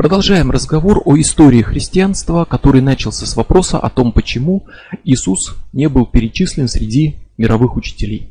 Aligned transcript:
Продолжаем 0.00 0.50
разговор 0.50 1.02
о 1.04 1.20
истории 1.20 1.60
христианства, 1.60 2.46
который 2.46 2.80
начался 2.80 3.26
с 3.26 3.36
вопроса 3.36 3.78
о 3.78 3.90
том, 3.90 4.12
почему 4.12 4.64
Иисус 5.04 5.58
не 5.74 5.90
был 5.90 6.06
перечислен 6.06 6.68
среди 6.68 7.16
мировых 7.36 7.76
учителей. 7.76 8.30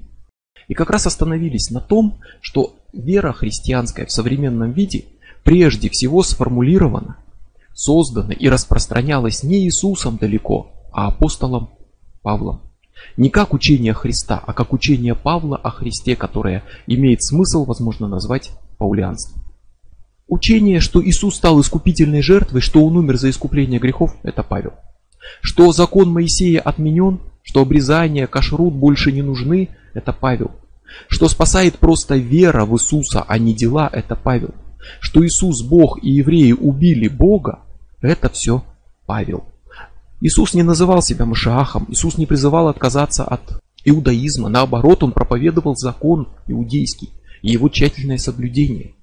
И 0.68 0.74
как 0.74 0.90
раз 0.90 1.06
остановились 1.06 1.70
на 1.70 1.80
том, 1.80 2.22
что 2.42 2.76
вера 2.92 3.34
христианская 3.34 4.08
в 4.08 4.12
современном 4.12 4.72
виде 4.72 5.06
прежде 5.44 5.92
всего 5.92 6.24
сформулирована, 6.24 7.18
создана 7.76 8.34
и 8.34 8.50
распространялась 8.50 9.44
не 9.44 9.60
Иисусом 9.60 10.18
далеко, 10.18 10.72
а 10.92 11.06
апостолом 11.06 11.70
Павлом. 12.24 12.62
Не 13.16 13.30
как 13.30 13.54
учение 13.54 13.94
Христа, 13.94 14.44
а 14.44 14.54
как 14.54 14.74
учение 14.74 15.14
Павла 15.14 15.58
о 15.58 15.70
Христе, 15.70 16.16
которое 16.16 16.64
имеет 16.88 17.22
смысл, 17.22 17.64
возможно, 17.66 18.08
назвать 18.08 18.54
паулианством. 18.80 19.44
Учение, 20.30 20.80
что 20.80 21.04
Иисус 21.04 21.36
стал 21.36 21.60
искупительной 21.60 22.22
жертвой, 22.22 22.62
что 22.62 22.86
Он 22.86 22.96
умер 22.96 23.18
за 23.18 23.32
искупление 23.32 23.80
грехов, 23.80 24.16
это 24.22 24.44
Павел. 24.44 24.74
Что 25.42 25.72
закон 25.72 26.12
Моисея 26.12 26.62
отменен, 26.62 27.20
что 27.42 27.62
обрезание, 27.62 28.28
кашрут 28.28 28.76
больше 28.76 29.12
не 29.12 29.24
нужны, 29.24 29.70
это 29.96 30.14
Павел. 30.14 30.52
Что 31.08 31.28
спасает 31.28 31.80
просто 31.80 32.16
вера 32.16 32.66
в 32.66 32.76
Иисуса, 32.76 33.26
а 33.28 33.40
не 33.40 33.56
дела, 33.56 33.90
это 33.92 34.16
Павел. 34.16 34.54
Что 35.00 35.26
Иисус 35.26 35.64
Бог 35.64 36.04
и 36.04 36.12
евреи 36.12 36.52
убили 36.52 37.08
Бога, 37.08 37.60
это 38.00 38.30
все 38.30 38.64
Павел. 39.08 39.46
Иисус 40.22 40.54
не 40.54 40.62
называл 40.62 41.02
себя 41.02 41.26
Машиахом, 41.26 41.88
Иисус 41.90 42.20
не 42.20 42.28
призывал 42.28 42.68
отказаться 42.68 43.24
от 43.24 43.62
иудаизма, 43.84 44.50
наоборот, 44.50 45.02
он 45.02 45.12
проповедовал 45.12 45.76
закон 45.76 46.28
иудейский 46.46 47.10
и 47.42 47.50
его 47.50 47.68
тщательное 47.70 48.20
соблюдение. 48.20 48.94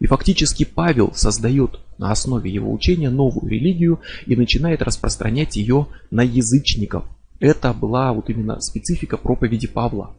И 0.00 0.06
фактически 0.06 0.64
Павел 0.64 1.12
создает 1.14 1.80
на 1.98 2.10
основе 2.10 2.50
его 2.50 2.72
учения 2.72 3.10
новую 3.10 3.48
религию 3.48 4.00
и 4.26 4.36
начинает 4.36 4.82
распространять 4.82 5.56
ее 5.56 5.86
на 6.10 6.22
язычников. 6.22 7.04
Это 7.40 7.72
была 7.72 8.12
вот 8.12 8.30
именно 8.30 8.60
специфика 8.60 9.16
проповеди 9.16 9.66
Павла. 9.66 10.14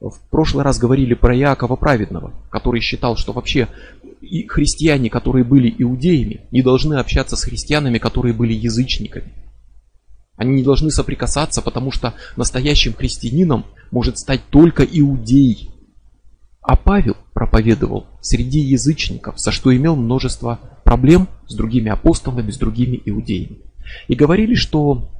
В 0.00 0.18
прошлый 0.30 0.64
раз 0.64 0.78
говорили 0.78 1.14
про 1.14 1.36
Иакова 1.36 1.76
Праведного, 1.76 2.34
который 2.50 2.80
считал, 2.80 3.16
что 3.16 3.32
вообще 3.32 3.68
и 4.20 4.46
христиане, 4.46 5.08
которые 5.08 5.44
были 5.44 5.74
иудеями, 5.78 6.46
не 6.50 6.62
должны 6.62 6.94
общаться 6.94 7.36
с 7.36 7.44
христианами, 7.44 7.98
которые 7.98 8.34
были 8.34 8.52
язычниками. 8.52 9.32
Они 10.36 10.54
не 10.54 10.62
должны 10.62 10.90
соприкасаться, 10.90 11.62
потому 11.62 11.92
что 11.92 12.14
настоящим 12.36 12.92
христианином 12.94 13.66
может 13.90 14.18
стать 14.18 14.40
только 14.50 14.84
иудей. 14.84 15.70
А 16.64 16.76
Павел 16.76 17.16
проповедовал 17.34 18.06
среди 18.20 18.58
язычников, 18.58 19.38
за 19.38 19.52
что 19.52 19.74
имел 19.76 19.96
множество 19.96 20.58
проблем 20.84 21.28
с 21.46 21.54
другими 21.54 21.90
апостолами, 21.90 22.50
с 22.50 22.58
другими 22.58 23.00
иудеями. 23.04 23.58
И 24.08 24.14
говорили, 24.14 24.54
что 24.54 25.10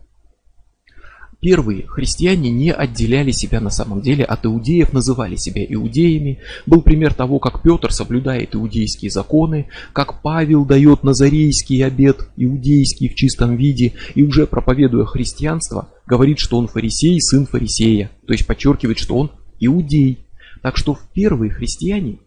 Первые 1.44 1.86
христиане 1.86 2.50
не 2.50 2.72
отделяли 2.72 3.30
себя 3.30 3.60
на 3.60 3.68
самом 3.68 4.00
деле 4.00 4.24
от 4.24 4.46
иудеев, 4.46 4.94
называли 4.94 5.36
себя 5.36 5.62
иудеями. 5.68 6.38
Был 6.64 6.80
пример 6.80 7.12
того, 7.12 7.38
как 7.38 7.60
Петр 7.60 7.92
соблюдает 7.92 8.54
иудейские 8.54 9.10
законы, 9.10 9.68
как 9.92 10.22
Павел 10.22 10.64
дает 10.64 11.04
назарейский 11.04 11.84
обет, 11.84 12.30
иудейский 12.38 13.10
в 13.10 13.14
чистом 13.14 13.56
виде, 13.56 13.92
и 14.14 14.22
уже 14.22 14.46
проповедуя 14.46 15.04
христианство, 15.04 15.90
говорит, 16.06 16.38
что 16.38 16.56
он 16.56 16.66
фарисей, 16.66 17.20
сын 17.20 17.44
фарисея, 17.44 18.10
то 18.26 18.32
есть 18.32 18.46
подчеркивает, 18.46 18.98
что 18.98 19.18
он 19.18 19.30
иудей. 19.60 20.23
Так 20.64 20.78
что 20.78 20.98
первые 21.12 21.50
христиане 21.50 22.20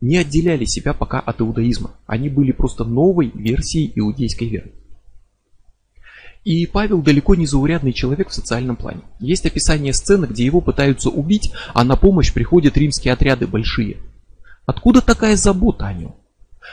не 0.00 0.16
отделяли 0.16 0.64
себя 0.64 0.94
пока 0.94 1.20
от 1.20 1.42
иудаизма. 1.42 1.90
Они 2.06 2.30
были 2.30 2.52
просто 2.52 2.84
новой 2.84 3.30
версией 3.34 3.92
иудейской 3.94 4.48
веры. 4.48 4.72
И 6.42 6.64
Павел 6.64 7.02
далеко 7.02 7.34
не 7.34 7.44
заурядный 7.44 7.92
человек 7.92 8.30
в 8.30 8.32
социальном 8.32 8.76
плане. 8.76 9.02
Есть 9.18 9.44
описание 9.44 9.92
сцены, 9.92 10.24
где 10.24 10.42
его 10.42 10.62
пытаются 10.62 11.10
убить, 11.10 11.52
а 11.74 11.84
на 11.84 11.96
помощь 11.96 12.32
приходят 12.32 12.78
римские 12.78 13.12
отряды 13.12 13.46
большие. 13.46 13.98
Откуда 14.64 15.02
такая 15.02 15.36
забота 15.36 15.86
о 15.86 15.92
нем? 15.92 16.14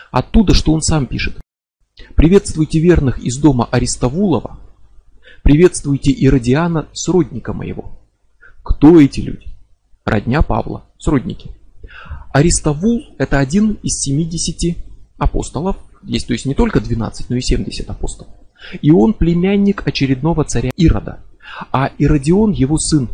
Оттуда, 0.10 0.54
что 0.54 0.72
он 0.72 0.82
сам 0.82 1.06
пишет. 1.06 1.38
Приветствуйте 2.16 2.80
верных 2.80 3.20
из 3.20 3.36
дома 3.38 3.68
Аристовулова. 3.70 4.58
Приветствуйте 5.44 6.14
Иродиана, 6.14 6.88
сродника 6.94 7.52
моего. 7.52 8.00
Кто 8.64 9.02
эти 9.02 9.20
люди? 9.20 9.57
Родня 10.08 10.42
Павла, 10.42 10.86
сродники. 10.98 11.52
Аристовул 12.32 13.04
это 13.18 13.40
один 13.40 13.74
из 13.84 14.00
70 14.00 14.78
апостолов. 15.18 15.76
Есть 16.02 16.28
то 16.28 16.34
есть 16.34 16.46
не 16.46 16.54
только 16.54 16.80
12, 16.80 17.30
но 17.30 17.36
и 17.36 17.42
70 17.42 17.90
апостолов. 17.90 18.32
И 18.82 18.90
он 18.90 19.14
племянник 19.14 19.86
очередного 19.86 20.46
царя 20.46 20.72
Ирода, 20.78 21.20
а 21.74 21.92
Иродион 21.98 22.52
его 22.52 22.78
сын. 22.78 23.10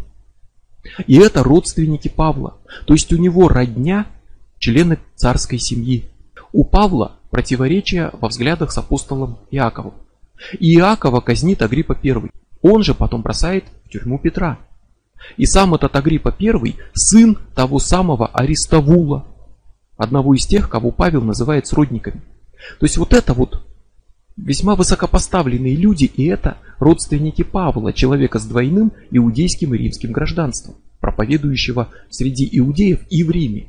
И 1.07 1.17
это 1.17 1.41
родственники 1.43 2.09
Павла, 2.09 2.57
то 2.85 2.93
есть 2.93 3.11
у 3.11 3.17
него 3.17 3.47
родня 3.47 4.05
члены 4.59 4.99
царской 5.15 5.57
семьи. 5.57 6.05
У 6.51 6.63
Павла 6.63 7.13
противоречия 7.31 8.11
во 8.13 8.27
взглядах 8.27 8.71
с 8.71 8.77
апостолом 8.77 9.39
Иаковом. 9.49 9.95
И 10.59 10.75
Иакова 10.75 11.21
казнит 11.21 11.63
Агриппа 11.63 11.97
I. 12.03 12.29
Он 12.61 12.83
же 12.83 12.93
потом 12.93 13.23
бросает 13.23 13.65
в 13.85 13.89
тюрьму 13.89 14.19
Петра. 14.19 14.59
И 15.37 15.45
сам 15.45 15.73
этот 15.73 15.95
Агриппа 15.95 16.35
I 16.39 16.75
сын 16.93 17.37
того 17.55 17.79
самого 17.79 18.27
Аристовула, 18.27 19.25
одного 19.97 20.33
из 20.33 20.45
тех, 20.45 20.69
кого 20.69 20.91
Павел 20.91 21.21
называет 21.21 21.67
сродниками. 21.67 22.21
То 22.79 22.85
есть 22.85 22.97
вот 22.97 23.13
это 23.13 23.33
вот 23.33 23.63
Весьма 24.35 24.75
высокопоставленные 24.75 25.75
люди, 25.75 26.05
и 26.05 26.25
это 26.25 26.57
родственники 26.79 27.43
Павла, 27.43 27.93
человека 27.93 28.39
с 28.39 28.45
двойным 28.45 28.91
иудейским 29.11 29.75
и 29.75 29.77
римским 29.77 30.11
гражданством, 30.11 30.75
проповедующего 30.99 31.89
среди 32.09 32.49
иудеев 32.51 33.01
и 33.11 33.23
в 33.23 33.29
Риме. 33.29 33.67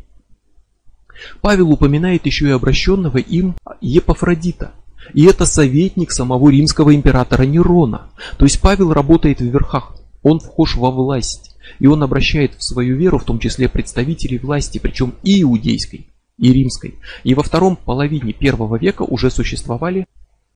Павел 1.43 1.71
упоминает 1.71 2.25
еще 2.25 2.49
и 2.49 2.53
обращенного 2.53 3.19
им 3.19 3.57
Епафродита, 3.83 4.73
и 5.13 5.25
это 5.27 5.45
советник 5.45 6.11
самого 6.11 6.49
римского 6.49 6.95
императора 6.95 7.43
Нерона. 7.43 8.11
То 8.39 8.47
есть 8.47 8.61
Павел 8.61 8.93
работает 8.93 9.41
в 9.41 9.45
верхах, 9.45 9.95
он 10.25 10.41
вхож 10.41 10.75
во 10.75 10.91
власть, 10.91 11.55
и 11.79 11.87
он 11.87 12.03
обращает 12.03 12.55
в 12.55 12.65
свою 12.65 12.97
веру, 12.97 13.19
в 13.19 13.25
том 13.25 13.39
числе 13.39 13.69
представителей 13.69 14.39
власти, 14.39 14.79
причем 14.79 15.15
и 15.23 15.43
иудейской, 15.43 16.09
и 16.39 16.53
римской. 16.53 16.99
И 17.23 17.35
во 17.35 17.45
втором 17.45 17.77
половине 17.77 18.33
первого 18.33 18.77
века 18.77 19.03
уже 19.03 19.31
существовали 19.31 20.07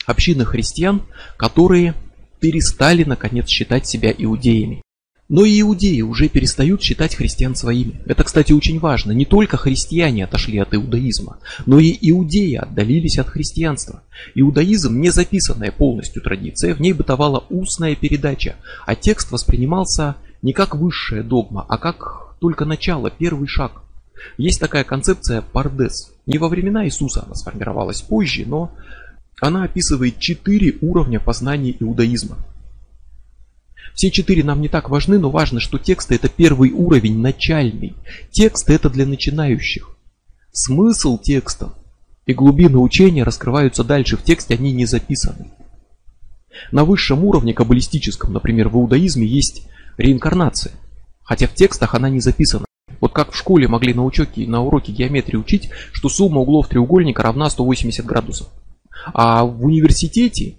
общины 0.06 0.44
христиан, 0.44 1.02
которые 1.36 1.94
перестали 2.40 3.04
наконец 3.04 3.48
считать 3.48 3.86
себя 3.86 4.12
иудеями. 4.16 4.82
Но 5.28 5.44
и 5.44 5.60
иудеи 5.60 6.00
уже 6.00 6.28
перестают 6.28 6.82
считать 6.82 7.14
христиан 7.14 7.54
своими. 7.54 8.00
Это, 8.06 8.24
кстати, 8.24 8.52
очень 8.52 8.78
важно. 8.78 9.12
Не 9.12 9.26
только 9.26 9.58
христиане 9.58 10.24
отошли 10.24 10.58
от 10.58 10.74
иудаизма, 10.74 11.38
но 11.66 11.78
и 11.78 11.96
иудеи 12.00 12.54
отдалились 12.54 13.18
от 13.18 13.28
христианства. 13.28 14.02
Иудаизм 14.34 14.98
не 14.98 15.10
записанная 15.10 15.70
полностью 15.70 16.22
традиция, 16.22 16.74
в 16.74 16.80
ней 16.80 16.94
бытовала 16.94 17.44
устная 17.50 17.94
передача, 17.94 18.56
а 18.86 18.94
текст 18.94 19.30
воспринимался 19.30 20.16
не 20.40 20.54
как 20.54 20.74
высшая 20.74 21.22
догма, 21.22 21.66
а 21.68 21.76
как 21.76 22.36
только 22.40 22.64
начало, 22.64 23.10
первый 23.10 23.48
шаг. 23.48 23.82
Есть 24.38 24.60
такая 24.60 24.84
концепция 24.84 25.42
пардес. 25.42 26.10
Не 26.26 26.38
во 26.38 26.48
времена 26.48 26.86
Иисуса 26.86 27.24
она 27.26 27.34
сформировалась 27.34 28.00
позже, 28.00 28.44
но 28.46 28.72
она 29.40 29.64
описывает 29.64 30.18
четыре 30.18 30.76
уровня 30.80 31.20
познания 31.20 31.76
иудаизма. 31.78 32.38
Все 33.98 34.12
четыре 34.12 34.44
нам 34.44 34.60
не 34.60 34.68
так 34.68 34.90
важны, 34.90 35.18
но 35.18 35.28
важно, 35.28 35.58
что 35.58 35.76
тексты 35.76 36.14
это 36.14 36.28
первый 36.28 36.70
уровень, 36.70 37.18
начальный. 37.18 37.96
Тексты 38.30 38.72
это 38.72 38.90
для 38.90 39.04
начинающих. 39.04 39.96
Смысл 40.52 41.18
текста 41.18 41.74
и 42.24 42.32
глубины 42.32 42.78
учения 42.78 43.24
раскрываются 43.24 43.82
дальше 43.82 44.16
в 44.16 44.22
тексте, 44.22 44.54
они 44.54 44.70
не 44.70 44.86
записаны. 44.86 45.50
На 46.70 46.84
высшем 46.84 47.24
уровне, 47.24 47.52
каббалистическом, 47.52 48.32
например, 48.32 48.68
в 48.68 48.76
иудаизме 48.76 49.26
есть 49.26 49.66
реинкарнация, 49.96 50.74
хотя 51.24 51.48
в 51.48 51.54
текстах 51.54 51.96
она 51.96 52.08
не 52.08 52.20
записана. 52.20 52.66
Вот 53.00 53.12
как 53.12 53.32
в 53.32 53.36
школе 53.36 53.66
могли 53.66 53.94
на, 53.94 54.04
учете, 54.04 54.46
на 54.46 54.62
уроке 54.62 54.92
геометрии 54.92 55.38
учить, 55.38 55.70
что 55.90 56.08
сумма 56.08 56.42
углов 56.42 56.68
треугольника 56.68 57.24
равна 57.24 57.50
180 57.50 58.06
градусов. 58.06 58.46
А 59.12 59.44
в 59.44 59.64
университете 59.64 60.54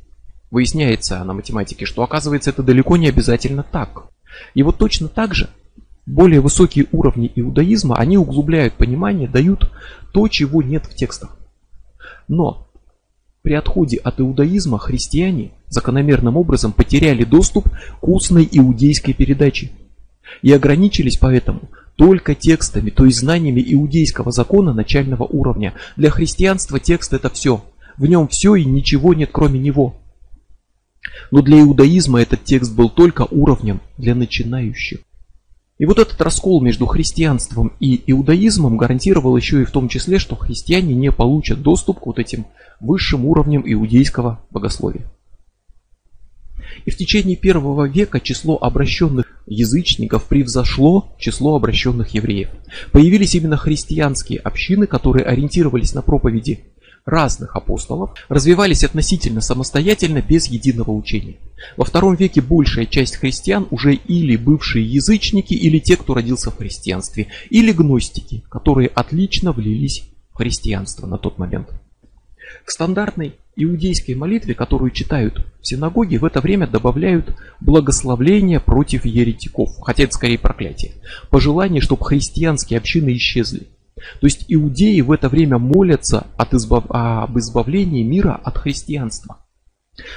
выясняется 0.51 1.23
на 1.23 1.33
математике, 1.33 1.85
что 1.85 2.03
оказывается 2.03 2.49
это 2.49 2.63
далеко 2.63 2.97
не 2.97 3.07
обязательно 3.07 3.63
так. 3.63 4.09
И 4.53 4.63
вот 4.63 4.77
точно 4.77 5.07
так 5.07 5.33
же 5.33 5.49
более 6.05 6.41
высокие 6.41 6.87
уровни 6.91 7.31
иудаизма, 7.35 7.95
они 7.95 8.17
углубляют 8.17 8.73
понимание, 8.73 9.27
дают 9.27 9.71
то, 10.11 10.27
чего 10.27 10.63
нет 10.63 10.85
в 10.85 10.95
текстах. 10.95 11.37
Но 12.27 12.67
при 13.41 13.53
отходе 13.53 13.97
от 13.97 14.19
иудаизма 14.19 14.79
христиане 14.79 15.51
закономерным 15.67 16.35
образом 16.35 16.73
потеряли 16.73 17.23
доступ 17.23 17.69
к 18.01 18.07
устной 18.07 18.47
иудейской 18.51 19.13
передаче 19.13 19.71
и 20.41 20.51
ограничились 20.51 21.17
поэтому 21.17 21.61
только 21.95 22.33
текстами, 22.33 22.89
то 22.89 23.05
есть 23.05 23.19
знаниями 23.19 23.63
иудейского 23.65 24.31
закона 24.31 24.73
начального 24.73 25.23
уровня. 25.23 25.73
Для 25.95 26.09
христианства 26.09 26.79
текст 26.79 27.13
это 27.13 27.29
все. 27.29 27.63
В 27.97 28.05
нем 28.05 28.27
все 28.29 28.55
и 28.55 28.65
ничего 28.65 29.13
нет 29.13 29.29
кроме 29.31 29.59
него. 29.59 29.95
Но 31.31 31.41
для 31.41 31.61
иудаизма 31.61 32.21
этот 32.21 32.43
текст 32.43 32.75
был 32.75 32.89
только 32.89 33.27
уровнем 33.29 33.81
для 33.97 34.15
начинающих. 34.15 34.99
И 35.77 35.85
вот 35.85 35.97
этот 35.97 36.19
раскол 36.19 36.61
между 36.61 36.85
христианством 36.85 37.71
и 37.79 38.01
иудаизмом 38.11 38.75
гарантировал 38.75 39.37
еще 39.37 39.61
и 39.61 39.65
в 39.65 39.71
том 39.71 39.87
числе, 39.87 40.19
что 40.19 40.35
христиане 40.35 40.93
не 40.93 41.11
получат 41.11 41.61
доступ 41.61 42.01
к 42.01 42.05
вот 42.05 42.19
этим 42.19 42.45
высшим 42.81 43.25
уровням 43.25 43.63
иудейского 43.65 44.41
богословия. 44.51 45.09
И 46.85 46.91
в 46.91 46.97
течение 46.97 47.35
первого 47.35 47.87
века 47.87 48.19
число 48.19 48.57
обращенных 48.57 49.41
язычников 49.45 50.25
превзошло 50.25 51.15
число 51.17 51.55
обращенных 51.55 52.13
евреев. 52.13 52.49
Появились 52.91 53.35
именно 53.35 53.57
христианские 53.57 54.39
общины, 54.39 54.85
которые 54.85 55.25
ориентировались 55.25 55.93
на 55.93 56.01
проповеди 56.01 56.65
разных 57.05 57.55
апостолов 57.55 58.11
развивались 58.29 58.83
относительно 58.83 59.41
самостоятельно 59.41 60.21
без 60.21 60.47
единого 60.47 60.91
учения. 60.91 61.37
Во 61.77 61.85
втором 61.85 62.15
веке 62.15 62.41
большая 62.41 62.85
часть 62.85 63.17
христиан 63.17 63.67
уже 63.71 63.93
или 63.93 64.35
бывшие 64.35 64.85
язычники, 64.85 65.53
или 65.53 65.79
те, 65.79 65.97
кто 65.97 66.13
родился 66.13 66.51
в 66.51 66.57
христианстве, 66.57 67.27
или 67.49 67.71
гностики, 67.71 68.43
которые 68.49 68.87
отлично 68.89 69.51
влились 69.51 70.03
в 70.31 70.37
христианство 70.37 71.07
на 71.07 71.17
тот 71.17 71.37
момент. 71.37 71.69
К 72.65 72.71
стандартной 72.71 73.35
иудейской 73.55 74.15
молитве, 74.15 74.53
которую 74.53 74.91
читают 74.91 75.45
в 75.61 75.67
синагоге, 75.67 76.17
в 76.17 76.25
это 76.25 76.41
время 76.41 76.67
добавляют 76.67 77.35
благословление 77.59 78.59
против 78.59 79.05
еретиков, 79.05 79.69
хотя 79.81 80.03
это 80.03 80.13
скорее 80.13 80.39
проклятие. 80.39 80.93
Пожелание, 81.29 81.81
чтобы 81.81 82.05
христианские 82.05 82.77
общины 82.77 83.15
исчезли. 83.15 83.67
То 84.19 84.27
есть 84.27 84.45
иудеи 84.47 85.01
в 85.01 85.11
это 85.11 85.29
время 85.29 85.57
молятся 85.57 86.27
от 86.37 86.53
избав... 86.53 86.85
об 86.89 87.37
избавлении 87.37 88.03
мира 88.03 88.39
от 88.43 88.57
христианства. 88.57 89.37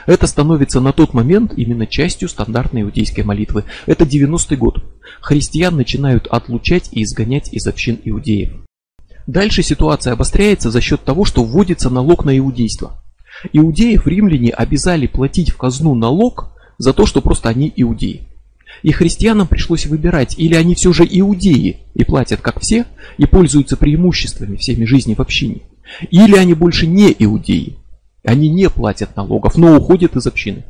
Это 0.06 0.26
становится 0.26 0.80
на 0.80 0.92
тот 0.92 1.14
момент 1.14 1.54
именно 1.56 1.86
частью 1.86 2.28
стандартной 2.28 2.82
иудейской 2.82 3.24
молитвы. 3.24 3.64
Это 3.86 4.04
90-й 4.04 4.56
год. 4.56 4.82
Христиан 5.20 5.76
начинают 5.76 6.26
отлучать 6.26 6.88
и 6.92 7.02
изгонять 7.02 7.52
из 7.52 7.66
общин 7.66 7.98
иудеев. 8.04 8.50
Дальше 9.26 9.62
ситуация 9.62 10.12
обостряется 10.12 10.70
за 10.70 10.80
счет 10.80 11.04
того, 11.04 11.24
что 11.24 11.44
вводится 11.44 11.90
налог 11.90 12.24
на 12.24 12.36
иудейство. 12.36 13.02
Иудеев 13.52 14.06
римляне 14.06 14.50
обязали 14.50 15.06
платить 15.06 15.50
в 15.50 15.56
казну 15.56 15.94
налог 15.94 16.52
за 16.78 16.92
то, 16.92 17.06
что 17.06 17.20
просто 17.20 17.48
они 17.48 17.72
иудеи. 17.74 18.28
И 18.82 18.90
христианам 18.90 19.46
пришлось 19.46 19.86
выбирать, 19.86 20.38
или 20.38 20.54
они 20.54 20.74
все 20.74 20.92
же 20.92 21.06
иудеи 21.08 21.80
и 21.94 22.04
платят 22.04 22.40
как 22.40 22.60
все, 22.60 22.86
и 23.18 23.26
пользуются 23.26 23.76
преимуществами 23.76 24.56
всеми 24.56 24.84
жизни 24.84 25.14
в 25.14 25.20
общине, 25.20 25.62
или 26.10 26.36
они 26.36 26.54
больше 26.54 26.86
не 26.86 27.14
иудеи, 27.18 27.76
они 28.24 28.48
не 28.48 28.68
платят 28.70 29.16
налогов, 29.16 29.56
но 29.56 29.76
уходят 29.76 30.16
из 30.16 30.26
общины. 30.26 30.64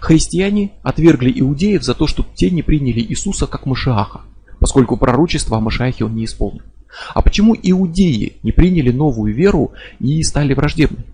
Христиане 0.00 0.72
отвергли 0.82 1.32
иудеев 1.40 1.82
за 1.82 1.94
то, 1.94 2.06
что 2.06 2.24
те 2.34 2.50
не 2.50 2.62
приняли 2.62 3.00
Иисуса 3.00 3.46
как 3.46 3.66
Машиаха, 3.66 4.22
поскольку 4.60 4.96
пророчество 4.96 5.58
о 5.58 5.60
Машиахе 5.60 6.04
он 6.04 6.14
не 6.14 6.24
исполнил. 6.24 6.62
А 7.12 7.22
почему 7.22 7.56
иудеи 7.60 8.36
не 8.42 8.52
приняли 8.52 8.92
новую 8.92 9.34
веру 9.34 9.72
и 9.98 10.22
стали 10.22 10.54
враждебны? 10.54 11.04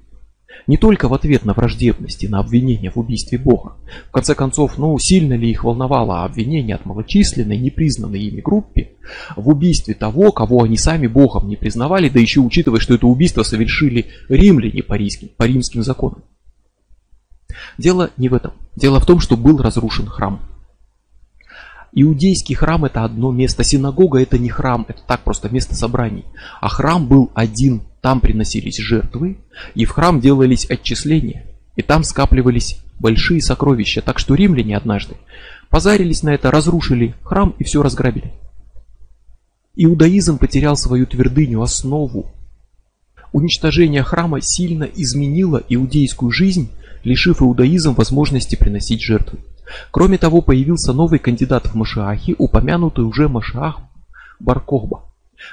Не 0.67 0.77
только 0.77 1.09
в 1.09 1.15
ответ 1.15 1.45
на 1.45 1.53
враждебность 1.53 2.25
и 2.25 2.29
на 2.29 2.39
обвинение 2.39 2.91
в 2.91 2.99
убийстве 2.99 3.39
Бога. 3.39 3.77
В 4.09 4.11
конце 4.11 4.35
концов, 4.35 4.79
ну 4.79 4.99
сильно 4.99 5.35
ли 5.35 5.51
их 5.51 5.65
волновало 5.65 6.25
обвинение 6.25 6.77
от 6.77 6.87
малочисленной, 6.87 7.59
непризнанной 7.59 8.21
ими 8.21 8.41
группе 8.41 8.93
в 9.37 9.49
убийстве 9.49 9.95
того, 9.95 10.33
кого 10.33 10.63
они 10.63 10.77
сами 10.77 11.07
Богом 11.07 11.49
не 11.49 11.57
признавали, 11.57 12.09
да 12.09 12.21
еще 12.21 12.41
учитывая, 12.41 12.81
что 12.81 12.95
это 12.95 13.07
убийство 13.07 13.43
совершили 13.43 14.07
римляне 14.29 14.83
по 14.83 14.95
римским, 14.95 15.31
по 15.37 15.45
римским 15.45 15.83
законам. 15.83 16.23
Дело 17.79 18.11
не 18.17 18.29
в 18.29 18.35
этом. 18.35 18.53
Дело 18.77 19.01
в 19.01 19.07
том, 19.07 19.21
что 19.21 19.37
был 19.37 19.59
разрушен 19.59 20.07
храм. 20.07 20.41
Иудейский 21.93 22.55
храм 22.55 22.85
это 22.85 23.05
одно 23.05 23.33
место, 23.33 23.65
синагога 23.65 24.21
это 24.21 24.39
не 24.39 24.49
храм, 24.49 24.87
это 24.89 25.01
так 25.07 25.23
просто 25.23 25.49
место 25.49 25.75
собраний. 25.75 26.25
А 26.61 26.69
храм 26.69 27.07
был 27.07 27.31
один, 27.35 27.83
там 28.01 28.21
приносились 28.21 28.79
жертвы, 28.79 29.39
и 29.75 29.85
в 29.85 29.91
храм 29.91 30.21
делались 30.21 30.71
отчисления, 30.71 31.47
и 31.75 31.83
там 31.83 32.05
скапливались 32.05 32.79
большие 33.01 33.43
сокровища, 33.43 34.03
так 34.03 34.19
что 34.19 34.35
римляне 34.35 34.77
однажды 34.77 35.17
позарились 35.69 36.23
на 36.23 36.31
это, 36.31 36.51
разрушили 36.51 37.15
храм 37.23 37.55
и 37.59 37.65
все 37.65 37.83
разграбили. 37.83 38.33
Иудаизм 39.75 40.39
потерял 40.39 40.77
свою 40.77 41.07
твердыню, 41.07 41.63
основу. 41.63 42.31
Уничтожение 43.33 44.03
храма 44.03 44.41
сильно 44.41 44.85
изменило 44.85 45.63
иудейскую 45.69 46.31
жизнь, 46.31 46.71
лишив 47.03 47.41
иудаизм 47.41 47.95
возможности 47.95 48.57
приносить 48.57 49.03
жертвы. 49.03 49.39
Кроме 49.91 50.19
того, 50.19 50.41
появился 50.41 50.93
новый 50.93 51.19
кандидат 51.19 51.67
в 51.67 51.75
Машиахи, 51.75 52.35
упомянутый 52.39 53.05
уже 53.05 53.29
Машиах 53.29 53.81
Баркохба. 54.39 55.05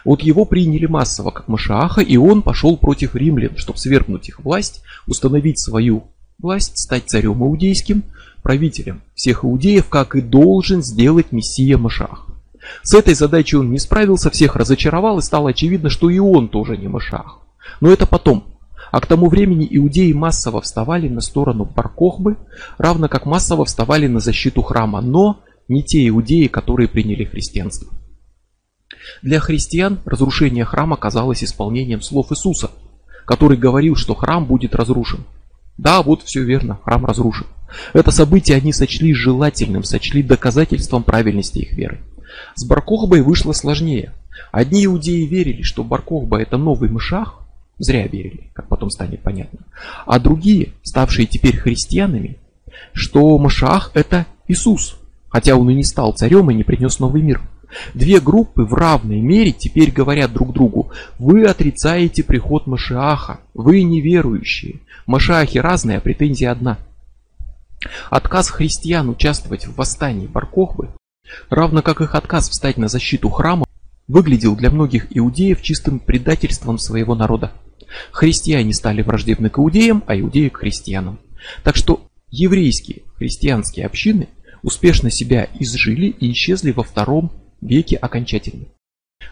Вот 0.04 0.22
его 0.22 0.46
приняли 0.46 0.86
массово 0.86 1.32
как 1.32 1.48
Машиаха, 1.48 2.02
и 2.02 2.18
он 2.18 2.42
пошел 2.42 2.78
против 2.78 3.16
римлян, 3.16 3.58
чтобы 3.58 3.80
свергнуть 3.80 4.30
их 4.30 4.40
власть, 4.40 4.82
установить 5.08 5.60
свою 5.60 6.04
власть, 6.40 6.78
стать 6.78 7.04
царем 7.08 7.44
иудейским, 7.44 8.04
правителем 8.44 9.02
всех 9.16 9.44
иудеев, 9.44 9.88
как 9.90 10.16
и 10.16 10.22
должен 10.22 10.84
сделать 10.84 11.32
Мессия 11.32 11.78
Машах. 11.78 12.28
С 12.84 12.94
этой 12.94 13.14
задачей 13.14 13.58
он 13.58 13.72
не 13.72 13.80
справился, 13.80 14.30
всех 14.30 14.56
разочаровал, 14.56 15.20
и 15.20 15.22
стало 15.22 15.52
очевидно, 15.52 15.90
что 15.90 16.10
и 16.10 16.20
он 16.20 16.50
тоже 16.50 16.78
не 16.78 16.88
Машах. 16.88 17.40
Но 17.82 17.90
это 17.90 18.06
потом. 18.06 18.46
А 18.92 19.02
к 19.02 19.06
тому 19.06 19.30
времени 19.30 19.68
иудеи 19.70 20.12
массово 20.14 20.62
вставали 20.62 21.08
на 21.08 21.22
сторону 21.22 21.66
Баркохбы, 21.66 22.38
равно 22.78 23.10
как 23.10 23.26
массово 23.26 23.66
вставали 23.66 24.08
на 24.08 24.20
защиту 24.20 24.62
храма, 24.62 25.02
но 25.02 25.42
не 25.68 25.84
те 25.84 26.08
иудеи, 26.08 26.48
которые 26.48 26.88
приняли 26.88 27.26
христианство. 27.26 27.90
Для 29.22 29.40
христиан 29.40 30.00
разрушение 30.06 30.66
храма 30.66 30.98
казалось 30.98 31.44
исполнением 31.44 32.02
слов 32.02 32.32
Иисуса, 32.32 32.72
который 33.26 33.58
говорил, 33.58 33.96
что 33.96 34.16
храм 34.16 34.46
будет 34.46 34.76
разрушен. 34.76 35.26
Да, 35.78 36.02
вот 36.02 36.24
все 36.24 36.44
верно, 36.44 36.80
храм 36.84 37.06
разрушен. 37.06 37.48
Это 37.94 38.12
событие 38.12 38.58
они 38.58 38.72
сочли 38.72 39.14
желательным, 39.14 39.84
сочли 39.84 40.24
доказательством 40.24 41.04
правильности 41.04 41.60
их 41.60 41.74
веры. 41.74 42.00
С 42.56 42.66
Баркохбой 42.66 43.22
вышло 43.22 43.52
сложнее. 43.52 44.14
Одни 44.52 44.86
иудеи 44.86 45.26
верили, 45.26 45.62
что 45.64 45.84
Баркохба 45.84 46.40
это 46.40 46.58
новый 46.58 46.90
мышах, 46.90 47.47
Зря 47.80 48.08
верили, 48.08 48.50
как 48.54 48.68
потом 48.68 48.90
станет 48.90 49.22
понятно. 49.22 49.60
А 50.06 50.20
другие, 50.20 50.74
ставшие 50.84 51.28
теперь 51.28 51.58
христианами, 51.58 52.38
что 52.94 53.38
Машах 53.38 53.92
это 53.94 54.26
Иисус, 54.48 55.00
хотя 55.30 55.56
он 55.56 55.70
и 55.70 55.76
не 55.76 55.84
стал 55.84 56.14
царем 56.14 56.50
и 56.50 56.56
не 56.56 56.64
принес 56.64 57.00
новый 57.00 57.22
мир. 57.22 57.42
Две 57.94 58.20
группы 58.20 58.64
в 58.64 58.74
равной 58.74 59.20
мере 59.20 59.52
теперь 59.52 59.92
говорят 59.92 60.34
друг 60.34 60.54
другу, 60.54 60.92
вы 61.20 61.46
отрицаете 61.46 62.24
приход 62.24 62.66
Машиаха, 62.66 63.42
вы 63.54 63.84
неверующие. 63.84 64.80
Машиахи 65.06 65.58
разные, 65.58 65.98
а 65.98 66.02
претензия 66.02 66.52
одна. 66.52 66.78
Отказ 68.10 68.50
христиан 68.50 69.10
участвовать 69.10 69.68
в 69.68 69.76
восстании 69.76 70.28
Баркохбы, 70.28 70.90
равно 71.50 71.82
как 71.82 72.02
их 72.02 72.16
отказ 72.16 72.50
встать 72.50 72.78
на 72.78 72.88
защиту 72.88 73.30
храма, 73.30 73.66
выглядел 74.08 74.56
для 74.56 74.72
многих 74.72 75.08
иудеев 75.10 75.62
чистым 75.62 76.00
предательством 76.00 76.78
своего 76.78 77.16
народа. 77.16 77.52
Христиане 78.12 78.74
стали 78.74 79.02
враждебны 79.02 79.50
к 79.50 79.60
иудеям, 79.60 80.04
а 80.08 80.20
иудеи 80.20 80.50
к 80.50 80.58
христианам. 80.58 81.20
Так 81.64 81.76
что 81.76 82.08
еврейские 82.30 83.04
христианские 83.18 83.86
общины 83.86 84.28
успешно 84.64 85.10
себя 85.10 85.48
изжили 85.60 86.08
и 86.08 86.32
исчезли 86.32 86.72
во 86.72 86.84
втором 86.84 87.32
веке 87.62 87.96
окончательно. 87.96 88.66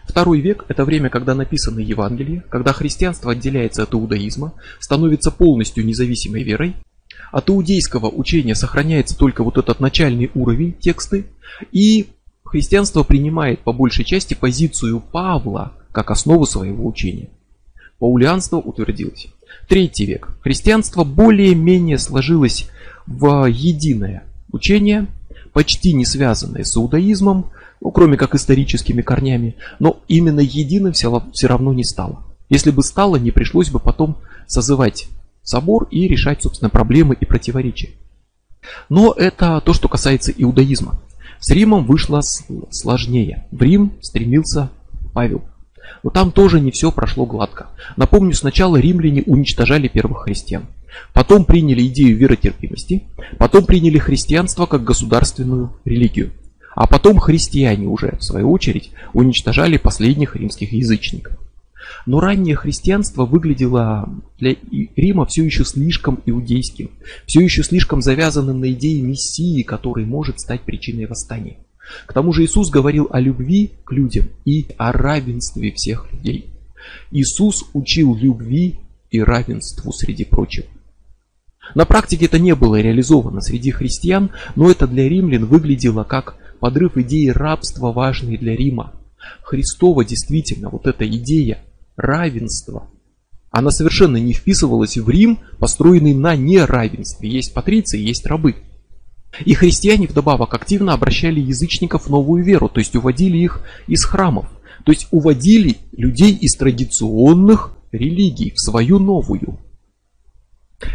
Второй 0.04 0.40
век– 0.40 0.64
это 0.68 0.84
время, 0.84 1.10
когда 1.10 1.34
написаны 1.34 1.80
Евангелия, 1.80 2.44
когда 2.48 2.72
христианство 2.72 3.32
отделяется 3.32 3.82
от 3.82 3.94
иудаизма, 3.94 4.54
становится 4.78 5.30
полностью 5.30 5.84
независимой 5.84 6.42
верой, 6.42 6.74
от 7.32 7.50
иудейского 7.50 8.08
учения 8.08 8.54
сохраняется 8.54 9.16
только 9.16 9.42
вот 9.42 9.58
этот 9.58 9.80
начальный 9.80 10.30
уровень 10.34 10.74
тексты, 10.74 11.26
и 11.72 12.06
христианство 12.44 13.02
принимает 13.02 13.60
по 13.60 13.72
большей 13.72 14.04
части 14.04 14.34
позицию 14.34 15.00
Павла 15.00 15.72
как 15.92 16.10
основу 16.10 16.46
своего 16.46 16.86
учения. 16.86 17.30
Паулианство 17.98 18.58
утвердилось. 18.58 19.28
Третий 19.68 20.06
век. 20.06 20.36
Христианство 20.42 21.04
более-менее 21.04 21.98
сложилось 21.98 22.68
в 23.06 23.46
единое 23.46 24.24
учение, 24.52 25.06
почти 25.52 25.92
не 25.92 26.04
связанное 26.04 26.64
с 26.64 26.76
иудаизмом, 26.76 27.50
ну, 27.80 27.90
кроме 27.90 28.16
как 28.16 28.34
историческими 28.34 29.02
корнями, 29.02 29.56
но 29.78 30.00
именно 30.08 30.40
единым 30.40 30.92
все, 30.92 31.22
равно 31.42 31.72
не 31.72 31.84
стало. 31.84 32.22
Если 32.48 32.70
бы 32.70 32.82
стало, 32.82 33.16
не 33.16 33.30
пришлось 33.30 33.70
бы 33.70 33.80
потом 33.80 34.18
созывать 34.46 35.08
собор 35.42 35.88
и 35.90 36.06
решать, 36.08 36.42
собственно, 36.42 36.70
проблемы 36.70 37.16
и 37.18 37.24
противоречия. 37.24 37.90
Но 38.88 39.12
это 39.12 39.60
то, 39.64 39.72
что 39.72 39.88
касается 39.88 40.32
иудаизма. 40.32 41.00
С 41.38 41.50
Римом 41.50 41.86
вышло 41.86 42.20
сложнее. 42.70 43.46
В 43.50 43.62
Рим 43.62 43.92
стремился 44.00 44.70
Павел. 45.12 45.42
Но 46.02 46.10
там 46.10 46.32
тоже 46.32 46.60
не 46.60 46.70
все 46.70 46.92
прошло 46.92 47.26
гладко. 47.26 47.68
Напомню, 47.96 48.34
сначала 48.34 48.76
римляне 48.76 49.22
уничтожали 49.22 49.88
первых 49.88 50.24
христиан. 50.24 50.66
Потом 51.12 51.44
приняли 51.44 51.86
идею 51.86 52.16
веротерпимости. 52.16 53.04
Потом 53.38 53.64
приняли 53.64 53.98
христианство 53.98 54.66
как 54.66 54.84
государственную 54.84 55.76
религию. 55.84 56.32
А 56.74 56.86
потом 56.86 57.18
христиане 57.18 57.86
уже, 57.86 58.16
в 58.18 58.22
свою 58.22 58.50
очередь, 58.50 58.90
уничтожали 59.14 59.78
последних 59.78 60.36
римских 60.36 60.72
язычников. 60.72 61.36
Но 62.04 62.20
раннее 62.20 62.54
христианство 62.54 63.24
выглядело 63.24 64.08
для 64.38 64.56
Рима 64.96 65.24
все 65.26 65.44
еще 65.44 65.64
слишком 65.64 66.20
иудейским, 66.26 66.90
все 67.26 67.40
еще 67.40 67.62
слишком 67.62 68.02
завязанным 68.02 68.60
на 68.60 68.72
идее 68.72 69.02
Мессии, 69.02 69.62
который 69.62 70.04
может 70.04 70.40
стать 70.40 70.62
причиной 70.62 71.06
восстания. 71.06 71.56
К 72.06 72.12
тому 72.12 72.32
же 72.32 72.44
Иисус 72.44 72.70
говорил 72.70 73.08
о 73.10 73.20
любви 73.20 73.72
к 73.84 73.92
людям 73.92 74.28
и 74.44 74.66
о 74.76 74.92
равенстве 74.92 75.72
всех 75.72 76.12
людей. 76.12 76.50
Иисус 77.10 77.64
учил 77.72 78.14
любви 78.14 78.80
и 79.10 79.20
равенству 79.20 79.92
среди 79.92 80.24
прочего. 80.24 80.66
На 81.74 81.84
практике 81.84 82.26
это 82.26 82.38
не 82.38 82.54
было 82.54 82.80
реализовано 82.80 83.40
среди 83.40 83.70
христиан, 83.70 84.30
но 84.54 84.70
это 84.70 84.86
для 84.86 85.08
римлян 85.08 85.46
выглядело 85.46 86.04
как 86.04 86.36
подрыв 86.60 86.96
идеи 86.96 87.28
рабства, 87.28 87.92
важной 87.92 88.36
для 88.36 88.54
Рима. 88.54 88.92
Христова 89.42 90.04
действительно 90.04 90.70
вот 90.70 90.86
эта 90.86 91.06
идея 91.08 91.64
равенства, 91.96 92.88
она 93.50 93.70
совершенно 93.70 94.18
не 94.18 94.34
вписывалась 94.34 94.98
в 94.98 95.08
Рим, 95.08 95.38
построенный 95.58 96.12
на 96.12 96.36
неравенстве. 96.36 97.30
Есть 97.30 97.54
патриции, 97.54 97.98
есть 97.98 98.26
рабы. 98.26 98.56
И 99.44 99.54
христиане 99.54 100.06
вдобавок 100.06 100.54
активно 100.54 100.92
обращали 100.92 101.40
язычников 101.40 102.06
в 102.06 102.10
новую 102.10 102.44
веру, 102.44 102.68
то 102.68 102.80
есть 102.80 102.96
уводили 102.96 103.38
их 103.38 103.62
из 103.86 104.04
храмов. 104.04 104.46
То 104.84 104.92
есть 104.92 105.08
уводили 105.10 105.76
людей 105.92 106.32
из 106.32 106.54
традиционных 106.54 107.72
религий 107.92 108.52
в 108.52 108.60
свою 108.60 108.98
новую. 108.98 109.58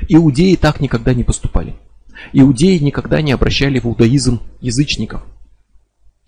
Иудеи 0.07 0.55
так 0.55 0.79
никогда 0.79 1.13
не 1.13 1.23
поступали. 1.23 1.75
Иудеи 2.33 2.77
никогда 2.77 3.21
не 3.21 3.31
обращали 3.31 3.79
в 3.79 3.85
иудаизм 3.85 4.41
язычников. 4.59 5.23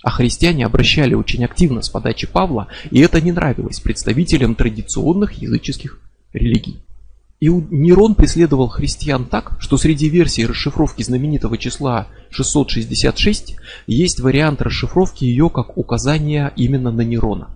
А 0.04 0.10
христиане 0.10 0.66
обращали 0.66 1.14
очень 1.14 1.46
активно 1.46 1.82
с 1.82 1.90
подачи 1.90 2.28
Павла, 2.28 2.68
и 2.92 3.00
это 3.00 3.22
не 3.22 3.32
нравилось 3.32 3.80
представителям 3.80 4.56
традиционных 4.56 5.34
языческих 5.34 6.00
религий. 6.34 6.84
И 7.44 7.50
Нерон 7.50 8.16
преследовал 8.16 8.70
христиан 8.70 9.26
так, 9.26 9.58
что 9.60 9.76
среди 9.76 10.08
версий 10.08 10.46
расшифровки 10.46 11.04
знаменитого 11.04 11.58
числа 11.58 12.08
666 12.30 13.58
есть 13.86 14.22
вариант 14.22 14.62
расшифровки 14.62 15.26
ее 15.26 15.50
как 15.50 15.78
указание 15.78 16.54
именно 16.56 16.90
на 16.90 17.02
Нерона. 17.02 17.50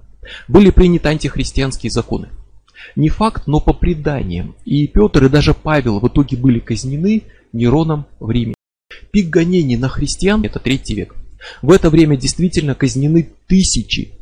Были 0.50 0.72
приняты 0.72 1.08
антихристианские 1.08 1.90
законы. 1.90 2.28
Не 2.98 3.08
факт, 3.08 3.48
но 3.48 3.62
по 3.62 3.72
преданиям. 3.72 4.58
И 4.66 4.88
Петр, 4.88 5.24
и 5.24 5.30
даже 5.30 5.54
Павел 5.54 6.02
в 6.02 6.08
итоге 6.10 6.36
были 6.36 6.60
казнены 6.60 7.24
Нероном 7.54 8.08
в 8.20 8.30
Риме. 8.30 8.56
Пик 9.12 9.30
гонений 9.30 9.78
на 9.78 9.88
христиан– 9.88 10.44
это 10.44 10.60
третий 10.60 10.96
век. 10.96 11.16
В 11.62 11.72
это 11.72 11.90
время 11.90 12.18
действительно 12.18 12.76
казнены 12.76 13.30
тысячи 13.48 14.17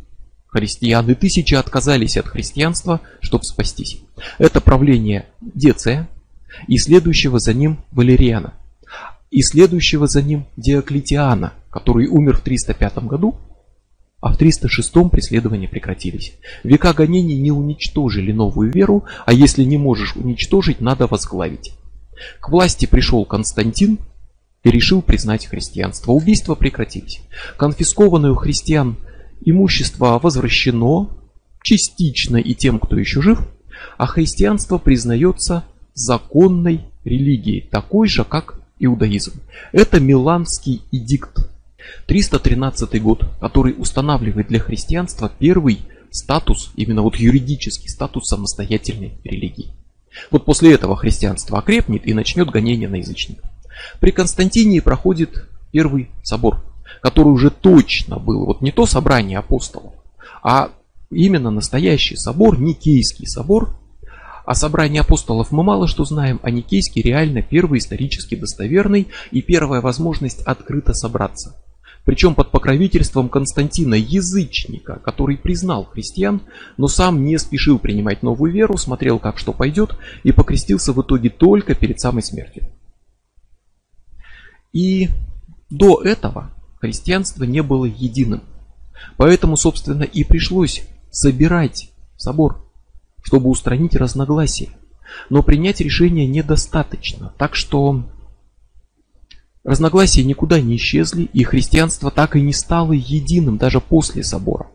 христиан, 0.56 1.10
и 1.12 1.16
тысячи 1.16 1.54
отказались 1.54 2.16
от 2.16 2.28
христианства, 2.28 3.02
чтобы 3.20 3.44
спастись. 3.44 4.02
Это 4.38 4.62
правление 4.62 5.26
Деция 5.42 6.08
и 6.68 6.78
следующего 6.78 7.40
за 7.40 7.54
ним 7.54 7.80
Валериана, 7.92 8.54
и 9.32 9.42
следующего 9.42 10.08
за 10.08 10.22
ним 10.22 10.46
Диоклетиана, 10.56 11.52
который 11.70 12.08
умер 12.08 12.38
в 12.38 12.42
305 12.42 13.00
году, 13.00 13.36
а 14.22 14.32
в 14.32 14.38
306 14.38 15.10
преследования 15.12 15.68
прекратились. 15.68 16.34
Века 16.64 16.94
гонений 16.94 17.38
не 17.38 17.52
уничтожили 17.52 18.32
новую 18.32 18.72
веру, 18.72 19.04
а 19.26 19.34
если 19.34 19.66
не 19.66 19.78
можешь 19.78 20.16
уничтожить, 20.16 20.80
надо 20.80 21.06
возглавить. 21.08 21.74
К 22.40 22.48
власти 22.48 22.86
пришел 22.86 23.26
Константин, 23.26 24.00
и 24.66 24.72
решил 24.72 25.04
признать 25.04 25.46
христианство. 25.46 26.12
Убийства 26.12 26.56
прекратились. 26.56 27.22
Конфискованное 27.56 28.32
у 28.32 28.36
христиан 28.36 28.98
имущество 29.42 30.20
возвращено 30.22 31.10
частично 31.62 32.38
и 32.38 32.54
тем, 32.54 32.80
кто 32.80 32.98
еще 32.98 33.22
жив, 33.22 33.48
а 33.98 34.06
христианство 34.06 34.78
признается 34.78 35.64
законной 35.94 36.82
религией, 37.04 37.62
такой 37.62 38.08
же, 38.08 38.24
как 38.24 38.60
иудаизм. 38.80 39.34
Это 39.72 40.00
Миланский 40.00 40.82
эдикт. 40.92 41.50
313 42.08 43.02
год, 43.02 43.26
который 43.40 43.76
устанавливает 43.78 44.48
для 44.48 44.60
христианства 44.60 45.32
первый 45.40 45.80
статус, 46.12 46.72
именно 46.76 47.02
вот 47.02 47.18
юридический 47.18 47.90
статус 47.90 48.28
самостоятельной 48.28 49.14
религии. 49.24 49.72
Вот 50.32 50.46
после 50.46 50.74
этого 50.74 50.96
христианство 50.96 51.60
окрепнет 51.60 52.08
и 52.08 52.14
начнет 52.14 52.50
гонение 52.50 52.88
на 52.88 52.96
язычников. 52.96 53.50
При 54.00 54.12
Константине 54.12 54.82
проходит 54.82 55.48
первый 55.72 56.10
собор, 56.24 56.64
который 57.06 57.28
уже 57.28 57.52
точно 57.52 58.18
был, 58.18 58.48
вот 58.48 58.62
не 58.62 58.72
то 58.72 58.88
собрание 58.88 59.38
апостолов, 59.38 59.94
а 60.42 60.72
именно 61.12 61.52
настоящий 61.52 62.16
собор, 62.16 62.60
Никейский 62.60 63.28
собор. 63.28 63.78
О 64.44 64.56
собрании 64.56 65.00
апостолов 65.00 65.52
мы 65.52 65.62
мало 65.62 65.88
что 65.88 66.04
знаем, 66.04 66.40
а 66.42 66.50
Никейский 66.50 67.04
реально 67.04 67.44
первый 67.44 67.78
исторически 67.78 68.34
достоверный 68.34 69.10
и 69.30 69.44
первая 69.44 69.82
возможность 69.82 70.42
открыто 70.48 70.96
собраться. 70.96 71.56
Причем 72.06 72.34
под 72.34 72.50
покровительством 72.50 73.30
Константина, 73.30 73.94
язычника, 73.94 74.96
который 74.96 75.38
признал 75.38 75.86
христиан, 75.86 76.42
но 76.78 76.88
сам 76.88 77.24
не 77.24 77.38
спешил 77.38 77.78
принимать 77.78 78.24
новую 78.24 78.52
веру, 78.52 78.78
смотрел 78.78 79.20
как 79.20 79.38
что 79.38 79.54
пойдет 79.54 79.96
и 80.24 80.32
покрестился 80.32 80.92
в 80.92 81.00
итоге 81.04 81.30
только 81.30 81.76
перед 81.76 82.00
самой 82.00 82.24
смертью. 82.24 82.64
И 84.74 85.10
до 85.70 86.02
этого 86.02 86.50
христианство 86.86 87.44
не 87.44 87.64
было 87.64 87.86
единым. 87.86 88.44
Поэтому, 89.18 89.58
собственно, 89.58 90.04
и 90.04 90.24
пришлось 90.24 90.84
собирать 91.10 91.90
собор, 92.16 92.64
чтобы 93.24 93.50
устранить 93.50 93.96
разногласия. 93.96 94.70
Но 95.30 95.42
принять 95.42 95.82
решение 95.82 96.28
недостаточно. 96.28 97.34
Так 97.38 97.56
что 97.56 98.04
разногласия 99.64 100.24
никуда 100.24 100.62
не 100.62 100.76
исчезли, 100.76 101.24
и 101.24 101.44
христианство 101.44 102.12
так 102.12 102.36
и 102.36 102.42
не 102.42 102.54
стало 102.54 102.94
единым 102.94 103.58
даже 103.58 103.82
после 103.82 104.24
собора. 104.24 104.68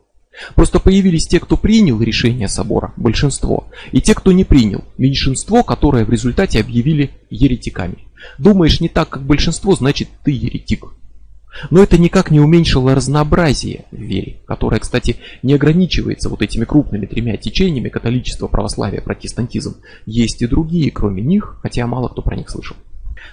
Просто 0.54 0.80
появились 0.80 1.26
те, 1.26 1.38
кто 1.38 1.56
принял 1.56 2.00
решение 2.00 2.48
собора, 2.48 2.92
большинство, 2.96 3.68
и 3.92 4.00
те, 4.00 4.14
кто 4.14 4.32
не 4.32 4.44
принял, 4.44 4.84
меньшинство, 4.96 5.62
которое 5.62 6.04
в 6.04 6.10
результате 6.10 6.60
объявили 6.60 7.10
еретиками. 7.28 8.06
Думаешь 8.38 8.80
не 8.80 8.88
так, 8.88 9.10
как 9.10 9.26
большинство, 9.26 9.74
значит 9.74 10.08
ты 10.24 10.30
еретик. 10.30 10.86
Но 11.70 11.82
это 11.82 11.98
никак 11.98 12.30
не 12.30 12.40
уменьшило 12.40 12.94
разнообразие 12.94 13.84
в 13.90 14.46
которое, 14.46 14.80
кстати, 14.80 15.16
не 15.42 15.54
ограничивается 15.54 16.28
вот 16.28 16.42
этими 16.42 16.64
крупными 16.64 17.06
тремя 17.06 17.36
течениями 17.36 17.88
католичество, 17.88 18.46
православие, 18.46 19.02
протестантизм. 19.02 19.76
Есть 20.06 20.42
и 20.42 20.46
другие, 20.46 20.90
кроме 20.90 21.22
них, 21.22 21.58
хотя 21.62 21.86
мало 21.86 22.08
кто 22.08 22.22
про 22.22 22.36
них 22.36 22.50
слышал. 22.50 22.76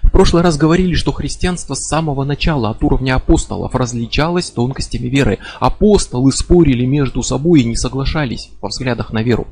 В 0.03 0.11
прошлый 0.11 0.43
раз 0.43 0.57
говорили, 0.57 0.93
что 0.93 1.11
христианство 1.11 1.73
с 1.73 1.87
самого 1.87 2.23
начала 2.23 2.69
от 2.69 2.83
уровня 2.83 3.15
апостолов 3.15 3.73
различалось 3.75 4.49
тонкостями 4.49 5.07
веры. 5.07 5.39
Апостолы 5.59 6.31
спорили 6.31 6.85
между 6.85 7.23
собой 7.23 7.61
и 7.61 7.65
не 7.65 7.75
соглашались 7.75 8.51
во 8.61 8.69
взглядах 8.69 9.13
на 9.13 9.23
веру. 9.23 9.47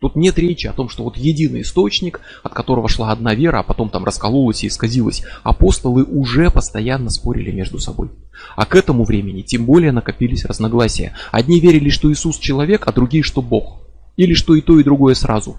Тут 0.00 0.16
нет 0.16 0.38
речи 0.38 0.66
о 0.66 0.72
том, 0.72 0.88
что 0.88 1.04
вот 1.04 1.18
единый 1.18 1.60
источник, 1.60 2.22
от 2.42 2.54
которого 2.54 2.88
шла 2.88 3.12
одна 3.12 3.34
вера, 3.34 3.60
а 3.60 3.62
потом 3.62 3.90
там 3.90 4.04
раскололась 4.04 4.64
и 4.64 4.68
исказилась. 4.68 5.22
Апостолы 5.42 6.04
уже 6.04 6.50
постоянно 6.50 7.10
спорили 7.10 7.50
между 7.50 7.78
собой. 7.78 8.08
А 8.56 8.64
к 8.64 8.74
этому 8.76 9.04
времени 9.04 9.42
тем 9.42 9.66
более 9.66 9.92
накопились 9.92 10.46
разногласия. 10.46 11.14
Одни 11.30 11.60
верили, 11.60 11.90
что 11.90 12.10
Иисус 12.10 12.38
человек, 12.38 12.88
а 12.88 12.92
другие, 12.92 13.22
что 13.22 13.42
Бог. 13.42 13.82
Или 14.16 14.32
что 14.32 14.54
и 14.54 14.62
то, 14.62 14.80
и 14.80 14.84
другое 14.84 15.14
сразу. 15.14 15.58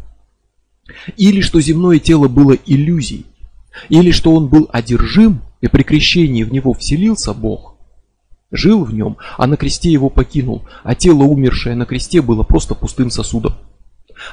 Или 1.18 1.42
что 1.42 1.62
земное 1.62 2.00
тело 2.00 2.28
было 2.28 2.54
иллюзией. 2.54 3.28
Или 3.90 4.10
что 4.10 4.34
он 4.34 4.48
был 4.48 4.68
одержим, 4.74 5.44
и 5.62 5.68
при 5.68 5.84
крещении 5.84 6.44
в 6.44 6.52
него 6.52 6.74
вселился 6.74 7.36
Бог. 7.36 7.76
Жил 8.50 8.84
в 8.86 8.94
нем, 8.94 9.18
а 9.38 9.46
на 9.46 9.56
кресте 9.56 9.92
его 9.92 10.10
покинул, 10.10 10.64
а 10.84 10.96
тело, 10.96 11.24
умершее 11.24 11.76
на 11.76 11.86
кресте, 11.86 12.24
было 12.24 12.42
просто 12.42 12.74
пустым 12.74 13.12
сосудом. 13.12 13.54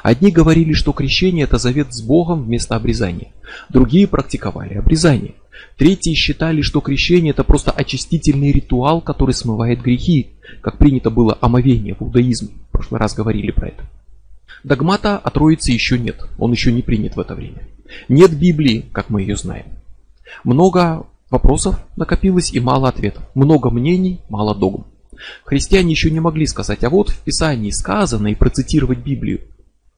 Одни 0.03 0.31
говорили, 0.31 0.73
что 0.73 0.93
крещение 0.93 1.45
это 1.45 1.59
завет 1.59 1.95
с 1.95 2.03
Богом 2.03 2.45
вместо 2.45 2.77
обрезания. 2.77 3.33
Другие 3.69 4.07
практиковали 4.07 4.75
обрезание. 4.75 5.35
Третьи 5.77 6.15
считали, 6.15 6.63
что 6.63 6.81
крещение 6.81 7.31
это 7.31 7.45
просто 7.45 7.71
очистительный 7.71 8.53
ритуал, 8.53 9.01
который 9.01 9.35
смывает 9.35 9.81
грехи, 9.81 10.31
как 10.61 10.79
принято 10.79 11.11
было 11.11 11.37
омовение 11.41 11.95
в 11.95 12.03
иудаизме. 12.03 12.51
В 12.69 12.73
прошлый 12.73 13.01
раз 13.01 13.15
говорили 13.15 13.51
про 13.51 13.69
это. 13.69 13.85
Догмата 14.65 15.19
о 15.19 15.31
Троице 15.31 15.73
еще 15.73 15.99
нет, 15.99 16.27
он 16.39 16.53
еще 16.53 16.73
не 16.73 16.83
принят 16.83 17.17
в 17.17 17.21
это 17.21 17.35
время. 17.35 17.63
Нет 18.09 18.37
Библии, 18.37 18.85
как 18.93 19.09
мы 19.11 19.23
ее 19.23 19.37
знаем. 19.37 19.67
Много 20.45 21.07
Вопросов 21.31 21.79
накопилось 21.97 22.53
и 22.53 22.61
мало 22.61 22.89
ответов. 22.89 23.23
Много 23.35 23.71
мнений, 23.71 24.21
мало 24.31 24.55
догм. 24.55 24.87
Христиане 25.45 25.91
еще 25.91 26.11
не 26.11 26.21
могли 26.21 26.47
сказать, 26.47 26.85
а 26.85 26.91
вот 26.91 27.11
в 27.11 27.19
Писании 27.19 27.71
сказано 27.71 28.29
и 28.29 28.35
процитировать 28.35 28.99
Библию, 28.99 29.41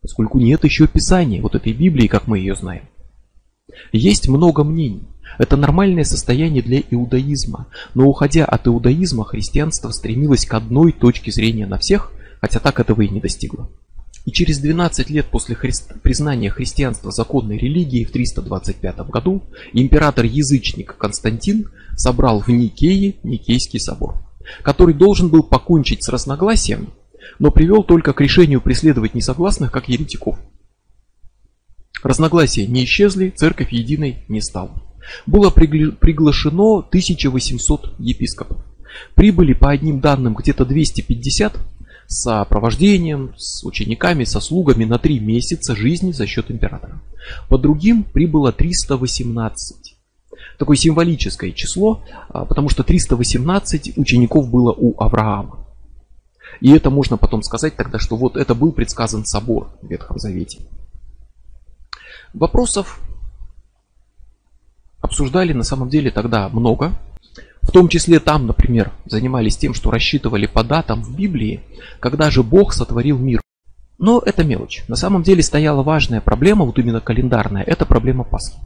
поскольку 0.03 0.39
нет 0.39 0.65
еще 0.65 0.87
Писания, 0.87 1.43
вот 1.43 1.55
этой 1.55 1.73
Библии, 1.73 2.07
как 2.07 2.27
мы 2.27 2.39
ее 2.39 2.55
знаем. 2.55 2.89
Есть 3.93 4.29
много 4.29 4.65
мнений. 4.65 5.03
Это 5.39 5.57
нормальное 5.57 6.05
состояние 6.05 6.63
для 6.63 6.81
иудаизма, 6.91 7.69
но 7.95 8.07
уходя 8.07 8.45
от 8.45 8.67
иудаизма, 8.67 9.25
христианство 9.25 9.91
стремилось 9.91 10.45
к 10.45 10.55
одной 10.55 10.93
точке 10.93 11.31
зрения 11.31 11.67
на 11.67 11.79
всех, 11.79 12.13
хотя 12.41 12.59
так 12.59 12.81
этого 12.81 13.03
и 13.03 13.09
не 13.09 13.21
достигло. 13.21 13.71
И 14.27 14.33
через 14.33 14.59
12 14.59 15.09
лет 15.09 15.27
после 15.27 15.55
хри... 15.55 15.73
признания 16.03 16.51
христианства 16.51 17.11
законной 17.11 17.57
религией 17.57 18.05
в 18.05 18.11
325 18.11 18.97
году 19.09 19.43
император-язычник 19.73 20.97
Константин 20.97 21.71
собрал 21.97 22.41
в 22.41 22.49
Никее 22.49 23.15
Никейский 23.23 23.81
собор, 23.81 24.17
который 24.63 24.95
должен 24.95 25.29
был 25.29 25.43
покончить 25.43 26.05
с 26.05 26.09
разногласиями, 26.09 26.89
но 27.39 27.51
привел 27.51 27.83
только 27.83 28.13
к 28.13 28.21
решению 28.21 28.61
преследовать 28.61 29.15
несогласных 29.15 29.71
как 29.71 29.89
еретиков. 29.89 30.39
Разногласия 32.03 32.67
не 32.67 32.85
исчезли, 32.85 33.31
церковь 33.31 33.73
единой 33.73 34.25
не 34.29 34.41
стала. 34.41 34.83
Было 35.27 35.51
пригла... 35.51 35.93
приглашено 35.93 36.79
1800 36.79 37.95
епископов. 37.99 38.59
Прибыли 39.15 39.53
по 39.53 39.71
одним 39.71 40.01
данным 40.01 40.35
где-то 40.35 40.65
250, 40.65 41.57
с 42.11 42.23
сопровождением, 42.23 43.35
с 43.37 43.65
учениками, 43.65 44.25
со 44.25 44.41
слугами 44.41 44.85
на 44.85 44.99
три 44.99 45.21
месяца 45.21 45.77
жизни 45.77 46.11
за 46.11 46.27
счет 46.27 46.51
императора. 46.51 47.01
По 47.49 47.57
другим 47.57 48.03
прибыло 48.03 48.51
318. 48.51 49.97
Такое 50.59 50.77
символическое 50.77 51.53
число, 51.53 52.03
а, 52.29 52.45
потому 52.45 52.69
что 52.69 52.83
318 52.83 53.97
учеников 53.97 54.51
было 54.51 54.73
у 54.73 55.01
Авраама. 55.01 55.60
И 56.61 56.71
это 56.73 56.91
можно 56.91 57.17
потом 57.17 57.43
сказать 57.43 57.77
тогда, 57.77 57.99
что 57.99 58.17
вот 58.17 58.37
это 58.37 58.55
был 58.55 58.73
предсказан 58.73 59.25
собор 59.25 59.71
в 59.83 59.89
Ветхом 59.89 60.19
Завете. 60.19 60.61
Вопросов 62.35 63.01
обсуждали 65.01 65.53
на 65.53 65.65
самом 65.65 65.89
деле 65.89 66.11
тогда 66.11 66.49
много. 66.49 66.93
В 67.63 67.73
том 67.73 67.89
числе 67.89 68.21
там, 68.21 68.47
например, 68.47 68.93
занимались 69.07 69.57
тем, 69.57 69.75
что 69.75 69.91
рассчитывали 69.91 70.47
по 70.47 70.65
датам 70.65 71.03
в 71.03 71.15
Библии, 71.17 71.63
когда 71.99 72.31
же 72.31 72.43
Бог 72.43 72.73
сотворил 72.73 73.19
мир. 73.19 73.41
Но 73.99 74.23
это 74.25 74.45
мелочь. 74.45 74.83
На 74.89 74.97
самом 74.97 75.23
деле 75.23 75.43
стояла 75.43 75.83
важная 75.83 76.21
проблема, 76.21 76.65
вот 76.65 76.79
именно 76.79 77.01
календарная, 77.01 77.63
это 77.63 77.85
проблема 77.85 78.25
Пасхи. 78.25 78.59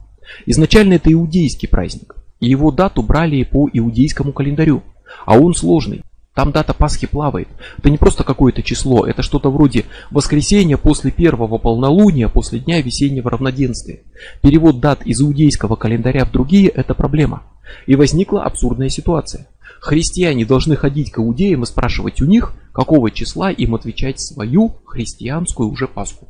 Изначально 0.45 0.93
это 0.93 1.11
иудейский 1.11 1.67
праздник, 1.67 2.15
и 2.39 2.47
его 2.47 2.71
дату 2.71 3.03
брали 3.03 3.43
по 3.43 3.69
иудейскому 3.71 4.31
календарю, 4.31 4.81
а 5.25 5.37
он 5.37 5.53
сложный. 5.53 6.03
Там 6.35 6.51
дата 6.51 6.73
Пасхи 6.73 7.07
плавает. 7.07 7.47
Это 7.77 7.89
не 7.89 7.97
просто 7.97 8.25
какое-то 8.25 8.61
число, 8.61 9.07
это 9.07 9.21
что-то 9.21 9.49
вроде 9.49 9.85
воскресенья 10.11 10.75
после 10.75 11.09
первого 11.09 11.57
полнолуния, 11.57 12.27
после 12.27 12.59
дня 12.59 12.81
весеннего 12.81 13.31
равноденствия. 13.31 14.01
Перевод 14.41 14.81
дат 14.81 15.01
из 15.05 15.21
иудейского 15.21 15.77
календаря 15.77 16.25
в 16.25 16.31
другие– 16.33 16.67
это 16.75 16.93
проблема. 16.93 17.43
И 17.87 17.95
возникла 17.95 18.43
абсурдная 18.43 18.89
ситуация. 18.89 19.47
Христиане 19.79 20.45
должны 20.45 20.75
ходить 20.75 21.09
к 21.09 21.19
иудеям 21.19 21.63
и 21.63 21.65
спрашивать 21.65 22.21
у 22.21 22.25
них, 22.25 22.53
какого 22.73 23.11
числа 23.11 23.49
им 23.49 23.73
отвечать 23.73 24.19
свою 24.19 24.75
христианскую 24.85 25.69
уже 25.69 25.87
Пасху. 25.87 26.27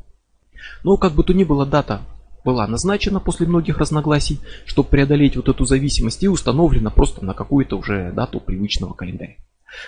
Но 0.84 0.96
как 0.98 1.14
бы 1.14 1.24
то 1.24 1.32
ни 1.32 1.42
было, 1.42 1.66
дата 1.66 2.02
была 2.44 2.68
назначена 2.68 3.18
после 3.18 3.48
многих 3.48 3.78
разногласий, 3.78 4.38
чтобы 4.66 4.88
преодолеть 4.88 5.34
вот 5.34 5.48
эту 5.48 5.64
зависимость 5.64 6.22
и 6.22 6.28
установлена 6.28 6.90
просто 6.90 7.24
на 7.24 7.34
какую-то 7.34 7.76
уже 7.76 8.12
дату 8.12 8.38
привычного 8.38 8.92
календаря. 8.92 9.34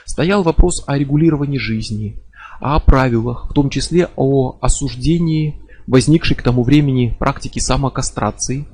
Стоял 0.04 0.42
вопрос 0.42 0.84
о 0.86 0.96
регулировании 0.96 1.58
жизни, 1.58 2.22
о 2.60 2.80
правилах, 2.80 3.48
в 3.50 3.54
том 3.54 3.70
числе 3.70 4.08
о 4.16 4.58
осуждении 4.60 5.60
возникшей 5.86 6.36
к 6.36 6.42
тому 6.42 6.62
времени 6.62 7.16
практики 7.18 7.58
самокастрации 7.58 8.66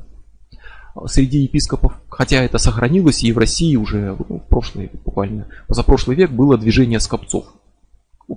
среди 1.06 1.38
епископов, 1.38 1.94
хотя 2.08 2.42
это 2.42 2.58
сохранилось 2.58 3.24
и 3.24 3.32
в 3.32 3.38
России 3.38 3.76
уже 3.76 4.16
ну, 4.28 4.38
в 4.38 4.48
прошлый, 4.48 4.90
буквально 5.04 5.48
позапрошлый 5.66 6.16
век 6.16 6.30
было 6.30 6.56
движение 6.56 7.00
скопцов, 7.00 7.46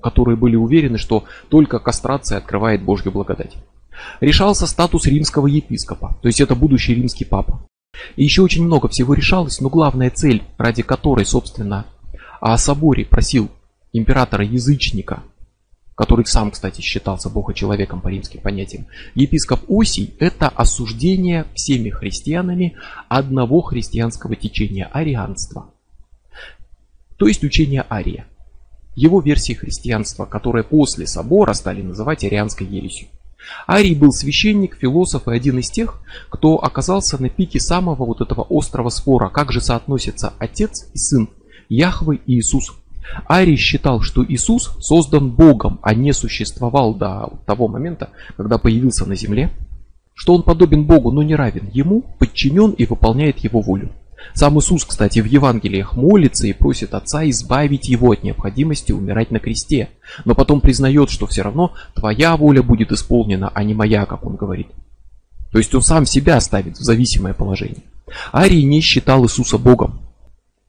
которые 0.02 0.38
были 0.38 0.56
уверены, 0.56 0.98
что 0.98 1.26
только 1.50 1.80
кастрация 1.80 2.38
открывает 2.38 2.84
Божью 2.84 3.12
благодать. 3.12 3.56
Решался 4.22 4.68
статус 4.68 5.06
римского 5.06 5.48
епископа, 5.48 6.18
то 6.22 6.28
есть 6.28 6.42
это 6.42 6.56
будущий 6.56 6.94
римский 6.94 7.26
папа. 7.26 7.68
И 8.16 8.24
еще 8.24 8.42
очень 8.44 8.63
много 8.63 8.88
всего 8.90 9.13
решалось, 9.13 9.60
но 9.60 9.70
главная 9.70 10.12
цель, 10.12 10.44
ради 10.58 10.84
которой, 10.84 11.26
собственно, 11.26 11.86
а 12.39 12.54
о 12.54 12.58
соборе 12.58 13.06
просил 13.06 13.50
императора-язычника, 13.93 15.23
который 15.95 16.26
сам, 16.26 16.52
кстати, 16.52 16.82
считался 16.82 17.30
богочеловеком 17.30 18.02
по 18.02 18.10
римским 18.10 18.41
понятиям, 18.41 18.86
епископ 19.15 19.62
Осий– 19.67 20.13
это 20.19 20.47
осуждение 20.47 21.45
всеми 21.56 21.89
христианами 21.89 22.78
одного 23.10 23.62
христианского 23.62 24.36
течения– 24.36 24.86
арианства. 24.93 25.71
То 27.17 27.28
есть 27.28 27.43
учение 27.43 27.84
Ария. 27.89 28.28
Его 28.95 29.21
версии 29.21 29.54
христианства, 29.54 30.26
которые 30.26 30.63
после 30.63 31.08
собора 31.08 31.54
стали 31.54 31.82
называть 31.82 32.23
арианской 32.23 32.67
ересью. 32.67 33.08
Арий 33.67 33.95
был 33.95 34.12
священник, 34.12 34.76
философ 34.76 35.28
и 35.28 35.32
один 35.32 35.60
из 35.60 35.69
тех, 35.69 36.02
кто 36.30 36.58
оказался 36.63 37.21
на 37.21 37.30
пике 37.30 37.60
самого 37.60 38.06
вот 38.06 38.21
этого 38.21 38.45
острого 38.50 38.89
спора, 38.89 39.30
как 39.30 39.52
же 39.52 39.62
соотносятся 39.62 40.34
отец 40.39 40.89
и 40.93 40.97
сын, 40.97 41.30
Яхвы 41.70 42.20
и 42.26 42.40
Иисус. 42.40 42.74
Арий 43.28 43.56
считал, 43.56 44.02
что 44.02 44.26
Иисус 44.26 44.76
создан 44.80 45.32
Богом, 45.32 45.80
а 45.82 45.94
не 45.94 46.14
существовал 46.14 46.94
до 46.94 47.34
того 47.46 47.68
момента, 47.68 48.10
когда 48.36 48.58
появился 48.58 49.06
на 49.06 49.16
земле, 49.16 49.52
что 50.14 50.34
он 50.34 50.44
подобен 50.44 50.86
Богу, 50.86 51.12
но 51.12 51.24
не 51.24 51.36
равен 51.36 51.70
ему, 51.74 52.04
подчинен 52.20 52.72
и 52.72 52.86
выполняет 52.86 53.40
его 53.40 53.62
волю. 53.62 53.92
Сам 54.34 54.60
Иисус, 54.60 54.84
кстати, 54.84 55.20
в 55.20 55.26
Евангелиях 55.26 55.96
молится 55.96 56.48
и 56.48 56.54
просит 56.54 56.94
Отца 56.94 57.28
избавить 57.30 57.88
его 57.88 58.12
от 58.12 58.24
необходимости 58.24 58.92
умирать 58.92 59.32
на 59.32 59.40
кресте, 59.40 59.90
но 60.26 60.36
потом 60.36 60.60
признает, 60.60 61.10
что 61.12 61.28
все 61.28 61.44
равно 61.44 61.74
твоя 61.94 62.36
воля 62.36 62.64
будет 62.64 62.92
исполнена, 62.92 63.52
а 63.54 63.64
не 63.64 63.74
моя, 63.74 64.06
как 64.06 64.26
он 64.26 64.36
говорит. 64.36 64.68
То 65.52 65.60
есть 65.60 65.74
он 65.76 65.82
сам 65.82 66.06
себя 66.06 66.42
ставит 66.42 66.78
в 66.78 66.84
зависимое 66.84 67.34
положение. 67.34 67.84
Арий 68.34 68.64
не 68.64 68.82
считал 68.82 69.24
Иисуса 69.24 69.58
Богом, 69.58 70.00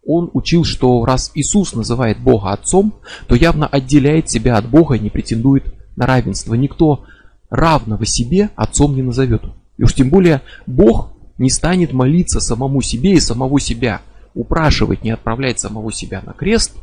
он 0.09 0.31
учил, 0.33 0.65
что 0.65 1.05
раз 1.05 1.31
Иисус 1.35 1.75
называет 1.75 2.19
Бога 2.19 2.53
Отцом, 2.53 2.95
то 3.27 3.35
явно 3.35 3.67
отделяет 3.67 4.31
себя 4.31 4.57
от 4.57 4.67
Бога 4.67 4.95
и 4.95 4.99
не 4.99 5.11
претендует 5.11 5.75
на 5.97 6.07
равенство. 6.07 6.55
Никто 6.55 7.05
равного 7.51 8.07
себе 8.07 8.49
Отцом 8.57 8.97
не 8.97 9.03
назовет. 9.03 9.43
И 9.77 9.83
уж 9.85 9.95
тем 9.95 10.09
более 10.09 10.41
Бог 10.67 11.13
не 11.37 11.51
станет 11.51 11.93
молиться 11.93 12.41
самому 12.41 12.81
себе 12.81 13.13
и 13.13 13.21
самого 13.21 13.61
себя, 13.61 14.01
упрашивать 14.35 15.05
не 15.05 15.11
отправлять 15.11 15.61
самого 15.61 15.93
себя 15.93 16.23
на 16.25 16.33
крест, 16.33 16.75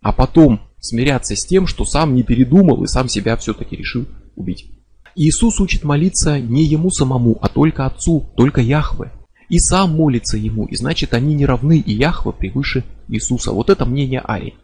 а 0.00 0.12
потом 0.12 0.62
смиряться 0.80 1.36
с 1.36 1.44
тем, 1.44 1.66
что 1.66 1.84
сам 1.84 2.14
не 2.14 2.22
передумал 2.22 2.82
и 2.82 2.86
сам 2.86 3.06
себя 3.06 3.36
все-таки 3.36 3.76
решил 3.76 4.06
убить. 4.34 4.70
Иисус 5.14 5.60
учит 5.60 5.84
молиться 5.84 6.40
не 6.40 6.64
ему 6.64 6.90
самому, 6.90 7.36
а 7.42 7.48
только 7.48 7.84
Отцу, 7.84 8.32
только 8.34 8.62
Яхве 8.62 9.12
и 9.52 9.58
сам 9.58 9.94
молится 9.94 10.38
ему, 10.38 10.64
и 10.64 10.76
значит 10.76 11.12
они 11.12 11.34
не 11.34 11.44
равны, 11.44 11.76
и 11.78 11.92
Яхва 11.92 12.32
превыше 12.32 12.84
Иисуса. 13.08 13.52
Вот 13.52 13.68
это 13.68 13.84
мнение 13.84 14.24
Арии. 14.26 14.54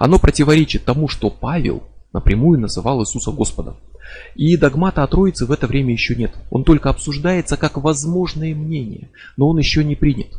Оно 0.00 0.18
противоречит 0.18 0.84
тому, 0.84 1.06
что 1.06 1.30
Павел 1.30 1.84
напрямую 2.12 2.58
называл 2.58 3.00
Иисуса 3.00 3.30
Господом. 3.30 3.76
И 4.34 4.56
догмата 4.56 5.04
о 5.04 5.06
Троице 5.06 5.46
в 5.46 5.52
это 5.52 5.68
время 5.68 5.92
еще 5.92 6.16
нет. 6.16 6.34
Он 6.50 6.64
только 6.64 6.90
обсуждается 6.90 7.56
как 7.56 7.76
возможное 7.76 8.56
мнение, 8.56 9.12
но 9.36 9.48
он 9.48 9.58
еще 9.58 9.84
не 9.84 9.94
принят. 9.94 10.32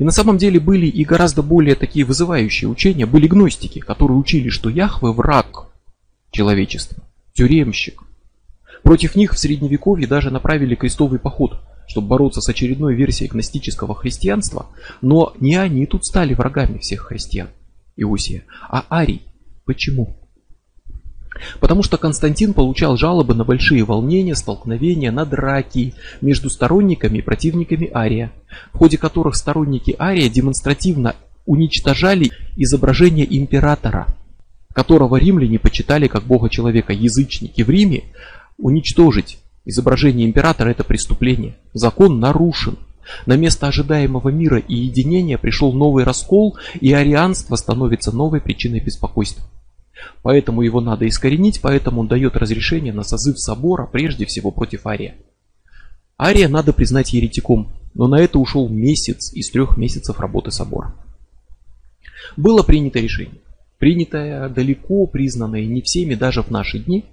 И 0.00 0.02
на 0.02 0.10
самом 0.10 0.36
деле 0.36 0.58
были 0.58 0.88
и 0.88 1.04
гораздо 1.04 1.44
более 1.44 1.76
такие 1.76 2.04
вызывающие 2.04 2.68
учения, 2.68 3.06
были 3.06 3.28
гностики, 3.28 3.78
которые 3.78 4.18
учили, 4.18 4.48
что 4.48 4.68
Яхве 4.68 5.12
враг 5.12 5.68
человечества, 6.32 7.04
тюремщик. 7.34 8.02
Против 8.82 9.14
них 9.14 9.34
в 9.34 9.38
средневековье 9.38 10.08
даже 10.08 10.32
направили 10.32 10.74
крестовый 10.74 11.20
поход– 11.20 11.60
чтобы 11.86 12.08
бороться 12.08 12.40
с 12.40 12.48
очередной 12.48 12.94
версией 12.94 13.30
гностического 13.30 13.94
христианства, 13.94 14.66
но 15.00 15.34
не 15.40 15.56
они 15.56 15.86
тут 15.86 16.04
стали 16.04 16.34
врагами 16.34 16.78
всех 16.78 17.02
христиан, 17.02 17.48
Иосия, 17.96 18.44
а 18.68 18.84
Арий. 18.90 19.22
Почему? 19.64 20.16
Потому 21.60 21.82
что 21.82 21.98
Константин 21.98 22.54
получал 22.54 22.96
жалобы 22.96 23.34
на 23.34 23.44
большие 23.44 23.84
волнения, 23.84 24.34
столкновения, 24.34 25.12
на 25.12 25.24
драки 25.24 25.94
между 26.20 26.50
сторонниками 26.50 27.18
и 27.18 27.22
противниками 27.22 27.90
Ария, 27.92 28.32
в 28.72 28.78
ходе 28.78 28.98
которых 28.98 29.36
сторонники 29.36 29.94
Ария 29.98 30.28
демонстративно 30.28 31.14
уничтожали 31.44 32.32
изображение 32.56 33.26
императора, 33.36 34.06
которого 34.72 35.16
римляне 35.16 35.58
почитали 35.58 36.08
как 36.08 36.24
бога 36.24 36.48
человека. 36.48 36.92
Язычники 36.92 37.62
в 37.62 37.70
Риме 37.70 38.04
уничтожить 38.58 39.38
Изображение 39.66 40.26
императора– 40.26 40.68
это 40.70 40.84
преступление. 40.84 41.56
Закон 41.74 42.20
нарушен. 42.20 42.78
На 43.26 43.36
место 43.36 43.66
ожидаемого 43.66 44.28
мира 44.28 44.58
и 44.58 44.74
единения 44.74 45.38
пришел 45.38 45.72
новый 45.72 46.04
раскол, 46.04 46.56
и 46.80 46.92
арианство 46.92 47.56
становится 47.56 48.12
новой 48.12 48.40
причиной 48.40 48.78
беспокойства. 48.78 49.44
Поэтому 50.22 50.62
его 50.62 50.80
надо 50.80 51.08
искоренить, 51.08 51.60
поэтому 51.60 52.02
он 52.02 52.08
дает 52.08 52.36
разрешение 52.36 52.92
на 52.92 53.02
созыв 53.02 53.40
собора, 53.40 53.86
прежде 53.86 54.24
всего 54.24 54.52
против 54.52 54.86
Ария. 54.86 55.16
Ария 56.20 56.48
надо 56.48 56.72
признать 56.72 57.12
еретиком, 57.12 57.72
но 57.94 58.06
на 58.06 58.20
это 58.20 58.38
ушел 58.38 58.68
месяц 58.68 59.32
из 59.34 59.50
трех 59.50 59.76
месяцев 59.76 60.20
работы 60.20 60.52
собора. 60.52 60.94
Было 62.36 62.62
принято 62.62 63.00
решение, 63.00 63.40
принятое 63.78 64.48
далеко, 64.48 65.06
признанное 65.06 65.64
не 65.66 65.82
всеми 65.82 66.14
даже 66.14 66.42
в 66.42 66.50
наши 66.50 66.78
дни, 66.78 67.04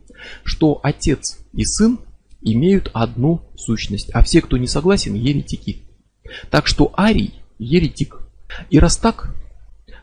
что 0.43 0.79
отец 0.83 1.39
и 1.53 1.65
сын 1.65 1.99
имеют 2.43 2.91
одну 2.93 3.41
сущность, 3.55 4.09
а 4.13 4.23
все, 4.23 4.41
кто 4.41 4.57
не 4.57 4.67
согласен, 4.67 5.13
еретики. 5.13 5.83
Так 6.49 6.67
что 6.67 6.93
Арий 6.97 7.33
еретик. 7.59 8.19
И 8.69 8.79
раз 8.79 8.97
так, 8.97 9.33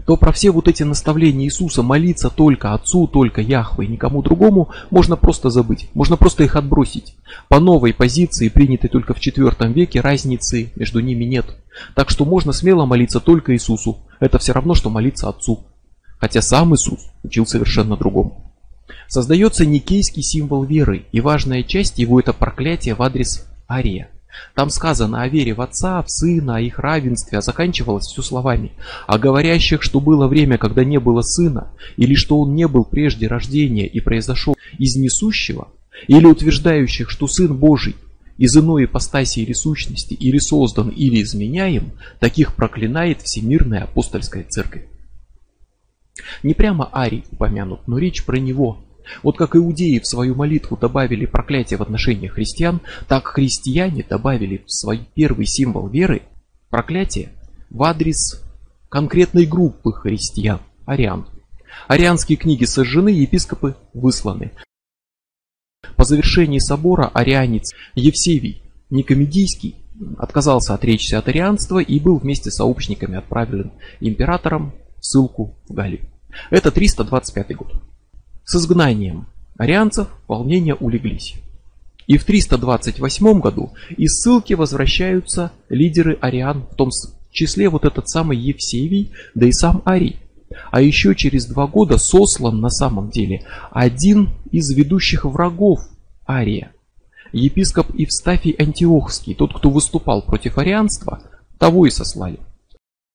то 0.07 0.17
про 0.17 0.33
все 0.33 0.51
вот 0.51 0.67
эти 0.67 0.83
наставления 0.83 1.47
Иисуса 1.47 1.83
молиться 1.83 2.31
только 2.31 2.75
Отцу, 2.75 3.07
только 3.07 3.41
Яхве 3.41 3.87
и 3.87 3.89
никому 3.89 4.23
другому 4.23 4.71
можно 4.91 5.17
просто 5.17 5.51
забыть, 5.51 5.89
можно 5.95 6.17
просто 6.17 6.43
их 6.45 6.57
отбросить. 6.57 7.17
По 7.49 7.61
новой 7.61 7.93
позиции, 7.93 8.49
принятой 8.49 8.91
только 8.91 9.15
в 9.15 9.19
IV 9.19 9.73
веке, 9.73 10.01
разницы 10.01 10.73
между 10.75 11.01
ними 11.01 11.25
нет. 11.25 11.47
Так 11.95 12.11
что 12.11 12.25
можно 12.25 12.53
смело 12.53 12.87
молиться 12.87 13.21
только 13.21 13.55
Иисусу. 13.55 13.99
Это 14.19 14.39
все 14.39 14.53
равно, 14.53 14.75
что 14.75 14.91
молиться 14.91 15.29
Отцу. 15.29 15.65
Хотя 16.19 16.43
сам 16.43 16.75
Иисус 16.75 17.11
учил 17.23 17.47
совершенно 17.47 17.97
другому. 17.97 18.40
Создается 19.11 19.67
никейский 19.67 20.23
символ 20.23 20.65
веры, 20.65 21.05
и 21.13 21.21
важная 21.21 21.63
часть 21.63 21.99
его 21.99 22.19
это 22.21 22.33
проклятие 22.33 22.95
в 22.95 23.03
адрес 23.03 23.47
Ария– 23.69 24.09
там 24.55 24.71
сказано 24.71 25.23
о 25.23 25.29
вере 25.29 25.55
в 25.55 25.61
Отца, 25.61 26.03
в 26.03 26.11
Сына, 26.11 26.57
о 26.57 26.61
их 26.61 26.79
равенстве, 26.79 27.39
а 27.39 27.43
заканчивалось 27.43 28.07
все 28.07 28.23
словами. 28.23 28.73
О 29.07 29.19
говорящих, 29.19 29.83
что 29.83 30.01
было 30.01 30.27
время, 30.29 30.59
когда 30.59 30.85
не 30.85 30.99
было 30.99 31.23
Сына, 31.23 31.73
или 31.97 32.15
что 32.15 32.39
Он 32.41 32.55
не 32.55 32.67
был 32.69 32.85
прежде 32.85 33.27
рождения 33.27 33.87
и 33.87 34.01
произошел 34.01 34.57
из 34.79 34.97
несущего, 34.97 35.69
или 36.07 36.27
утверждающих, 36.27 37.11
что 37.11 37.27
Сын 37.27 37.57
Божий 37.57 37.97
из 38.39 38.57
иной 38.57 38.85
ипостаси 38.85 39.41
или 39.41 39.53
сущности, 39.53 40.15
или 40.15 40.39
создан, 40.39 40.89
или 40.89 41.23
изменяем, 41.23 41.93
таких 42.21 42.55
проклинает 42.55 43.21
Всемирная 43.21 43.85
Апостольская 43.85 44.45
Церковь. 44.45 44.85
Не 46.43 46.55
прямо 46.55 46.89
Арий 46.93 47.25
упомянут, 47.31 47.87
но 47.87 47.99
речь 47.99 48.25
про 48.25 48.39
него, 48.39 48.79
вот 49.23 49.37
как 49.37 49.57
иудеи 49.57 49.99
в 49.99 50.07
свою 50.07 50.35
молитву 50.35 50.77
добавили 50.77 51.27
проклятие 51.27 51.79
в 51.79 51.83
отношении 51.83 52.29
христиан, 52.29 52.81
так 53.09 53.27
христиане 53.27 54.05
добавили 54.09 54.65
в 54.67 54.73
свой 54.73 55.09
первый 55.15 55.47
символ 55.47 55.89
веры 55.89 56.23
проклятие 56.71 57.33
в 57.71 57.83
адрес 57.83 58.43
конкретной 58.89 59.47
группы 59.47 59.93
христиан, 59.93 60.61
ариан. 60.87 61.27
Арианские 61.89 62.37
книги 62.37 62.65
сожжены, 62.65 63.09
епископы 63.09 63.77
высланы. 63.95 64.53
По 65.97 66.05
завершении 66.05 66.59
собора 66.59 67.11
арианец 67.13 67.73
Евсевий 67.95 68.63
Никомедийский 68.91 69.77
отказался 70.19 70.75
отречься 70.75 71.19
от 71.19 71.29
арианства 71.29 71.79
и 71.79 72.01
был 72.01 72.19
вместе 72.19 72.51
с 72.51 72.57
сообщниками 72.57 73.19
отправлен 73.19 73.73
императором 74.01 74.73
в 74.99 75.05
ссылку 75.05 75.59
в 75.69 75.73
Галлию. 75.73 76.07
Это 76.51 76.71
325 76.71 77.57
год. 77.57 77.73
С 78.51 78.57
изгнанием 78.57 79.27
арианцев 79.59 80.09
волнения 80.27 80.75
улеглись. 80.75 81.37
И 82.09 82.19
в 82.19 82.25
328 82.25 83.39
году 83.39 83.71
из 83.97 84.19
ссылки 84.19 84.55
возвращаются 84.55 85.53
лидеры 85.69 86.19
ариан, 86.21 86.67
в 86.69 86.75
том 86.75 86.91
числе 87.31 87.69
вот 87.69 87.85
этот 87.85 88.09
самый 88.09 88.37
Евсевий, 88.37 89.13
да 89.37 89.47
и 89.47 89.53
сам 89.53 89.83
Арий. 89.85 90.17
А 90.73 90.81
еще 90.81 91.15
через 91.15 91.47
два 91.47 91.69
года 91.69 91.97
сослан 91.97 92.61
на 92.61 92.71
самом 92.71 93.11
деле 93.11 93.45
один 93.71 94.31
из 94.51 94.69
ведущих 94.73 95.27
врагов 95.27 95.79
Ария. 96.29 96.73
Епископ 97.33 97.95
Евстафий 97.95 98.57
Антиохский, 98.59 99.37
тот, 99.37 99.55
кто 99.55 99.71
выступал 99.71 100.23
против 100.23 100.59
арианства, 100.59 101.23
того 101.57 101.87
и 101.87 101.91
сослали. 101.91 102.41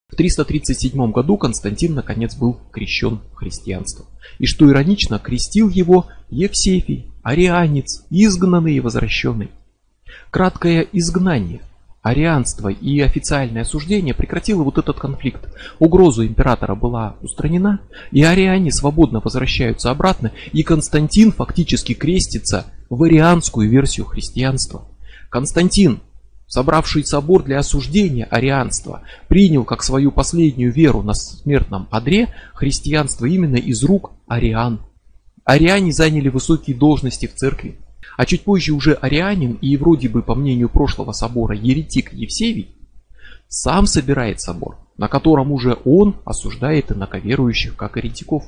В 0.08 0.14
337 0.14 1.10
году 1.10 1.36
Константин 1.36 1.94
наконец 1.94 2.36
был 2.36 2.60
крещен 2.70 3.20
в 3.32 3.34
христианство. 3.34 4.06
И 4.38 4.46
что 4.46 4.70
иронично, 4.70 5.18
крестил 5.18 5.68
его 5.68 6.06
Евсефий, 6.30 7.10
арианец, 7.22 8.04
изгнанный 8.08 8.74
и 8.74 8.80
возвращенный. 8.80 9.50
Краткое 10.30 10.86
изгнание, 10.92 11.60
арианство 12.02 12.68
и 12.68 13.00
официальное 13.00 13.62
осуждение 13.62 14.14
прекратило 14.14 14.62
вот 14.62 14.78
этот 14.78 14.96
конфликт. 14.96 15.52
Угроза 15.80 16.24
императора 16.24 16.76
была 16.76 17.16
устранена, 17.20 17.80
и 18.12 18.22
ариане 18.22 18.70
свободно 18.70 19.20
возвращаются 19.20 19.90
обратно, 19.90 20.30
и 20.52 20.62
Константин 20.62 21.32
фактически 21.32 21.94
крестится 21.94 22.66
в 22.88 23.02
арианскую 23.02 23.68
версию 23.68 24.06
христианства. 24.06 24.86
Константин 25.30 26.00
собравший 26.46 27.04
собор 27.04 27.42
для 27.42 27.58
осуждения 27.58 28.24
арианства, 28.24 29.02
принял 29.28 29.64
как 29.64 29.82
свою 29.82 30.12
последнюю 30.12 30.72
веру 30.72 31.02
на 31.02 31.14
смертном 31.14 31.88
одре 31.90 32.34
христианство 32.54 33.26
именно 33.26 33.56
из 33.56 33.82
рук 33.82 34.12
ариан. 34.26 34.80
Ариане 35.44 35.92
заняли 35.92 36.28
высокие 36.28 36.76
должности 36.76 37.26
в 37.26 37.34
церкви. 37.34 37.78
А 38.16 38.24
чуть 38.24 38.42
позже 38.42 38.72
уже 38.72 38.94
арианин 38.94 39.58
и 39.60 39.76
вроде 39.76 40.08
бы 40.08 40.22
по 40.22 40.34
мнению 40.34 40.68
прошлого 40.68 41.12
собора 41.12 41.54
еретик 41.54 42.12
Евсевий 42.12 42.76
сам 43.48 43.86
собирает 43.86 44.40
собор, 44.40 44.78
на 44.96 45.08
котором 45.08 45.52
уже 45.52 45.78
он 45.84 46.16
осуждает 46.24 46.90
инаковерующих 46.90 47.76
как 47.76 47.96
еретиков. 47.96 48.44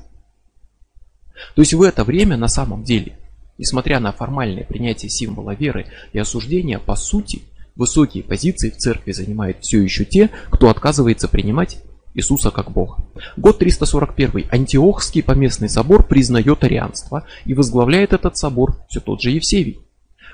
То 1.54 1.62
есть 1.62 1.74
в 1.74 1.82
это 1.82 2.02
время 2.04 2.36
на 2.36 2.48
самом 2.48 2.82
деле, 2.82 3.18
несмотря 3.58 4.00
на 4.00 4.12
формальное 4.12 4.64
принятие 4.64 5.10
символа 5.10 5.54
веры 5.54 5.86
и 6.12 6.18
осуждения, 6.18 6.78
по 6.78 6.96
сути, 6.96 7.42
Высокие 7.78 8.24
позиции 8.24 8.70
в 8.70 8.76
церкви 8.76 9.12
занимают 9.12 9.58
все 9.60 9.80
еще 9.80 10.04
те, 10.04 10.30
кто 10.50 10.68
отказывается 10.68 11.28
принимать 11.28 11.78
Иисуса 12.12 12.50
как 12.50 12.72
Бога. 12.72 12.96
Год 13.36 13.60
341. 13.60 14.48
Антиохский 14.50 15.22
поместный 15.22 15.68
собор 15.68 16.04
признает 16.04 16.64
арианство 16.64 17.24
и 17.44 17.54
возглавляет 17.54 18.12
этот 18.12 18.36
собор 18.36 18.76
все 18.88 18.98
тот 18.98 19.22
же 19.22 19.30
Евсевий. 19.30 19.78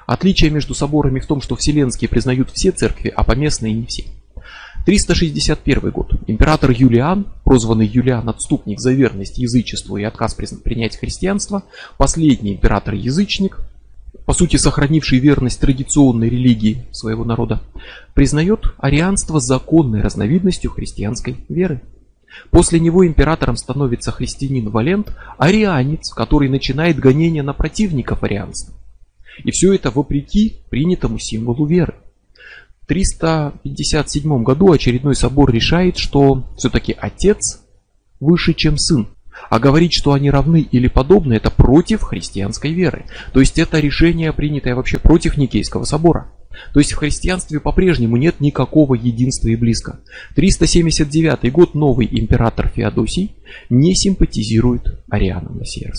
Отличие 0.07 0.50
между 0.50 0.74
соборами 0.74 1.20
в 1.20 1.26
том, 1.26 1.42
что 1.42 1.54
вселенские 1.54 2.09
признают 2.09 2.50
все 2.50 2.70
церкви, 2.70 3.12
а 3.14 3.24
поместные 3.24 3.74
не 3.74 3.85
все. 3.85 4.04
361 4.87 5.90
год. 5.90 6.12
Император 6.26 6.70
Юлиан, 6.70 7.26
прозванный 7.44 7.87
Юлиан 7.87 8.26
Отступник 8.26 8.80
за 8.80 8.92
верность 8.92 9.37
язычеству 9.37 9.98
и 9.98 10.02
отказ 10.02 10.35
принять 10.35 10.96
христианство, 10.96 11.64
последний 11.98 12.54
император-язычник, 12.54 13.59
по 14.24 14.32
сути 14.32 14.56
сохранивший 14.56 15.18
верность 15.18 15.60
традиционной 15.60 16.28
религии 16.28 16.87
своего 16.92 17.24
народа, 17.24 17.62
признает 18.14 18.74
арианство 18.78 19.40
законной 19.40 20.00
разновидностью 20.00 20.70
христианской 20.70 21.37
веры. 21.48 21.82
После 22.50 22.80
него 22.80 23.06
императором 23.06 23.56
становится 23.56 24.10
христианин 24.10 24.70
Валент, 24.70 25.14
арианец, 25.38 26.12
который 26.12 26.48
начинает 26.48 26.98
гонение 26.98 27.42
на 27.42 27.52
противников 27.52 28.22
арианства. 28.22 28.74
И 29.44 29.50
все 29.50 29.72
это 29.74 29.90
вопреки 29.90 30.62
принятому 30.70 31.18
символу 31.18 31.66
веры. 31.66 31.94
В 32.82 32.87
357 32.87 34.42
году 34.42 34.72
очередной 34.72 35.14
собор 35.14 35.50
решает, 35.52 35.96
что 35.96 36.44
все-таки 36.56 36.94
отец 36.98 37.62
выше, 38.20 38.52
чем 38.54 38.76
сын. 38.78 39.08
А 39.51 39.59
говорить, 39.59 39.92
что 39.92 40.12
они 40.12 40.31
равны 40.31 40.61
или 40.61 40.88
подобны, 40.88 41.35
это 41.35 41.51
против 41.51 42.03
христианской 42.03 42.73
веры. 42.73 43.07
То 43.33 43.40
есть 43.40 43.59
это 43.59 43.81
решение, 43.81 44.33
принятое 44.33 44.75
вообще 44.75 44.99
против 44.99 45.37
Никейского 45.37 45.85
собора. 45.85 46.31
То 46.73 46.81
есть 46.81 46.92
в 46.92 46.97
христианстве 46.97 47.61
по-прежнему 47.61 48.16
нет 48.16 48.40
никакого 48.40 48.94
единства 48.94 49.49
и 49.49 49.57
близко. 49.57 50.01
379 50.37 51.53
год 51.53 51.75
новый 51.75 52.09
император 52.11 52.68
Феодосий 52.68 53.35
не 53.70 53.94
симпатизирует 53.94 55.03
арианам 55.11 55.59
на 55.59 55.64
сей. 55.64 55.90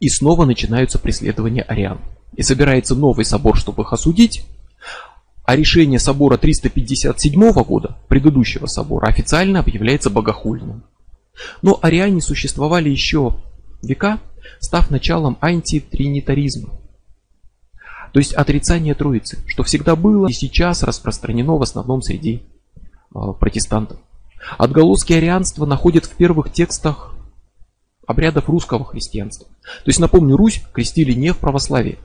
И 0.00 0.08
снова 0.08 0.44
начинаются 0.44 0.98
преследования 0.98 1.62
ариан. 1.62 1.98
И 2.36 2.42
собирается 2.42 2.94
новый 2.94 3.24
собор, 3.24 3.56
чтобы 3.56 3.82
их 3.82 3.92
осудить. 3.92 4.44
А 5.44 5.56
решение 5.56 5.98
собора 5.98 6.38
357 6.38 7.52
года, 7.64 7.98
предыдущего 8.08 8.66
собора, 8.66 9.08
официально 9.08 9.60
объявляется 9.60 10.08
богохульным. 10.08 10.84
Но 11.62 11.78
ариане 11.82 12.20
существовали 12.20 12.88
еще 12.88 13.36
века, 13.82 14.18
став 14.60 14.90
началом 14.90 15.36
антитринитаризма. 15.40 16.70
То 18.12 18.20
есть 18.20 18.32
отрицание 18.34 18.94
Троицы, 18.94 19.38
что 19.46 19.64
всегда 19.64 19.96
было 19.96 20.28
и 20.28 20.32
сейчас 20.32 20.82
распространено 20.82 21.56
в 21.56 21.62
основном 21.62 22.00
среди 22.00 22.42
э, 23.14 23.18
протестантов. 23.40 23.98
Отголоски 24.56 25.12
арианства 25.14 25.66
находят 25.66 26.04
в 26.04 26.10
первых 26.10 26.52
текстах 26.52 27.14
обрядов 28.06 28.48
русского 28.48 28.84
христианства. 28.84 29.48
То 29.62 29.86
есть, 29.86 29.98
напомню, 29.98 30.36
Русь 30.36 30.62
крестили 30.72 31.12
не 31.12 31.32
в 31.32 31.38
православии. 31.38 31.98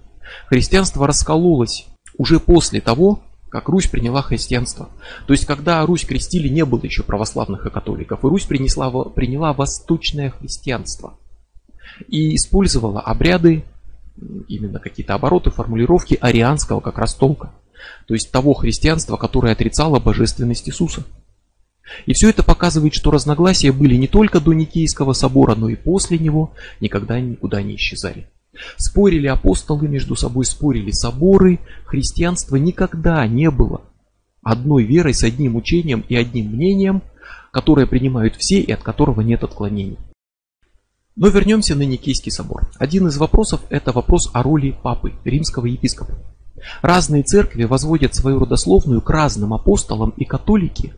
Христианство 0.48 1.06
раскололось 1.06 1.88
уже 2.18 2.40
после 2.40 2.82
того, 2.82 3.22
как 3.50 3.68
Русь 3.70 3.88
приняла 3.88 4.22
христианство. 4.22 4.90
То 5.28 5.34
есть, 5.34 5.46
когда 5.46 5.86
Русь 5.86 6.06
крестили, 6.06 6.48
не 6.48 6.66
было 6.66 6.82
еще 6.84 7.04
православных 7.04 7.66
и 7.66 7.70
католиков, 7.70 8.24
и 8.24 8.28
Русь 8.28 8.46
принесла, 8.46 8.90
приняла 9.10 9.54
восточное 9.54 10.30
христианство 10.30 11.16
и 12.08 12.36
использовала 12.36 13.02
обряды, 13.02 13.64
именно 14.48 14.80
какие-то 14.80 15.14
обороты, 15.16 15.50
формулировки 15.50 16.18
арианского 16.20 16.80
как 16.80 16.98
раз 16.98 17.16
толка. 17.16 17.52
То 18.08 18.14
есть 18.14 18.32
того 18.32 18.54
христианства, 18.54 19.18
которое 19.18 19.54
отрицало 19.54 20.00
божественность 20.00 20.68
Иисуса. 20.68 21.04
И 22.06 22.14
все 22.14 22.30
это 22.30 22.44
показывает, 22.44 22.94
что 22.94 23.12
разногласия 23.12 23.72
были 23.72 23.96
не 23.96 24.08
только 24.08 24.40
до 24.40 24.54
Никейского 24.54 25.14
собора, 25.14 25.56
но 25.56 25.70
и 25.70 25.76
после 25.76 26.20
него 26.20 26.54
никогда 26.82 27.20
никуда 27.20 27.62
не 27.62 27.76
исчезали. 27.76 28.30
Спорили 28.78 29.28
апостолы 29.28 29.88
между 29.88 30.16
собой, 30.16 30.46
спорили 30.46 30.92
соборы. 30.92 31.60
Христианство 31.86 32.56
никогда 32.56 33.26
не 33.28 33.50
было 33.50 33.82
одной 34.42 34.84
верой 34.84 35.14
с 35.14 35.24
одним 35.24 35.56
учением 35.56 36.04
и 36.08 36.16
одним 36.16 36.48
мнением, 36.48 37.02
которое 37.52 37.86
принимают 37.86 38.36
все 38.36 38.60
и 38.60 38.72
от 38.72 38.84
которого 38.84 39.22
нет 39.22 39.44
отклонений. 39.44 39.98
Но 41.16 41.28
вернемся 41.28 41.76
на 41.76 41.82
Никейский 41.82 42.32
собор. 42.32 42.70
Один 42.78 43.08
из 43.08 43.18
вопросов– 43.18 43.62
это 43.70 43.92
вопрос 43.92 44.30
о 44.34 44.42
роли 44.42 44.72
папы, 44.72 45.14
римского 45.26 45.66
епископа. 45.66 46.14
Разные 46.82 47.24
церкви 47.24 47.66
возводят 47.66 48.16
свою 48.16 48.40
родословную 48.40 49.02
к 49.02 49.10
разным 49.10 49.54
апостолам, 49.54 50.12
и 50.12 50.26
католики 50.26 50.94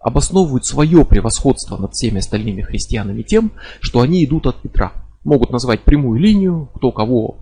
обосновывают 0.00 0.66
свое 0.66 1.04
превосходство 1.04 1.76
над 1.76 1.92
всеми 1.94 2.18
остальными 2.18 2.62
христианами 2.62 3.22
тем, 3.22 3.52
что 3.80 4.00
они 4.00 4.24
идут 4.24 4.46
от 4.46 4.60
Петра. 4.60 4.92
Могут 5.24 5.50
назвать 5.50 5.82
прямую 5.82 6.20
линию, 6.20 6.68
кто 6.74 6.90
кого 6.90 7.38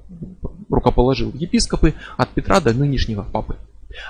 рукоположил 0.69 1.33
епископы, 1.35 1.95
от 2.17 2.31
Петра 2.31 2.61
до 2.61 2.73
нынешнего 2.73 3.23
папы. 3.23 3.57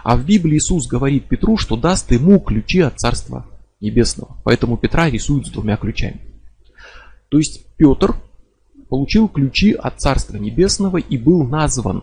А 0.04 0.16
в 0.16 0.24
Библии 0.24 0.58
Иисус 0.58 0.86
говорит 0.86 1.26
Петру, 1.28 1.56
что 1.56 1.76
даст 1.76 2.10
ему 2.12 2.38
ключи 2.40 2.80
от 2.80 2.98
Царства 2.98 3.46
Небесного. 3.80 4.36
Поэтому 4.44 4.76
Петра 4.76 5.08
рисуют 5.08 5.46
с 5.46 5.50
двумя 5.50 5.76
ключами. 5.76 6.20
То 7.30 7.38
есть 7.38 7.64
Петр 7.76 8.14
получил 8.88 9.28
ключи 9.28 9.72
от 9.72 10.00
Царства 10.00 10.36
Небесного 10.36 10.98
и 10.98 11.16
был 11.16 11.44
назван 11.44 12.02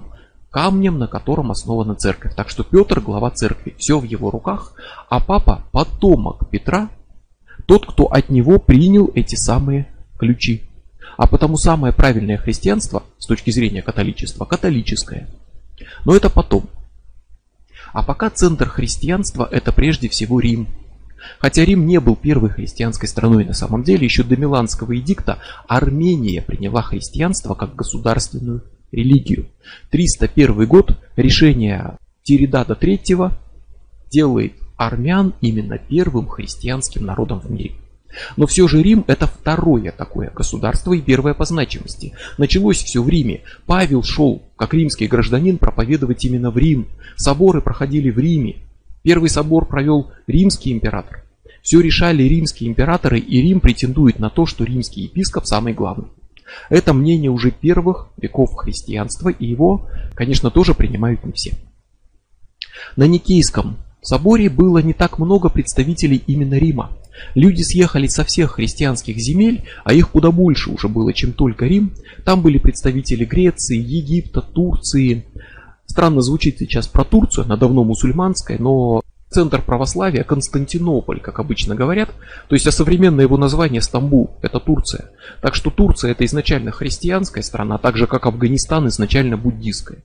камнем, 0.50 0.98
на 0.98 1.08
котором 1.08 1.52
основана 1.52 1.96
церковь. 1.96 2.34
Так 2.36 2.50
что 2.50 2.64
Петр 2.64 3.02
глава 3.02 3.30
церкви, 3.30 3.76
все 3.78 4.00
в 4.00 4.04
его 4.04 4.32
руках, 4.32 4.74
а 5.10 5.20
папа 5.20 5.66
потомок 5.72 6.50
Петра, 6.50 6.90
тот, 7.68 7.86
кто 7.86 8.06
от 8.06 8.30
него 8.30 8.58
принял 8.58 9.12
эти 9.14 9.36
самые 9.36 9.88
ключи. 10.18 10.67
А 11.18 11.28
потому 11.28 11.58
самое 11.58 11.94
правильное 11.94 12.38
христианство 12.38 13.04
с 13.18 13.26
точки 13.26 13.50
зрения 13.50 13.82
католичества 13.82 14.46
католическое. 14.46 15.28
Но 16.06 16.16
это 16.16 16.30
потом. 16.30 16.70
А 17.92 18.04
пока 18.04 18.30
центр 18.30 18.70
христианства 18.70 19.48
это 19.52 19.72
прежде 19.72 20.10
всего 20.10 20.40
Рим. 20.40 20.68
Хотя 21.40 21.66
Рим 21.66 21.88
не 21.88 22.00
был 22.00 22.16
первой 22.16 22.50
христианской 22.50 23.10
страной 23.10 23.44
на 23.44 23.54
самом 23.54 23.84
деле, 23.84 24.06
еще 24.06 24.24
до 24.24 24.38
Миланского 24.38 24.96
эдикта 24.98 25.40
Армения 25.68 26.42
приняла 26.42 26.84
христианство 26.84 27.56
как 27.56 27.76
государственную 27.76 28.64
религию. 28.92 29.48
301 29.90 30.68
год 30.68 30.98
решение 31.16 31.98
Тиридада 32.22 32.78
III 32.80 33.34
делает 34.12 34.54
армян 34.78 35.34
именно 35.42 35.80
первым 35.80 36.28
христианским 36.28 37.04
народом 37.06 37.40
в 37.40 37.50
мире. 37.50 37.74
Но 38.36 38.48
все 38.48 38.68
же 38.68 38.82
Рим 38.82 39.04
это 39.08 39.28
второе 39.28 39.92
такое 39.92 40.32
государство 40.34 40.94
и 40.94 41.02
первое 41.02 41.34
по 41.34 41.46
значимости. 41.46 42.14
Началось 42.38 42.84
все 42.84 43.02
в 43.02 43.10
Риме. 43.10 43.42
Павел 43.66 44.04
шел, 44.04 44.42
как 44.56 44.74
римский 44.74 45.08
гражданин, 45.08 45.58
проповедовать 45.58 46.24
именно 46.26 46.52
в 46.52 46.58
Рим. 46.58 46.88
Соборы 47.16 47.62
проходили 47.62 48.10
в 48.10 48.18
Риме. 48.18 48.58
Первый 49.04 49.30
собор 49.30 49.68
провел 49.68 50.12
римский 50.28 50.72
император. 50.72 51.24
Все 51.62 51.82
решали 51.82 52.24
римские 52.24 52.70
императоры, 52.70 53.20
и 53.20 53.42
Рим 53.42 53.60
претендует 53.60 54.20
на 54.20 54.30
то, 54.30 54.46
что 54.46 54.64
римский 54.64 55.02
епископ 55.02 55.46
самый 55.46 55.74
главный. 55.74 56.08
Это 56.70 56.94
мнение 56.94 57.30
уже 57.30 57.52
первых 57.52 58.08
веков 58.18 58.56
христианства, 58.56 59.30
и 59.30 59.46
его, 59.46 59.90
конечно, 60.16 60.50
тоже 60.50 60.74
принимают 60.74 61.26
не 61.26 61.34
все. 61.34 61.56
На 62.96 63.06
Никейском 63.06 63.78
соборе 64.08 64.50
было 64.50 64.80
не 64.80 64.94
так 64.94 65.20
много 65.20 65.50
представителей 65.50 66.24
именно 66.28 66.56
Рима. 66.56 66.92
Люди 67.36 67.62
съехали 67.62 68.08
со 68.08 68.24
всех 68.24 68.54
христианских 68.54 69.18
земель, 69.18 69.64
а 69.84 69.94
их 69.94 70.12
куда 70.12 70.32
больше 70.32 70.72
уже 70.72 70.88
было, 70.88 71.14
чем 71.14 71.34
только 71.34 71.66
Рим. 71.66 71.94
Там 72.24 72.42
были 72.42 72.58
представители 72.58 73.26
Греции, 73.26 73.78
Египта, 73.78 74.42
Турции. 74.42 75.26
Странно 75.86 76.22
звучит 76.22 76.60
сейчас 76.60 76.88
про 76.88 77.04
Турцию, 77.04 77.46
она 77.46 77.58
давно 77.58 77.84
мусульманская, 77.84 78.60
но 78.60 79.02
центр 79.30 79.62
православия 79.62 80.24
Константинополь, 80.24 81.20
как 81.20 81.40
обычно 81.40 81.76
говорят. 81.76 82.10
То 82.48 82.56
есть 82.56 82.68
а 82.68 82.72
современное 82.72 83.26
его 83.26 83.38
название 83.38 83.82
Стамбул, 83.82 84.38
это 84.42 84.60
Турция. 84.60 85.10
Так 85.42 85.56
что 85.56 85.70
Турция 85.70 86.12
это 86.12 86.26
изначально 86.26 86.72
христианская 86.72 87.42
страна, 87.42 87.78
так 87.78 87.98
же 87.98 88.08
как 88.08 88.26
Афганистан 88.26 88.88
изначально 88.88 89.38
буддийская. 89.38 90.00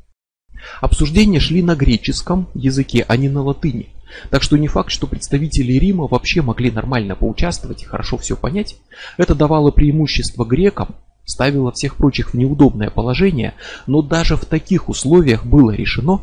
Обсуждения 0.81 1.41
шли 1.41 1.63
на 1.63 1.75
греческом 1.75 2.49
языке, 2.55 3.05
а 3.09 3.17
не 3.17 3.29
на 3.29 3.43
латыни. 3.43 3.89
Так 4.31 4.43
что 4.43 4.59
не 4.59 4.69
факт, 4.69 4.91
что 4.91 5.07
представители 5.07 5.73
Рима 5.73 6.07
вообще 6.07 6.43
могли 6.43 6.71
нормально 6.71 7.17
поучаствовать 7.17 7.83
и 7.83 7.87
хорошо 7.87 8.19
все 8.19 8.37
понять. 8.37 8.77
Это 9.17 9.35
давало 9.35 9.71
преимущество 9.71 10.45
грекам, 10.45 10.97
ставило 11.25 11.73
всех 11.73 11.97
прочих 11.97 12.33
в 12.33 12.37
неудобное 12.37 12.91
положение, 12.91 13.55
но 13.87 14.03
даже 14.03 14.37
в 14.37 14.45
таких 14.45 14.89
условиях 14.89 15.47
было 15.47 15.71
решено, 15.71 16.21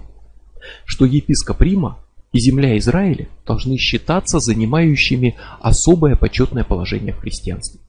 что 0.85 1.05
епископ 1.05 1.61
Рима 1.61 1.99
и 2.31 2.39
земля 2.39 2.77
Израиля 2.77 3.27
должны 3.45 3.77
считаться 3.77 4.39
занимающими 4.39 5.35
особое 5.61 6.15
почетное 6.15 6.63
положение 6.63 7.13
в 7.13 7.19
христианстве. 7.19 7.79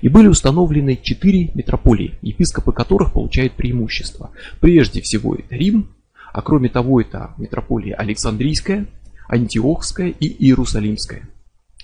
И 0.00 0.08
были 0.08 0.26
установлены 0.26 0.98
четыре 1.00 1.50
метрополии, 1.54 2.18
епископы 2.22 2.72
которых 2.72 3.12
получают 3.12 3.54
преимущество. 3.54 4.30
Прежде 4.60 5.00
всего 5.02 5.34
это 5.34 5.54
Рим, 5.54 5.90
а 6.36 6.42
кроме 6.42 6.68
того 6.68 7.00
это 7.00 7.30
метрополия 7.38 7.94
Александрийская, 7.94 8.86
Антиохская 9.26 10.08
и 10.08 10.44
Иерусалимская. 10.44 11.26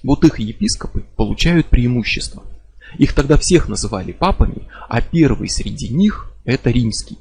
Вот 0.03 0.25
их 0.25 0.39
епископы 0.41 1.07
получают 1.17 1.69
преимущество. 1.69 2.43
Их 2.99 3.15
тогда 3.15 3.39
всех 3.39 3.71
называли 3.71 4.13
папами, 4.13 4.69
а 4.91 5.01
первый 5.01 5.49
среди 5.49 5.89
них 5.89 6.31
это 6.45 6.69
римский. 6.69 7.17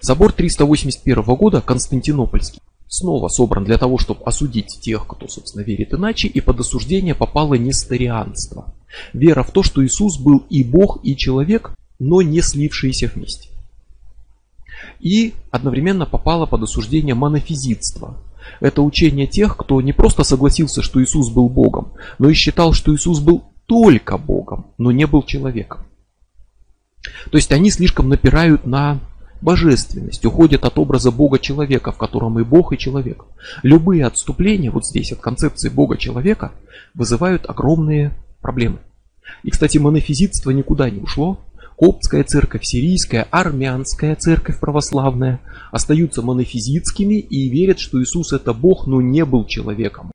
Собор 0.00 0.32
381 0.32 1.22
года 1.36 1.60
Константинопольский 1.60 2.60
снова 2.88 3.28
собран 3.28 3.62
для 3.62 3.78
того, 3.78 3.98
чтобы 3.98 4.24
осудить 4.24 4.80
тех, 4.80 5.06
кто, 5.06 5.28
собственно, 5.28 5.62
верит 5.62 5.94
иначе, 5.94 6.26
и 6.26 6.40
под 6.40 6.58
осуждение 6.58 7.14
попало 7.14 7.54
несторианство. 7.54 8.74
Вера 9.12 9.44
в 9.44 9.52
то, 9.52 9.62
что 9.62 9.86
Иисус 9.86 10.18
был 10.18 10.38
и 10.50 10.64
Бог, 10.64 10.98
и 11.04 11.16
человек, 11.16 11.70
но 12.00 12.20
не 12.20 12.42
слившиеся 12.42 13.12
вместе. 13.14 13.47
И 15.00 15.34
одновременно 15.50 16.06
попало 16.06 16.46
под 16.46 16.62
осуждение 16.62 17.14
монофизитство. 17.14 18.16
Это 18.60 18.82
учение 18.82 19.26
тех, 19.26 19.56
кто 19.56 19.80
не 19.80 19.92
просто 19.92 20.24
согласился, 20.24 20.82
что 20.82 21.02
Иисус 21.02 21.30
был 21.30 21.48
Богом, 21.48 21.92
но 22.18 22.28
и 22.28 22.34
считал, 22.34 22.72
что 22.72 22.94
Иисус 22.94 23.20
был 23.20 23.44
только 23.66 24.16
Богом, 24.16 24.68
но 24.78 24.90
не 24.90 25.06
был 25.06 25.22
человеком. 25.22 25.80
То 27.30 27.36
есть 27.36 27.52
они 27.52 27.70
слишком 27.70 28.08
напирают 28.08 28.66
на 28.66 29.00
божественность, 29.40 30.24
уходят 30.24 30.64
от 30.64 30.78
образа 30.78 31.10
Бога-человека, 31.10 31.92
в 31.92 31.98
котором 31.98 32.38
и 32.38 32.44
Бог, 32.44 32.72
и 32.72 32.78
человек. 32.78 33.24
Любые 33.62 34.04
отступления 34.04 34.70
вот 34.70 34.86
здесь 34.86 35.12
от 35.12 35.20
концепции 35.20 35.68
Бога-человека 35.68 36.52
вызывают 36.94 37.48
огромные 37.48 38.12
проблемы. 38.40 38.78
И, 39.42 39.50
кстати, 39.50 39.78
монофизитство 39.78 40.50
никуда 40.50 40.90
не 40.90 41.00
ушло. 41.00 41.38
Коптская 41.78 42.24
церковь, 42.24 42.64
сирийская, 42.64 43.22
армянская 43.30 44.16
церковь 44.16 44.58
православная 44.58 45.40
остаются 45.70 46.22
монофизитскими 46.22 47.20
и 47.20 47.48
верят, 47.48 47.78
что 47.78 48.02
Иисус 48.02 48.32
это 48.32 48.52
Бог, 48.52 48.88
но 48.88 49.00
не 49.00 49.24
был 49.24 49.44
человеком. 49.44 50.10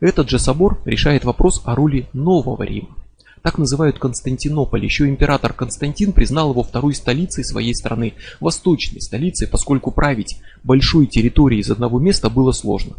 Этот 0.00 0.28
же 0.28 0.40
собор 0.40 0.82
решает 0.84 1.24
вопрос 1.24 1.62
о 1.64 1.76
роли 1.76 2.08
Нового 2.12 2.64
Рима. 2.64 2.96
Так 3.42 3.58
называют 3.58 4.00
Константинополь. 4.00 4.84
Еще 4.84 5.08
император 5.08 5.52
Константин 5.52 6.12
признал 6.12 6.50
его 6.50 6.64
второй 6.64 6.94
столицей 6.94 7.44
своей 7.44 7.74
страны, 7.74 8.14
восточной 8.40 9.00
столицей, 9.00 9.46
поскольку 9.46 9.92
править 9.92 10.40
большой 10.64 11.06
территорией 11.06 11.60
из 11.60 11.70
одного 11.70 12.00
места 12.00 12.28
было 12.28 12.50
сложно. 12.50 12.96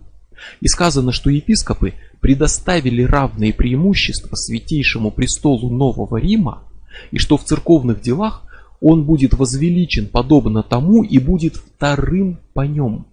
И 0.61 0.69
сказано, 0.69 1.11
что 1.11 1.29
епископы 1.29 1.95
предоставили 2.21 3.03
равные 3.03 3.53
преимущества 3.53 4.35
святейшему 4.37 5.11
престолу 5.11 5.69
Нового 5.69 6.15
Рима, 6.15 6.63
и 7.11 7.17
что 7.17 7.37
в 7.37 7.43
церковных 7.43 8.01
делах 8.01 8.43
он 8.81 9.03
будет 9.03 9.33
возвеличен 9.33 10.07
подобно 10.07 10.63
тому 10.63 11.03
и 11.03 11.19
будет 11.19 11.55
вторым 11.55 12.39
по 12.53 12.61
нем. 12.61 13.05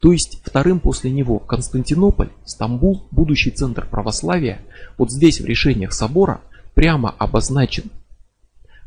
То 0.00 0.12
есть 0.12 0.40
вторым 0.44 0.80
после 0.80 1.10
него 1.10 1.38
Константинополь, 1.38 2.30
Стамбул, 2.44 3.06
будущий 3.10 3.50
центр 3.50 3.86
православия, 3.86 4.60
вот 4.98 5.10
здесь 5.10 5.40
в 5.40 5.44
решениях 5.46 5.92
собора 5.92 6.40
прямо 6.74 7.10
обозначен 7.18 7.90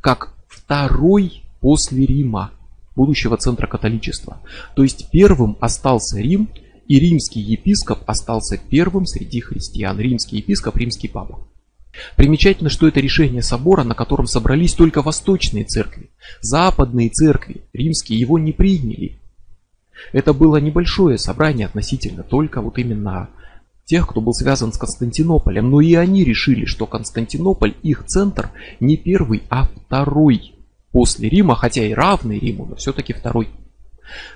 как 0.02 0.34
второй 0.48 1.44
после 1.60 2.06
Рима. 2.06 2.52
будущего 2.96 3.38
центра 3.38 3.68
католичества. 3.68 4.42
То 4.76 4.82
есть 4.82 5.12
первым 5.12 5.56
остался 5.60 6.20
Рим, 6.20 6.50
и 6.88 7.00
римский 7.00 7.42
епископ 7.42 8.00
остался 8.08 8.58
первым 8.58 9.06
среди 9.06 9.40
христиан. 9.40 10.00
Римский 10.00 10.38
епископ, 10.38 10.78
римский 10.78 11.08
папа. 11.08 11.40
Примечательно, 12.16 12.70
что 12.70 12.88
это 12.88 13.00
решение 13.00 13.42
собора, 13.42 13.84
на 13.84 13.96
котором 13.96 14.28
собрались 14.28 14.74
только 14.74 15.02
восточные 15.02 15.66
церкви. 15.66 16.10
Западные 16.42 17.10
церкви, 17.10 17.62
римские, 17.74 18.20
его 18.20 18.38
не 18.38 18.52
приняли. 18.52 19.20
Это 20.12 20.34
было 20.34 20.58
небольшое 20.58 21.18
собрание 21.18 21.66
относительно 21.66 22.24
только 22.24 22.62
вот 22.62 22.78
именно 22.78 23.30
тех, 23.86 24.08
кто 24.08 24.22
был 24.22 24.34
связан 24.34 24.74
с 24.74 24.78
Константинополем. 24.78 25.70
Но 25.70 25.82
и 25.82 25.96
они 25.96 26.24
решили, 26.24 26.66
что 26.66 26.86
Константинополь, 26.86 27.76
их 27.84 28.06
центр, 28.06 28.52
не 28.80 28.98
первый, 28.98 29.44
а 29.50 29.68
второй 29.68 30.54
после 30.92 31.30
Рима, 31.30 31.56
хотя 31.56 31.84
и 31.84 31.94
равный 31.94 32.40
Риму, 32.40 32.66
но 32.66 32.76
все-таки 32.76 33.14
второй. 33.14 33.50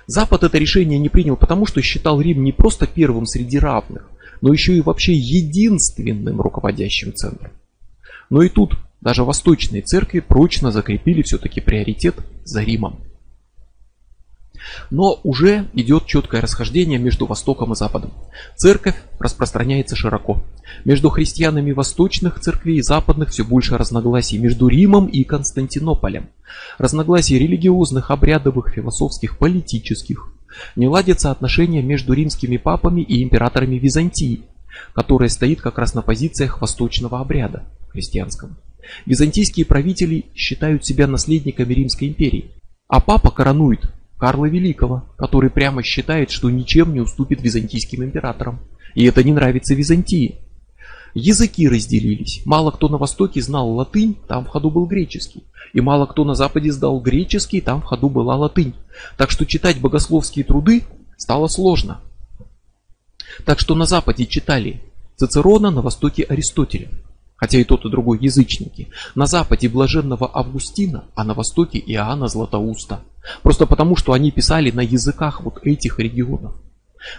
Запад 0.06 0.42
это 0.42 0.58
решение 0.58 0.98
не 0.98 1.08
принял 1.08 1.36
потому, 1.36 1.66
что 1.66 1.80
считал 1.82 2.20
Рим 2.20 2.44
не 2.44 2.52
просто 2.52 2.86
первым 2.86 3.26
среди 3.26 3.58
равных, 3.58 4.10
но 4.42 4.52
еще 4.52 4.76
и 4.76 4.82
вообще 4.82 5.14
единственным 5.14 6.40
руководящим 6.40 7.14
центром. 7.14 7.52
Но 8.28 8.42
и 8.42 8.50
тут 8.50 8.76
даже 9.00 9.24
восточные 9.24 9.82
церкви 9.82 10.20
прочно 10.20 10.70
закрепили 10.70 11.22
все-таки 11.22 11.60
приоритет 11.60 12.16
за 12.44 12.62
Римом. 12.62 13.00
Но 14.90 15.18
уже 15.24 15.68
идет 15.74 16.06
четкое 16.06 16.40
расхождение 16.40 16.98
между 16.98 17.26
Востоком 17.26 17.72
и 17.72 17.76
Западом. 17.76 18.12
Церковь 18.56 18.96
распространяется 19.18 19.96
широко. 19.96 20.42
Между 20.84 21.10
христианами 21.10 21.72
восточных 21.72 22.40
церквей 22.40 22.78
и 22.78 22.82
западных 22.82 23.30
все 23.30 23.44
больше 23.44 23.76
разногласий 23.76 24.38
между 24.38 24.68
Римом 24.68 25.06
и 25.06 25.24
Константинополем. 25.24 26.28
Разногласий 26.78 27.38
религиозных, 27.38 28.10
обрядовых, 28.10 28.70
философских, 28.70 29.38
политических. 29.38 30.32
Не 30.76 30.88
ладятся 30.88 31.30
отношения 31.30 31.82
между 31.82 32.12
римскими 32.12 32.56
папами 32.56 33.02
и 33.02 33.22
императорами 33.22 33.76
Византии, 33.76 34.42
которая 34.94 35.28
стоит 35.28 35.60
как 35.60 35.78
раз 35.78 35.94
на 35.94 36.02
позициях 36.02 36.60
восточного 36.60 37.20
обряда 37.20 37.64
христианского. 37.88 38.50
Византийские 39.06 39.66
правители 39.66 40.26
считают 40.34 40.84
себя 40.84 41.06
наследниками 41.06 41.72
Римской 41.72 42.08
империи, 42.08 42.50
а 42.88 43.00
папа 43.00 43.30
коронует 43.30 43.90
Карла 44.18 44.46
Великого, 44.46 45.04
который 45.16 45.50
прямо 45.50 45.82
считает, 45.82 46.30
что 46.30 46.50
ничем 46.50 46.92
не 46.92 47.00
уступит 47.00 47.42
византийским 47.42 48.04
императорам. 48.04 48.60
И 48.94 49.04
это 49.04 49.24
не 49.24 49.32
нравится 49.32 49.74
Византии. 49.74 50.38
Языки 51.14 51.68
разделились. 51.68 52.42
Мало 52.44 52.70
кто 52.70 52.88
на 52.88 52.98
Востоке 52.98 53.42
знал 53.42 53.70
латынь, 53.70 54.16
там 54.28 54.44
в 54.44 54.48
ходу 54.48 54.70
был 54.70 54.86
греческий. 54.86 55.44
И 55.72 55.80
мало 55.80 56.06
кто 56.06 56.24
на 56.24 56.34
Западе 56.34 56.72
сдал 56.72 57.00
греческий, 57.00 57.60
там 57.60 57.82
в 57.82 57.84
ходу 57.84 58.08
была 58.08 58.36
латынь. 58.36 58.74
Так 59.16 59.30
что 59.30 59.46
читать 59.46 59.80
богословские 59.80 60.44
труды 60.44 60.84
стало 61.16 61.48
сложно. 61.48 62.00
Так 63.44 63.58
что 63.60 63.74
на 63.74 63.86
Западе 63.86 64.26
читали 64.26 64.82
Цицерона, 65.16 65.70
на 65.70 65.82
Востоке 65.82 66.22
Аристотеля 66.24 66.88
хотя 67.42 67.58
и 67.58 67.64
тот 67.64 67.84
и 67.84 67.90
другой 67.90 68.20
язычники, 68.20 68.86
на 69.16 69.26
западе 69.26 69.68
блаженного 69.68 70.30
Августина, 70.32 71.06
а 71.16 71.24
на 71.24 71.34
востоке 71.34 71.80
Иоанна 71.80 72.28
Златоуста. 72.28 73.00
Просто 73.42 73.66
потому, 73.66 73.96
что 73.96 74.12
они 74.12 74.30
писали 74.30 74.70
на 74.70 74.82
языках 74.82 75.40
вот 75.40 75.58
этих 75.66 75.98
регионов. 75.98 76.52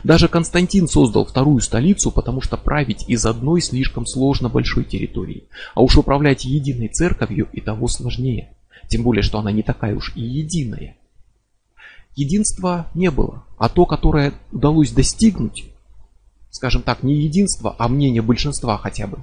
Даже 0.03 0.27
Константин 0.27 0.87
создал 0.87 1.25
вторую 1.25 1.59
столицу, 1.59 2.11
потому 2.11 2.41
что 2.41 2.57
править 2.57 3.05
из 3.07 3.25
одной 3.25 3.61
слишком 3.61 4.05
сложно 4.05 4.49
большой 4.49 4.83
территории, 4.83 5.43
а 5.75 5.81
уж 5.81 5.97
управлять 5.97 6.45
единой 6.45 6.87
церковью 6.87 7.47
и 7.51 7.61
того 7.61 7.87
сложнее. 7.87 8.53
Тем 8.87 9.03
более, 9.03 9.23
что 9.23 9.39
она 9.39 9.51
не 9.51 9.63
такая 9.63 9.95
уж 9.95 10.13
и 10.15 10.21
единая. 10.21 10.95
Единства 12.15 12.87
не 12.93 13.09
было, 13.09 13.43
а 13.57 13.69
то, 13.69 13.85
которое 13.85 14.33
удалось 14.51 14.91
достигнуть, 14.91 15.65
скажем 16.51 16.83
так, 16.83 17.01
не 17.01 17.15
единство, 17.15 17.75
а 17.79 17.87
мнение 17.87 18.21
большинства 18.21 18.77
хотя 18.77 19.07
бы, 19.07 19.19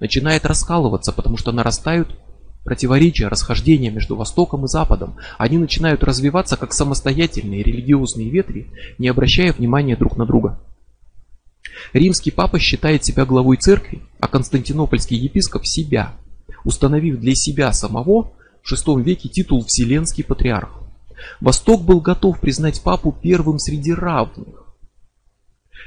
начинает 0.00 0.44
раскалываться, 0.44 1.12
потому 1.12 1.36
что 1.36 1.52
нарастают 1.52 2.18
противоречия, 2.64 3.28
расхождения 3.28 3.90
между 3.90 4.16
Востоком 4.16 4.64
и 4.64 4.68
Западом. 4.68 5.16
Они 5.38 5.58
начинают 5.58 6.02
развиваться 6.02 6.56
как 6.56 6.72
самостоятельные 6.72 7.62
религиозные 7.62 8.30
ветви, 8.30 8.68
не 8.98 9.08
обращая 9.08 9.52
внимания 9.52 9.96
друг 9.96 10.16
на 10.16 10.26
друга. 10.26 10.58
Римский 11.92 12.30
папа 12.30 12.58
считает 12.58 13.04
себя 13.04 13.24
главой 13.24 13.56
церкви, 13.56 14.02
а 14.20 14.28
константинопольский 14.28 15.16
епископ 15.16 15.66
себя, 15.66 16.14
установив 16.64 17.18
для 17.18 17.34
себя 17.34 17.72
самого 17.72 18.32
в 18.62 18.72
VI 18.72 19.02
веке 19.02 19.28
титул 19.28 19.64
Вселенский 19.64 20.24
патриарх. 20.24 20.80
Восток 21.40 21.82
был 21.82 22.00
готов 22.00 22.40
признать 22.40 22.82
папу 22.82 23.12
первым 23.12 23.58
среди 23.58 23.92
равных. 23.92 24.64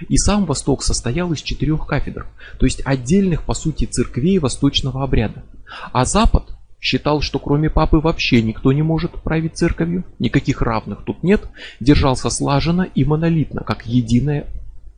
И 0.10 0.18
сам 0.18 0.46
Восток 0.46 0.84
состоял 0.84 1.34
из 1.34 1.42
четырех 1.42 1.88
кафедр, 1.88 2.28
то 2.60 2.66
есть 2.66 2.82
отдельных 2.86 3.44
по 3.44 3.56
сути 3.56 3.86
церквей 3.86 4.38
восточного 4.38 5.04
обряда. 5.04 5.44
А 5.92 6.06
Запад 6.06 6.57
считал, 6.88 7.20
что 7.20 7.38
кроме 7.38 7.70
папы 7.70 7.98
вообще 7.98 8.42
никто 8.42 8.72
не 8.72 8.82
может 8.82 9.12
править 9.22 9.58
церковью, 9.58 10.06
никаких 10.20 10.62
равных 10.62 11.04
тут 11.04 11.22
нет, 11.22 11.50
держался 11.82 12.30
слаженно 12.30 12.84
и 12.84 13.04
монолитно, 13.04 13.62
как 13.66 13.86
единая 13.86 14.48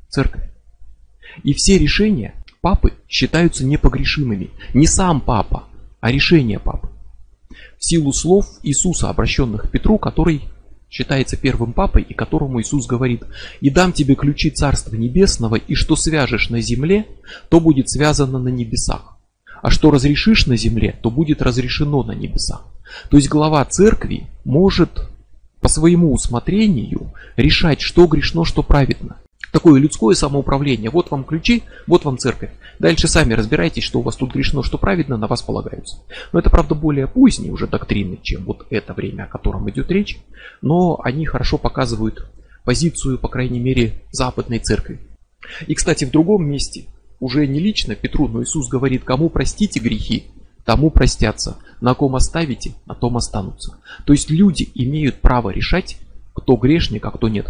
церковь. 0.08 0.44
И 1.42 1.54
все 1.54 1.80
решения 1.80 2.36
папы 2.62 2.94
считаются 3.08 3.66
непогрешимыми. 3.66 4.52
Не 4.76 4.86
сам 4.86 5.20
папа, 5.20 5.64
а 6.00 6.12
решение 6.12 6.60
папы. 6.60 6.90
В 7.80 7.86
силу 7.86 8.14
слов 8.14 8.46
Иисуса, 8.62 9.10
обращенных 9.10 9.64
к 9.64 9.72
Петру, 9.72 9.98
который 9.98 10.44
считается 10.92 11.38
первым 11.38 11.74
папой 11.74 12.04
и 12.04 12.14
которому 12.14 12.62
Иисус 12.62 12.86
говорит, 12.86 13.24
«И 13.62 13.72
дам 13.72 13.94
тебе 13.94 14.14
ключи 14.14 14.52
Царства 14.52 14.96
Небесного, 14.96 15.56
и 15.56 15.74
что 15.74 15.96
свяжешь 15.96 16.52
на 16.52 16.62
земле, 16.62 17.08
то 17.50 17.60
будет 17.60 17.90
связано 17.90 18.38
на 18.38 18.50
небесах, 18.50 19.19
а 19.62 19.70
что 19.70 19.92
разрешишь 19.92 20.46
на 20.48 20.58
земле, 20.58 20.98
то 21.02 21.10
будет 21.10 21.42
разрешено 21.42 22.04
на 22.04 22.12
небесах». 22.12 22.66
То 23.10 23.18
есть 23.18 23.30
глава 23.30 23.64
церкви 23.66 24.28
может 24.46 25.10
по 25.62 25.68
своему 25.68 26.14
усмотрению 26.14 27.14
решать, 27.36 27.82
что 27.82 28.08
грешно, 28.08 28.46
что 28.46 28.64
праведно. 28.64 29.18
Такое 29.52 29.82
людское 29.82 30.16
самоуправление. 30.16 30.92
Вот 30.92 31.10
вам 31.10 31.24
ключи, 31.24 31.64
вот 31.88 32.06
вам 32.06 32.18
церковь. 32.18 32.52
Дальше 32.78 33.08
сами 33.08 33.34
разбирайтесь, 33.34 33.84
что 33.84 34.00
у 34.00 34.02
вас 34.04 34.16
тут 34.16 34.32
грешно, 34.34 34.64
что 34.64 34.78
праведно, 34.78 35.18
на 35.18 35.28
вас 35.28 35.42
полагаются. 35.42 35.98
Но 36.32 36.40
это, 36.40 36.50
правда, 36.50 36.76
более 36.76 37.08
поздние 37.08 37.52
уже 37.52 37.66
доктрины, 37.66 38.20
чем 38.22 38.44
вот 38.44 38.68
это 38.70 38.94
время, 38.94 39.24
о 39.24 39.28
котором 39.28 39.70
идет 39.70 39.90
речь. 39.90 40.20
Но 40.62 41.00
они 41.04 41.26
хорошо 41.26 41.58
показывают 41.58 42.30
позицию, 42.64 43.18
по 43.18 43.28
крайней 43.28 43.60
мере, 43.60 44.04
западной 44.12 44.60
церкви. 44.60 45.00
И, 45.66 45.74
кстати, 45.74 46.06
в 46.06 46.12
другом 46.12 46.46
месте, 46.46 46.86
уже 47.20 47.48
не 47.48 47.60
лично 47.60 47.96
Петру, 47.96 48.28
но 48.28 48.42
Иисус 48.44 48.68
говорит, 48.70 49.04
кому 49.04 49.30
простите 49.30 49.80
грехи, 49.80 50.26
тому 50.66 50.90
простятся, 50.90 51.58
на 51.82 51.94
ком 51.94 52.16
оставите, 52.16 52.74
на 52.86 52.96
том 52.96 53.18
останутся. 53.18 53.78
То 54.06 54.14
есть 54.14 54.30
люди 54.30 54.70
имеют 54.76 55.22
право 55.22 55.50
решать, 55.50 55.98
кто 56.34 56.56
грешник, 56.56 57.06
а 57.06 57.12
кто 57.12 57.28
нет. 57.28 57.48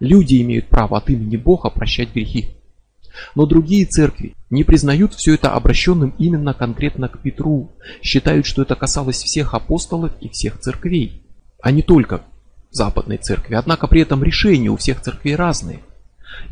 Люди 0.00 0.40
имеют 0.42 0.68
право 0.68 0.98
от 0.98 1.08
имени 1.08 1.36
Бога 1.36 1.70
прощать 1.70 2.12
грехи. 2.12 2.50
Но 3.34 3.46
другие 3.46 3.86
церкви 3.86 4.34
не 4.50 4.62
признают 4.62 5.14
все 5.14 5.34
это 5.34 5.52
обращенным 5.52 6.14
именно 6.18 6.52
конкретно 6.52 7.08
к 7.08 7.20
Петру, 7.20 7.72
считают, 8.02 8.44
что 8.44 8.62
это 8.62 8.74
касалось 8.74 9.22
всех 9.22 9.54
апостолов 9.54 10.12
и 10.20 10.28
всех 10.28 10.58
церквей, 10.60 11.22
а 11.62 11.70
не 11.70 11.82
только 11.82 12.22
западной 12.70 13.16
церкви. 13.16 13.54
Однако 13.54 13.86
при 13.86 14.02
этом 14.02 14.22
решения 14.22 14.68
у 14.68 14.76
всех 14.76 15.00
церквей 15.00 15.34
разные. 15.34 15.80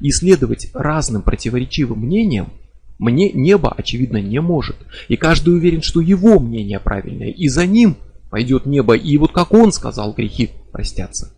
И 0.01 0.11
следовать 0.11 0.71
разным 0.75 1.23
противоречивым 1.23 2.01
мнениям 2.01 2.53
мне 2.99 3.31
небо, 3.33 3.73
очевидно, 3.77 4.19
не 4.19 4.41
может. 4.41 4.77
И 5.09 5.17
каждый 5.17 5.55
уверен, 5.55 5.83
что 5.83 6.01
его 6.01 6.39
мнение 6.39 6.81
правильное, 6.81 7.31
и 7.31 7.49
за 7.49 7.67
ним 7.67 7.97
пойдет 8.31 8.67
небо, 8.67 8.97
и 8.97 9.17
вот 9.19 9.33
как 9.33 9.53
он 9.53 9.73
сказал, 9.73 10.13
грехи 10.13 10.51
простятся. 10.73 11.33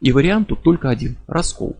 И 0.00 0.12
вариант 0.12 0.48
тут 0.48 0.62
только 0.62 0.90
один– 0.90 1.16
раскол. 1.26 1.76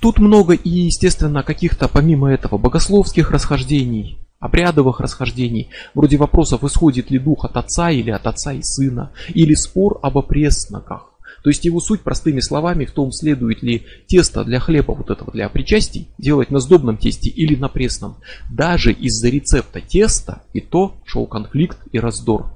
Тут 0.00 0.18
много 0.18 0.54
и, 0.54 0.68
естественно, 0.68 1.42
каких-то 1.42 1.88
помимо 1.88 2.30
этого 2.30 2.58
богословских 2.58 3.30
расхождений, 3.30 4.18
обрядовых 4.38 5.00
расхождений, 5.00 5.70
вроде 5.94 6.18
вопросов, 6.18 6.62
исходит 6.64 7.10
ли 7.10 7.18
дух 7.18 7.44
от 7.44 7.56
отца 7.56 7.90
или 7.90 8.10
от 8.10 8.26
отца 8.26 8.52
и 8.52 8.62
сына, 8.62 9.12
или 9.34 9.54
спор 9.54 9.98
об 10.02 10.18
опресноках. 10.18 11.15
То 11.42 11.50
есть 11.50 11.64
его 11.64 11.80
суть 11.80 12.02
простыми 12.02 12.40
словами 12.40 12.84
в 12.84 12.92
том, 12.92 13.12
следует 13.12 13.62
ли 13.62 13.84
тесто 14.06 14.44
для 14.44 14.60
хлеба, 14.60 14.92
вот 14.92 15.10
этого 15.10 15.32
для 15.32 15.48
причастий, 15.48 16.08
делать 16.18 16.50
на 16.50 16.60
сдобном 16.60 16.96
тесте 16.96 17.30
или 17.30 17.54
на 17.54 17.68
пресном. 17.68 18.16
Даже 18.50 18.92
из-за 18.92 19.28
рецепта 19.28 19.80
теста 19.80 20.42
и 20.52 20.60
то 20.60 20.96
шел 21.04 21.26
конфликт 21.26 21.78
и 21.92 21.98
раздор. 21.98 22.52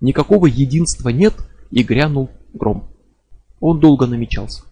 Никакого 0.00 0.46
единства 0.46 1.10
нет 1.10 1.34
и 1.70 1.82
грянул 1.82 2.30
гром 2.52 2.90
он 3.64 3.80
долго 3.80 4.06
намечался. 4.06 4.62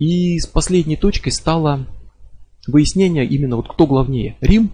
И 0.00 0.36
с 0.40 0.48
последней 0.48 0.96
точкой 0.96 1.30
стало 1.30 1.86
выяснение 2.66 3.24
именно 3.24 3.54
вот 3.54 3.68
кто 3.68 3.86
главнее, 3.86 4.36
Рим 4.40 4.72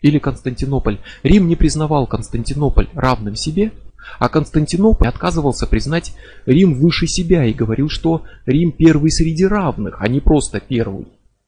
или 0.00 0.18
Константинополь. 0.18 1.00
Рим 1.22 1.48
не 1.48 1.56
признавал 1.56 2.06
Константинополь 2.06 2.88
равным 2.94 3.36
себе, 3.36 3.72
А 4.18 4.28
Константинополь 4.28 5.08
отказывался 5.08 5.66
признать 5.66 6.14
Рим 6.46 6.74
выше 6.74 7.06
себя 7.06 7.44
и 7.44 7.52
говорил, 7.52 7.88
что 7.88 8.24
Рим 8.46 8.72
первый 8.72 9.10
среди 9.10 9.44
равных, 9.44 10.00
а 10.00 10.08
не 10.08 10.20
просто 10.20 10.60
первый, 10.60 11.06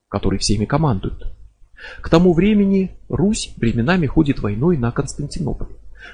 который 0.08 0.38
всеми 0.38 0.64
командует. 0.64 1.24
К 2.00 2.08
тому 2.08 2.32
времени 2.32 2.92
Русь 3.08 3.52
временами 3.56 4.06
ходит 4.06 4.40
войной 4.40 4.76
на 4.76 4.92
Константинополь, 4.92 5.68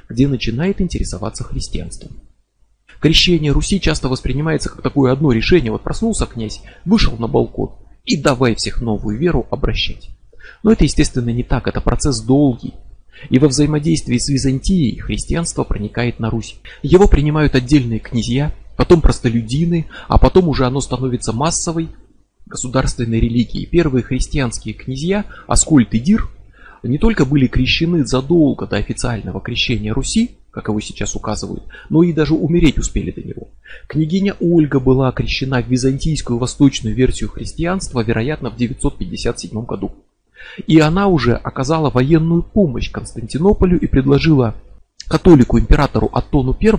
где 0.09 0.27
начинает 0.27 0.81
интересоваться 0.81 1.45
христианством. 1.45 2.13
Крещение 3.01 3.53
Руси 3.53 3.81
часто 3.81 4.09
воспринимается 4.09 4.71
как 4.71 4.83
такое 4.83 5.13
одно 5.13 5.31
решение. 5.31 5.71
Вот 5.71 5.83
проснулся 5.83 6.27
князь, 6.27 6.63
вышел 6.85 7.17
на 7.17 7.29
балкон 7.29 7.77
и 8.05 8.17
давай 8.17 8.55
всех 8.55 8.81
новую 8.81 9.19
веру 9.19 9.47
обращать. 9.51 10.11
Но 10.63 10.73
это, 10.73 10.85
естественно, 10.85 11.31
не 11.31 11.45
так, 11.45 11.69
это 11.69 11.81
процесс 11.81 12.21
долгий. 12.21 12.75
И 13.31 13.39
во 13.39 13.49
взаимодействии 13.49 14.19
с 14.19 14.29
Византией 14.29 14.99
христианство 14.99 15.65
проникает 15.65 16.21
на 16.21 16.31
Русь. 16.31 16.57
Его 16.83 17.09
принимают 17.09 17.55
отдельные 17.55 17.99
князья, 17.99 18.53
потом 18.77 19.01
простолюдины, 19.01 19.87
а 20.07 20.19
потом 20.19 20.49
уже 20.49 20.67
оно 20.67 20.81
становится 20.81 21.33
массовой 21.33 21.89
государственной 22.47 23.21
религией. 23.21 23.67
Первые 23.67 24.03
христианские 24.03 24.75
князья, 24.75 25.25
Аскольд 25.47 25.95
и 25.95 25.99
Дир, 25.99 26.29
не 26.83 26.99
только 26.99 27.25
были 27.25 27.47
крещены 27.47 28.07
задолго 28.07 28.67
до 28.67 28.77
официального 28.77 29.41
крещения 29.41 29.93
Руси, 29.93 30.37
как 30.51 30.69
его 30.69 30.81
сейчас 30.81 31.15
указывают, 31.15 31.65
но 31.89 32.03
и 32.03 32.13
даже 32.13 32.35
умереть 32.35 32.79
успели 32.79 33.11
до 33.11 33.23
него. 33.23 33.49
Княгиня 33.87 34.35
Ольга 34.41 34.81
была 34.81 35.13
крещена 35.13 35.63
в 35.63 35.69
византийскую 35.69 36.39
восточную 36.39 36.97
версию 36.97 37.31
христианства, 37.31 38.03
вероятно, 38.03 38.51
в 38.51 38.57
957 38.57 39.65
году. 39.65 39.93
И 40.67 40.79
она 40.79 41.07
уже 41.09 41.35
оказала 41.35 41.91
военную 41.91 42.43
помощь 42.43 42.91
Константинополю 42.91 43.79
и 43.79 43.87
предложила 43.87 44.55
католику 45.09 45.59
императору 45.59 46.11
Аттону 46.13 46.57
I 46.61 46.73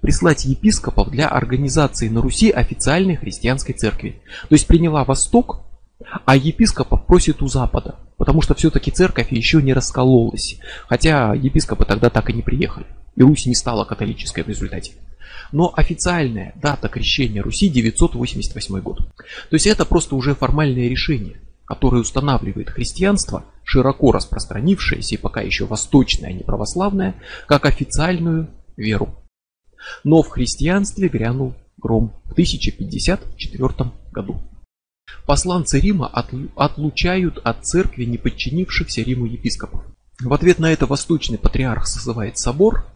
прислать 0.00 0.44
епископов 0.44 1.10
для 1.10 1.28
организации 1.28 2.08
на 2.08 2.22
Руси 2.22 2.50
официальной 2.50 3.16
христианской 3.16 3.74
церкви. 3.74 4.22
То 4.48 4.54
есть 4.54 4.66
приняла 4.66 5.04
Восток, 5.04 5.60
а 6.24 6.36
епископов 6.36 7.06
просит 7.06 7.42
у 7.42 7.48
Запада, 7.48 7.96
потому 8.16 8.42
что 8.42 8.54
все-таки 8.54 8.90
церковь 8.90 9.32
еще 9.32 9.62
не 9.62 9.72
раскололась, 9.72 10.58
хотя 10.88 11.34
епископы 11.34 11.84
тогда 11.84 12.10
так 12.10 12.30
и 12.30 12.32
не 12.32 12.42
приехали, 12.42 12.86
и 13.16 13.22
Русь 13.22 13.46
не 13.46 13.54
стала 13.54 13.84
католической 13.84 14.44
в 14.44 14.48
результате. 14.48 14.92
Но 15.52 15.72
официальная 15.76 16.52
дата 16.60 16.88
крещения 16.88 17.42
Руси 17.42 17.68
988 17.68 18.80
год. 18.80 18.98
То 18.98 19.52
есть 19.52 19.66
это 19.66 19.84
просто 19.84 20.16
уже 20.16 20.34
формальное 20.34 20.88
решение 20.88 21.36
который 21.66 22.00
устанавливает 22.00 22.70
христианство, 22.70 23.44
широко 23.64 24.12
распространившееся 24.12 25.14
и 25.14 25.18
пока 25.18 25.40
еще 25.40 25.66
восточное, 25.66 26.30
а 26.30 26.32
не 26.32 26.42
православное, 26.42 27.14
как 27.46 27.66
официальную 27.66 28.50
веру. 28.76 29.14
Но 30.02 30.22
в 30.22 30.28
христианстве 30.28 31.08
грянул 31.08 31.54
гром 31.76 32.12
в 32.24 32.32
1054 32.32 33.92
году. 34.12 34.40
Посланцы 35.26 35.80
Рима 35.80 36.06
отлучают 36.54 37.38
от 37.38 37.64
церкви 37.64 38.04
неподчинившихся 38.04 39.02
Риму 39.02 39.26
епископов. 39.26 39.82
В 40.20 40.32
ответ 40.32 40.58
на 40.58 40.72
это 40.72 40.86
восточный 40.86 41.38
патриарх 41.38 41.86
созывает 41.86 42.38
собор, 42.38 42.86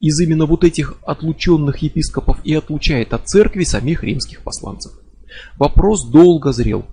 из 0.00 0.20
именно 0.20 0.46
вот 0.46 0.62
этих 0.62 0.94
отлученных 1.02 1.78
епископов 1.78 2.38
и 2.44 2.54
отлучает 2.54 3.12
от 3.12 3.28
церкви 3.28 3.64
самих 3.64 4.04
римских 4.04 4.42
посланцев. 4.42 4.92
Вопрос 5.56 6.08
долго 6.08 6.52
зрел, 6.52 6.86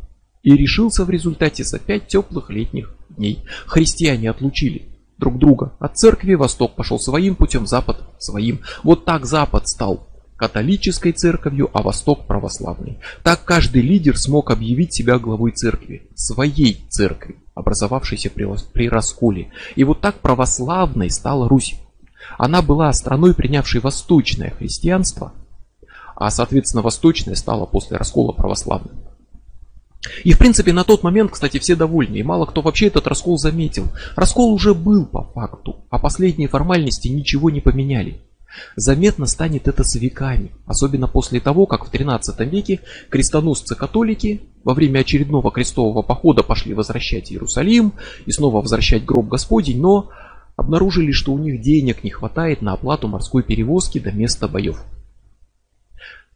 и 0.46 0.56
решился 0.56 1.04
в 1.04 1.10
результате 1.10 1.64
за 1.64 1.80
пять 1.80 2.08
теплых 2.08 2.52
летних 2.52 2.96
дней. 3.10 3.44
Христиане 3.66 4.30
отлучили 4.30 4.84
друг 5.18 5.40
друга 5.40 5.74
от 5.80 5.98
церкви, 5.98 6.36
Восток 6.36 6.76
пошел 6.76 7.00
своим 7.00 7.36
путем, 7.36 7.66
Запад 7.66 7.98
своим. 8.20 8.62
Вот 8.84 9.06
так 9.06 9.26
Запад 9.26 9.68
стал 9.68 10.08
католической 10.38 11.14
церковью, 11.14 11.72
а 11.74 11.82
Восток 11.82 12.28
православной. 12.28 13.00
Так 13.24 13.44
каждый 13.44 13.82
лидер 13.82 14.18
смог 14.18 14.52
объявить 14.52 14.94
себя 14.94 15.18
главой 15.18 15.52
церкви, 15.52 16.10
своей 16.14 16.86
церкви, 16.90 17.38
образовавшейся 17.56 18.30
при, 18.30 18.48
при 18.72 18.88
расколе. 18.88 19.52
И 19.76 19.84
вот 19.84 20.02
так 20.02 20.20
православной 20.20 21.10
стала 21.10 21.50
Русь. 21.50 21.76
Она 22.38 22.62
была 22.62 22.94
страной, 22.94 23.34
принявшей 23.34 23.82
восточное 23.82 24.52
христианство, 24.52 25.34
а 26.16 26.30
соответственно 26.30 26.84
восточное 26.84 27.36
стало 27.36 27.66
после 27.66 27.98
раскола 27.98 28.32
православным. 28.32 29.05
И 30.24 30.34
в 30.34 30.38
принципе 30.38 30.74
на 30.74 30.84
тот 30.84 31.04
момент, 31.04 31.32
кстати, 31.32 31.60
все 31.60 31.76
довольны, 31.76 32.18
и 32.18 32.24
мало 32.24 32.46
кто 32.46 32.62
вообще 32.62 32.88
этот 32.88 33.08
раскол 33.08 33.38
заметил. 33.38 33.88
Раскол 34.16 34.54
уже 34.54 34.74
был 34.74 35.06
по 35.06 35.24
факту, 35.24 35.86
а 35.90 36.00
последние 36.00 36.48
формальности 36.48 37.08
ничего 37.08 37.50
не 37.50 37.62
поменяли. 37.62 38.22
Заметно 38.76 39.26
станет 39.26 39.68
это 39.68 39.84
с 39.84 39.96
веками, 39.96 40.52
особенно 40.66 41.08
после 41.08 41.40
того, 41.40 41.66
как 41.66 41.86
в 41.86 41.90
13 41.90 42.40
веке 42.42 42.80
крестоносцы-католики 43.10 44.42
во 44.64 44.74
время 44.74 45.00
очередного 45.00 45.52
крестового 45.52 46.02
похода 46.02 46.44
пошли 46.44 46.74
возвращать 46.74 47.32
Иерусалим 47.32 47.94
и 48.26 48.32
снова 48.32 48.62
возвращать 48.62 49.06
гроб 49.06 49.28
Господень, 49.28 49.82
но 49.82 50.10
обнаружили, 50.56 51.12
что 51.12 51.34
у 51.34 51.38
них 51.38 51.62
денег 51.62 52.04
не 52.04 52.12
хватает 52.12 52.62
на 52.62 52.74
оплату 52.74 53.08
морской 53.08 53.44
перевозки 53.44 54.00
до 54.00 54.12
места 54.12 54.48
боев. 54.48 54.84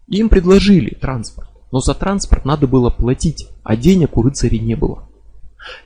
Им 0.08 0.30
предложили 0.30 0.90
транспорт. 0.96 1.49
Но 1.72 1.80
за 1.80 1.94
транспорт 1.94 2.46
надо 2.46 2.68
было 2.68 2.90
платить, 2.90 3.48
а 3.64 3.76
денег 3.76 4.18
у 4.18 4.22
рыцарей 4.22 4.60
не 4.60 4.76
было. 4.76 5.08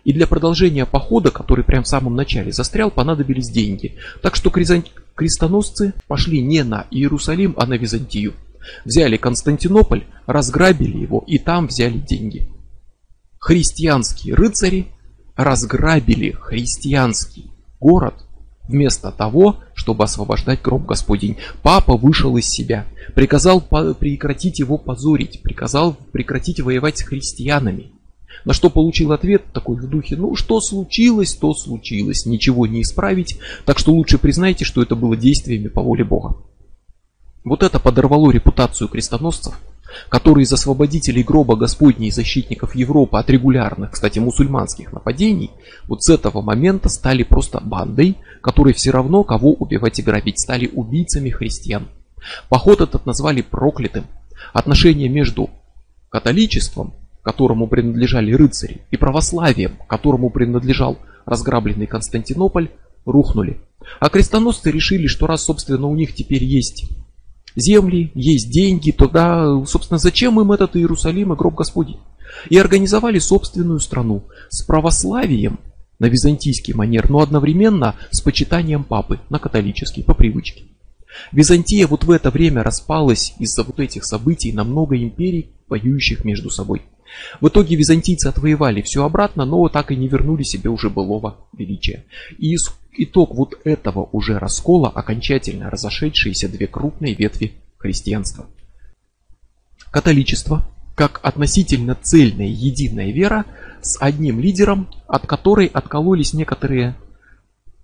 И 0.03 0.13
для 0.13 0.27
продолжения 0.27 0.85
похода, 0.85 1.31
который 1.31 1.63
прямо 1.63 1.83
в 1.83 1.87
самом 1.87 2.15
начале 2.15 2.51
застрял, 2.51 2.91
понадобились 2.91 3.49
деньги. 3.49 3.97
Так 4.21 4.35
что 4.35 4.49
крестоносцы 4.49 5.93
пошли 6.07 6.41
не 6.41 6.63
на 6.63 6.87
Иерусалим, 6.91 7.55
а 7.57 7.65
на 7.65 7.73
Византию. 7.73 8.33
Взяли 8.85 9.17
Константинополь, 9.17 10.05
разграбили 10.25 10.97
его 10.97 11.23
и 11.27 11.37
там 11.37 11.67
взяли 11.67 11.97
деньги. 11.97 12.47
Христианские 13.39 14.35
рыцари 14.35 14.87
разграбили 15.35 16.31
христианский 16.31 17.51
город 17.79 18.13
Вместо 18.67 19.11
того, 19.11 19.57
чтобы 19.73 20.05
освобождать 20.05 20.61
гроб 20.61 20.85
Господень, 20.85 21.37
папа 21.63 21.97
вышел 21.97 22.37
из 22.37 22.47
себя, 22.47 22.85
приказал 23.13 23.59
прекратить 23.59 24.59
его 24.59 24.77
позорить, 24.77 25.41
приказал 25.41 25.97
прекратить 26.13 26.61
воевать 26.61 26.99
с 26.99 27.03
христианами. 27.03 27.91
На 28.45 28.53
что 28.53 28.69
получил 28.69 29.11
ответ 29.11 29.43
такой 29.53 29.77
в 29.77 29.87
духе, 29.87 30.15
ну 30.15 30.35
что 30.35 30.59
случилось, 30.61 31.35
то 31.35 31.53
случилось, 31.53 32.25
ничего 32.25 32.65
не 32.65 32.81
исправить, 32.81 33.37
так 33.65 33.79
что 33.79 33.93
лучше 33.93 34.17
признайте, 34.17 34.65
что 34.65 34.81
это 34.81 34.95
было 34.95 35.17
действиями 35.17 35.67
по 35.67 35.81
воле 35.81 36.03
Бога. 36.03 36.37
Вот 37.43 37.63
это 37.63 37.79
подорвало 37.79 38.31
репутацию 38.31 38.87
крестоносцев, 38.87 39.59
которые 40.09 40.43
из 40.43 40.53
освободителей 40.53 41.23
гроба 41.23 41.55
Господней 41.55 42.07
и 42.07 42.11
защитников 42.11 42.75
Европы 42.75 43.17
от 43.17 43.29
регулярных, 43.29 43.91
кстати, 43.91 44.19
мусульманских 44.19 44.93
нападений, 44.93 45.51
вот 45.87 46.03
с 46.03 46.09
этого 46.09 46.41
момента 46.41 46.89
стали 46.89 47.23
просто 47.23 47.59
бандой, 47.61 48.17
которые 48.43 48.73
все 48.73 48.91
равно 48.91 49.23
кого 49.23 49.53
убивать 49.53 49.99
и 49.99 50.01
грабить, 50.03 50.39
стали 50.39 50.67
убийцами 50.67 51.29
христиан. 51.29 51.87
Поход 52.49 52.81
этот 52.81 53.05
назвали 53.05 53.41
проклятым. 53.41 54.03
Отношения 54.51 55.07
между 55.07 55.49
католичеством, 56.09 56.93
которому 57.21 57.67
принадлежали 57.67 58.33
рыцари, 58.33 58.81
и 58.91 58.97
православием, 58.97 59.77
которому 59.87 60.29
принадлежал 60.29 60.99
разграбленный 61.25 61.87
Константинополь, 61.87 62.69
рухнули. 63.05 63.61
А 64.01 64.09
крестоносцы 64.09 64.69
решили, 64.71 65.07
что 65.07 65.25
раз, 65.25 65.43
собственно, 65.45 65.87
у 65.87 65.95
них 65.95 66.13
теперь 66.13 66.43
есть 66.43 66.89
земли, 67.55 68.11
есть 68.13 68.51
деньги, 68.51 68.91
тогда, 68.91 69.63
собственно, 69.65 69.99
зачем 69.99 70.41
им 70.41 70.51
этот 70.51 70.75
Иерусалим 70.75 71.31
и 71.31 71.35
гроб 71.37 71.55
Господень? 71.55 71.99
И 72.49 72.57
организовали 72.57 73.19
собственную 73.19 73.79
страну 73.79 74.25
с 74.49 74.63
православием 74.63 75.59
на 76.03 76.07
византийский 76.07 76.73
манер, 76.73 77.09
но 77.09 77.19
одновременно 77.21 77.95
с 78.11 78.19
почитанием 78.19 78.83
папы 78.83 79.21
на 79.29 79.39
католический, 79.39 80.03
по 80.03 80.13
привычке. 80.13 80.65
Византия 81.31 81.87
вот 81.87 82.03
в 82.03 82.11
это 82.11 82.29
время 82.29 82.61
распалась 82.61 83.33
из-за 83.39 83.63
вот 83.63 83.79
этих 83.79 84.03
событий 84.03 84.51
на 84.51 84.65
много 84.65 84.97
империй, 84.97 85.51
воюющих 85.69 86.25
между 86.25 86.49
собой. 86.49 86.81
В 87.39 87.47
итоге 87.47 87.77
византийцы 87.77 88.27
отвоевали 88.27 88.81
все 88.81 89.05
обратно, 89.05 89.45
но 89.45 89.69
так 89.69 89.93
и 89.93 89.95
не 89.95 90.09
вернули 90.09 90.43
себе 90.43 90.69
уже 90.69 90.89
былого 90.89 91.37
величия. 91.57 92.03
И 92.37 92.57
итог 92.97 93.33
вот 93.33 93.57
этого 93.63 94.09
уже 94.11 94.39
раскола 94.39 94.89
окончательно 94.89 95.69
разошедшиеся 95.69 96.49
две 96.49 96.67
крупные 96.67 97.13
ветви 97.13 97.53
христианства. 97.77 98.47
Католичество, 99.89 100.67
как 100.95 101.21
относительно 101.23 101.95
цельная 101.95 102.47
единая 102.47 103.13
вера 103.13 103.45
с 103.83 103.97
одним 104.01 104.39
лидером, 104.39 104.87
от 105.07 105.27
которой 105.27 105.67
откололись 105.67 106.33
некоторые 106.33 106.95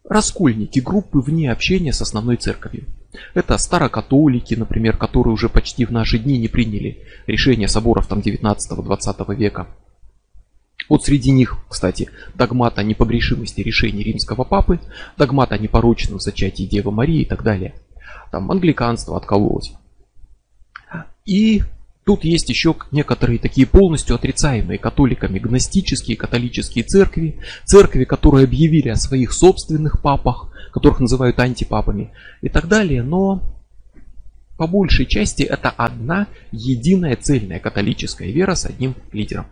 раскольники, 0.04 0.80
группы 0.80 1.20
вне 1.20 1.52
общения 1.52 1.94
с 1.94 2.02
основной 2.02 2.38
церковью. 2.38 2.86
Это 3.34 3.58
старокатолики, 3.58 4.56
например, 4.56 4.98
которые 4.98 5.34
уже 5.34 5.50
почти 5.50 5.86
в 5.86 5.92
наши 5.92 6.18
дни 6.18 6.38
не 6.38 6.48
приняли 6.48 7.04
решения 7.28 7.68
соборов 7.68 8.08
там 8.08 8.20
19-20 8.20 9.36
века. 9.36 9.68
Вот 10.88 11.04
среди 11.04 11.32
них, 11.32 11.58
кстати, 11.70 12.10
догмат 12.34 12.80
о 12.80 12.84
непогрешимости 12.84 13.62
решений 13.62 14.04
римского 14.04 14.44
папы, 14.44 14.80
догмат 15.18 15.52
о 15.52 15.58
непорочном 15.58 16.20
зачатии 16.20 16.64
Девы 16.64 16.92
Марии 16.92 17.22
и 17.22 17.26
так 17.26 17.44
далее. 17.44 17.76
Там 18.32 18.50
англиканство 18.50 19.16
откололось. 19.18 19.74
И 21.26 21.62
тут 22.10 22.24
есть 22.24 22.50
еще 22.50 22.76
некоторые 22.92 23.38
такие 23.38 23.68
полностью 23.68 24.16
отрицаемые 24.16 24.80
католиками 24.80 25.38
гностические 25.38 26.18
католические 26.18 26.84
церкви, 26.84 27.40
церкви, 27.66 28.04
которые 28.04 28.46
объявили 28.46 28.90
о 28.90 28.96
своих 28.96 29.32
собственных 29.32 30.02
папах, 30.02 30.52
которых 30.74 31.02
называют 31.02 31.40
антипапами 31.40 32.12
и 32.42 32.50
так 32.50 32.68
далее, 32.68 33.04
но 33.04 33.44
по 34.58 34.66
большей 34.66 35.06
части 35.06 35.44
это 35.44 35.70
одна 35.70 36.26
единая 36.52 37.16
цельная 37.16 37.60
католическая 37.60 38.32
вера 38.32 38.56
с 38.56 38.66
одним 38.66 38.96
лидером. 39.12 39.46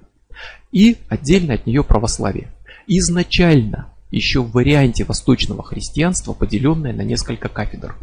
И 0.72 0.98
отдельно 1.10 1.54
от 1.54 1.68
нее 1.68 1.84
православие. 1.84 2.52
Изначально 2.88 3.94
еще 4.10 4.42
в 4.42 4.50
варианте 4.50 5.04
восточного 5.04 5.62
христианства, 5.62 6.34
поделенное 6.34 6.92
на 6.92 7.04
несколько 7.04 7.50
кафедр, 7.50 7.96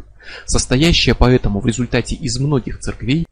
состоящее 0.45 1.13
поэтому 1.13 1.59
в 1.59 1.65
результате 1.65 2.15
из 2.15 2.39
многих 2.39 2.79
церквей, 2.79 3.25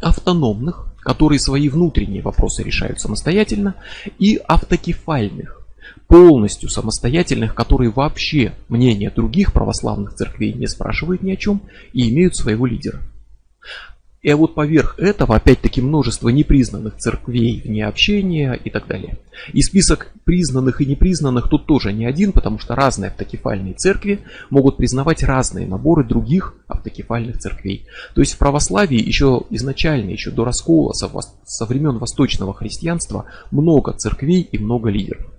автономных, 0.00 0.86
которые 1.00 1.38
свои 1.38 1.68
внутренние 1.68 2.22
вопросы 2.22 2.62
решают 2.62 3.00
самостоятельно, 3.00 3.74
и 4.18 4.36
автокефальных, 4.36 5.66
полностью 6.06 6.68
самостоятельных, 6.68 7.54
которые 7.54 7.90
вообще 7.90 8.54
мнение 8.68 9.10
других 9.10 9.52
православных 9.52 10.14
церквей 10.14 10.52
не 10.52 10.66
спрашивают 10.66 11.22
ни 11.22 11.32
о 11.32 11.36
чем 11.36 11.62
и 11.92 12.10
имеют 12.10 12.36
своего 12.36 12.66
лидера. 12.66 13.00
И 14.20 14.32
вот 14.32 14.54
поверх 14.54 14.98
этого 14.98 15.36
опять-таки 15.36 15.80
множество 15.80 16.28
непризнанных 16.28 16.96
церквей 16.96 17.62
вне 17.64 17.86
общения 17.86 18.54
и 18.54 18.68
так 18.68 18.88
далее. 18.88 19.18
И 19.52 19.62
список 19.62 20.12
признанных 20.24 20.80
и 20.80 20.86
непризнанных 20.86 21.48
тут 21.48 21.66
тоже 21.66 21.92
не 21.92 22.04
один, 22.04 22.32
потому 22.32 22.58
что 22.58 22.74
разные 22.74 23.10
автокефальные 23.10 23.74
церкви 23.74 24.20
могут 24.50 24.76
признавать 24.76 25.22
разные 25.22 25.68
наборы 25.68 26.02
других 26.02 26.54
автокефальных 26.66 27.38
церквей. 27.38 27.86
То 28.14 28.20
есть 28.20 28.34
в 28.34 28.38
православии 28.38 29.00
еще 29.00 29.42
изначально, 29.50 30.10
еще 30.10 30.32
до 30.32 30.44
раскола 30.44 30.92
со, 30.94 31.08
со 31.44 31.66
времен 31.66 31.98
восточного 31.98 32.52
христианства 32.54 33.26
много 33.52 33.92
церквей 33.92 34.42
и 34.42 34.58
много 34.58 34.90
лидеров. 34.90 35.37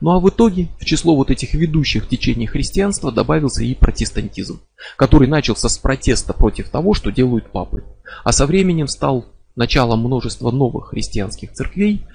Ну 0.00 0.10
а 0.10 0.20
в 0.20 0.28
итоге 0.28 0.68
в 0.78 0.84
число 0.84 1.16
вот 1.16 1.30
этих 1.30 1.54
ведущих 1.54 2.08
течений 2.08 2.46
христианства 2.46 3.12
добавился 3.12 3.64
и 3.64 3.74
протестантизм, 3.74 4.60
который 4.96 5.28
начался 5.28 5.68
с 5.68 5.78
протеста 5.78 6.32
против 6.32 6.68
того, 6.68 6.94
что 6.94 7.10
делают 7.10 7.50
папы, 7.50 7.84
а 8.24 8.32
со 8.32 8.46
временем 8.46 8.86
стал 8.86 9.26
началом 9.56 10.00
множества 10.00 10.50
новых 10.50 10.90
христианских 10.90 11.52
церквей, 11.52 12.06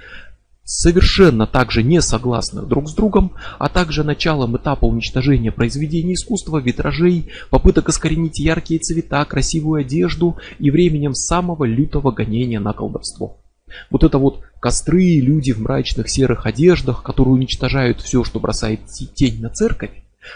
совершенно 0.64 1.46
также 1.46 1.84
не 1.84 2.02
согласных 2.02 2.68
друг 2.68 2.88
с 2.88 2.94
другом, 2.94 3.34
а 3.60 3.68
также 3.68 4.04
началом 4.04 4.56
этапа 4.56 4.86
уничтожения 4.86 5.52
произведений 5.52 6.14
искусства, 6.14 6.60
витражей, 6.60 7.30
попыток 7.50 7.90
искоренить 7.90 8.40
яркие 8.40 8.80
цвета, 8.80 9.26
красивую 9.26 9.82
одежду 9.82 10.38
и 10.60 10.72
временем 10.72 11.14
самого 11.14 11.66
лютого 11.66 12.12
гонения 12.12 12.60
на 12.60 12.74
колдовство. 12.74 13.43
Вот 13.90 14.04
это 14.04 14.18
вот 14.18 14.42
костры, 14.60 15.20
люди 15.20 15.52
в 15.52 15.60
мрачных 15.60 16.10
серых 16.10 16.46
одеждах, 16.46 17.04
которые 17.04 17.34
уничтожают 17.34 18.02
все, 18.02 18.24
что 18.24 18.40
бросает 18.40 18.82
тень 19.16 19.42
на 19.42 19.50
церковь, 19.50 19.92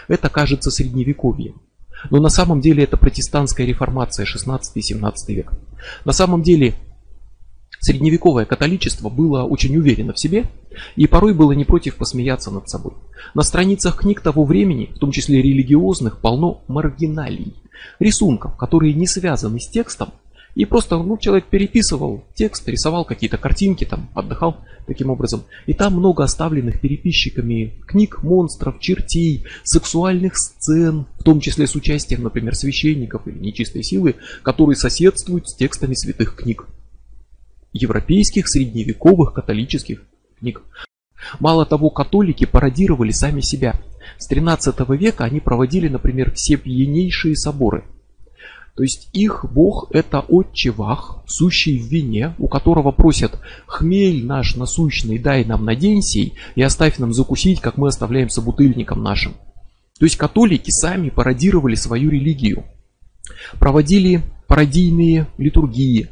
это 0.08 0.28
кажется 0.28 0.70
средневековьем. 0.70 1.60
Но 2.10 2.20
на 2.20 2.28
самом 2.28 2.60
деле 2.60 2.84
это 2.84 2.96
протестантская 2.96 3.66
реформация 3.66 4.26
16-17 4.26 5.12
век. 5.28 5.52
На 6.04 6.12
самом 6.12 6.42
деле 6.42 6.74
средневековое 7.80 8.44
католичество 8.44 9.08
было 9.08 9.42
очень 9.42 9.76
уверено 9.76 10.12
в 10.12 10.20
себе 10.20 10.46
и 10.96 11.06
порой 11.06 11.34
было 11.34 11.52
не 11.52 11.64
против 11.64 11.96
посмеяться 11.96 12.50
над 12.50 12.68
собой. 12.68 12.92
На 13.34 13.42
страницах 13.42 13.98
книг 13.98 14.20
того 14.20 14.44
времени, 14.44 14.90
в 14.94 14.98
том 14.98 15.10
числе 15.10 15.42
религиозных, 15.42 16.20
полно 16.20 16.62
маргиналий, 16.68 17.54
рисунков, 17.98 18.56
которые 18.56 18.94
не 18.94 19.06
связаны 19.06 19.60
с 19.60 19.68
текстом, 19.68 20.10
и 20.58 20.64
просто 20.64 20.98
ну, 20.98 21.16
человек 21.18 21.46
переписывал 21.46 22.24
текст, 22.34 22.68
рисовал 22.68 23.04
какие-то 23.04 23.38
картинки, 23.38 23.84
там, 23.84 24.10
отдыхал 24.12 24.56
таким 24.88 25.08
образом. 25.08 25.44
И 25.66 25.72
там 25.72 25.92
много 25.92 26.24
оставленных 26.24 26.80
переписчиками 26.80 27.80
книг, 27.86 28.24
монстров, 28.24 28.80
чертей, 28.80 29.46
сексуальных 29.62 30.36
сцен, 30.36 31.06
в 31.20 31.22
том 31.22 31.38
числе 31.38 31.68
с 31.68 31.76
участием, 31.76 32.24
например, 32.24 32.56
священников 32.56 33.28
или 33.28 33.38
нечистой 33.38 33.84
силы, 33.84 34.16
которые 34.42 34.74
соседствуют 34.74 35.48
с 35.48 35.54
текстами 35.54 35.94
святых 35.94 36.34
книг. 36.34 36.66
Европейских 37.72 38.48
средневековых 38.48 39.34
католических 39.34 40.02
книг. 40.40 40.62
Мало 41.38 41.66
того, 41.66 41.90
католики 41.90 42.46
пародировали 42.46 43.12
сами 43.12 43.42
себя. 43.42 43.80
С 44.18 44.26
13 44.26 44.76
века 44.98 45.22
они 45.22 45.38
проводили, 45.38 45.86
например, 45.86 46.32
все 46.34 46.56
пьянейшие 46.56 47.36
соборы– 47.36 47.84
то 48.78 48.84
есть 48.84 49.08
их 49.12 49.44
бог 49.52 49.88
это 49.90 50.20
отче 50.20 50.70
Вах, 50.70 51.24
сущий 51.26 51.80
в 51.80 51.86
вине, 51.86 52.36
у 52.38 52.46
которого 52.46 52.92
просят 52.92 53.36
«Хмель 53.66 54.24
наш 54.24 54.54
насущный 54.54 55.18
дай 55.18 55.44
нам 55.44 55.64
на 55.64 55.74
день 55.74 56.00
сей 56.00 56.34
и 56.54 56.62
оставь 56.62 56.98
нам 56.98 57.12
закусить, 57.12 57.60
как 57.60 57.76
мы 57.76 57.88
оставляем 57.88 58.28
собутыльникам 58.28 59.02
нашим». 59.02 59.32
То 59.98 60.04
есть 60.04 60.16
католики 60.16 60.70
сами 60.70 61.08
пародировали 61.08 61.74
свою 61.74 62.08
религию, 62.08 62.66
проводили 63.58 64.22
пародийные 64.46 65.26
литургии, 65.38 66.06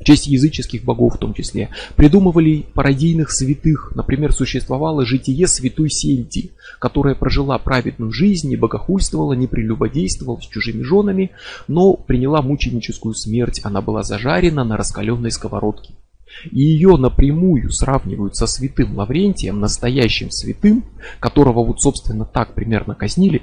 в 0.00 0.04
честь 0.04 0.26
языческих 0.26 0.84
богов 0.84 1.16
в 1.16 1.18
том 1.18 1.34
числе. 1.34 1.70
Придумывали 1.96 2.64
пародийных 2.74 3.32
святых. 3.32 3.92
Например, 3.94 4.32
существовало 4.32 5.04
житие 5.04 5.46
святой 5.46 5.90
Сельти, 5.90 6.52
которая 6.78 7.14
прожила 7.14 7.58
праведную 7.58 8.12
жизнь, 8.12 8.48
не 8.48 8.56
богохульствовала, 8.56 9.32
не 9.32 9.46
прелюбодействовала 9.46 10.40
с 10.40 10.46
чужими 10.46 10.82
женами, 10.82 11.32
но 11.66 11.94
приняла 11.94 12.42
мученическую 12.42 13.14
смерть. 13.14 13.60
Она 13.64 13.82
была 13.82 14.02
зажарена 14.02 14.64
на 14.64 14.76
раскаленной 14.76 15.30
сковородке. 15.30 15.94
И 16.50 16.60
ее 16.60 16.96
напрямую 16.96 17.70
сравнивают 17.70 18.36
со 18.36 18.46
святым 18.46 18.96
Лаврентием, 18.96 19.60
настоящим 19.60 20.30
святым, 20.30 20.84
которого 21.20 21.64
вот 21.64 21.80
собственно 21.80 22.24
так 22.24 22.54
примерно 22.54 22.94
казнили, 22.94 23.42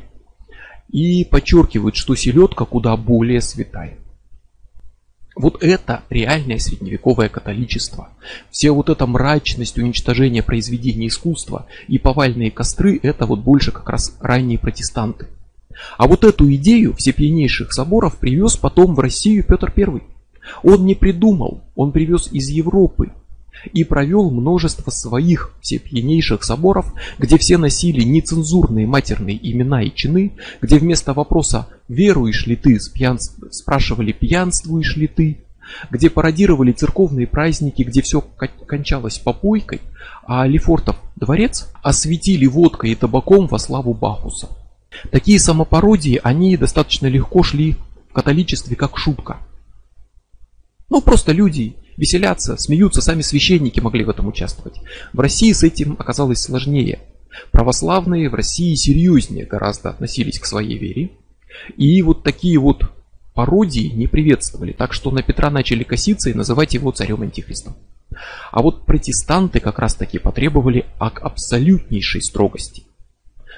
и 0.89 1.25
подчеркивают, 1.25 1.95
что 1.95 2.15
селедка 2.15 2.63
куда 2.65 2.95
более 2.95 3.41
святая. 3.41 3.97
Вот 5.35 5.61
это 5.61 6.03
реальное 6.09 6.59
средневековое 6.59 7.27
католичество. 7.27 8.09
Все 8.51 8.71
вот 8.71 8.89
эта 8.89 9.05
мрачность, 9.05 9.77
уничтожение 9.77 10.41
произведений 10.41 11.07
искусства 11.07 11.67
и 11.89 11.99
повальные 11.99 12.51
костры, 12.51 12.99
это 13.03 13.25
вот 13.25 13.39
больше 13.41 13.71
как 13.71 13.89
раз 13.89 14.15
ранние 14.21 14.57
протестанты. 14.57 15.27
А 15.97 16.07
вот 16.07 16.23
эту 16.23 16.51
идею 16.55 16.95
всепьянейших 16.95 17.73
соборов 17.73 18.17
привез 18.17 18.55
потом 18.55 18.95
в 18.95 18.99
Россию 18.99 19.43
Петр 19.43 19.73
I. 19.75 20.01
Он 20.63 20.85
не 20.85 20.95
придумал, 20.95 21.65
он 21.75 21.91
привез 21.91 22.29
из 22.31 22.49
Европы 22.49 23.11
и 23.73 23.83
провел 23.83 24.29
множество 24.29 24.91
своих 24.91 25.53
всепьянейших 25.61 26.43
соборов, 26.43 26.93
где 27.17 27.37
все 27.37 27.57
носили 27.57 28.03
нецензурные 28.03 28.87
матерные 28.87 29.37
имена 29.51 29.83
и 29.83 29.93
чины, 29.93 30.33
где 30.61 30.77
вместо 30.77 31.13
вопроса 31.13 31.67
«веруешь 31.87 32.45
ли 32.47 32.55
ты?» 32.55 32.79
спрашивали 32.79 34.11
«пьянствуешь 34.11 34.95
ли 34.95 35.07
ты?», 35.07 35.39
где 35.89 36.09
пародировали 36.09 36.71
церковные 36.71 37.27
праздники, 37.27 37.81
где 37.81 38.01
все 38.01 38.21
кончалось 38.21 39.17
попойкой, 39.17 39.81
а 40.27 40.45
Лефортов 40.45 40.95
дворец 41.15 41.71
осветили 41.81 42.45
водкой 42.45 42.91
и 42.91 42.95
табаком 42.95 43.47
во 43.47 43.57
славу 43.57 43.93
Бахуса. 43.93 44.49
Такие 45.11 45.39
самопародии, 45.39 46.19
они 46.23 46.55
достаточно 46.57 47.07
легко 47.07 47.43
шли 47.43 47.75
в 48.09 48.13
католичестве 48.13 48.75
как 48.75 48.97
шутка. 48.97 49.37
Ну, 50.89 51.01
просто 51.01 51.31
люди 51.31 51.75
веселятся, 51.97 52.57
смеются, 52.57 53.01
сами 53.01 53.21
священники 53.21 53.79
могли 53.79 54.03
в 54.03 54.09
этом 54.09 54.27
участвовать. 54.27 54.79
В 55.13 55.19
России 55.19 55.51
с 55.51 55.63
этим 55.63 55.95
оказалось 55.97 56.41
сложнее. 56.41 56.99
Православные 57.51 58.29
в 58.29 58.35
России 58.35 58.75
серьезнее 58.75 59.45
гораздо 59.45 59.89
относились 59.89 60.39
к 60.39 60.45
своей 60.45 60.77
вере. 60.77 61.11
И 61.77 62.01
вот 62.01 62.23
такие 62.23 62.59
вот 62.59 62.91
пародии 63.33 63.89
не 63.89 64.07
приветствовали, 64.07 64.71
так 64.71 64.93
что 64.93 65.11
на 65.11 65.21
Петра 65.21 65.49
начали 65.49 65.83
коситься 65.83 66.29
и 66.29 66.33
называть 66.33 66.73
его 66.73 66.91
царем 66.91 67.21
антихристом. 67.21 67.75
А 68.51 68.61
вот 68.61 68.85
протестанты 68.85 69.59
как 69.59 69.79
раз 69.79 69.95
таки 69.95 70.19
потребовали 70.19 70.85
абсолютнейшей 70.97 72.21
строгости. 72.21 72.84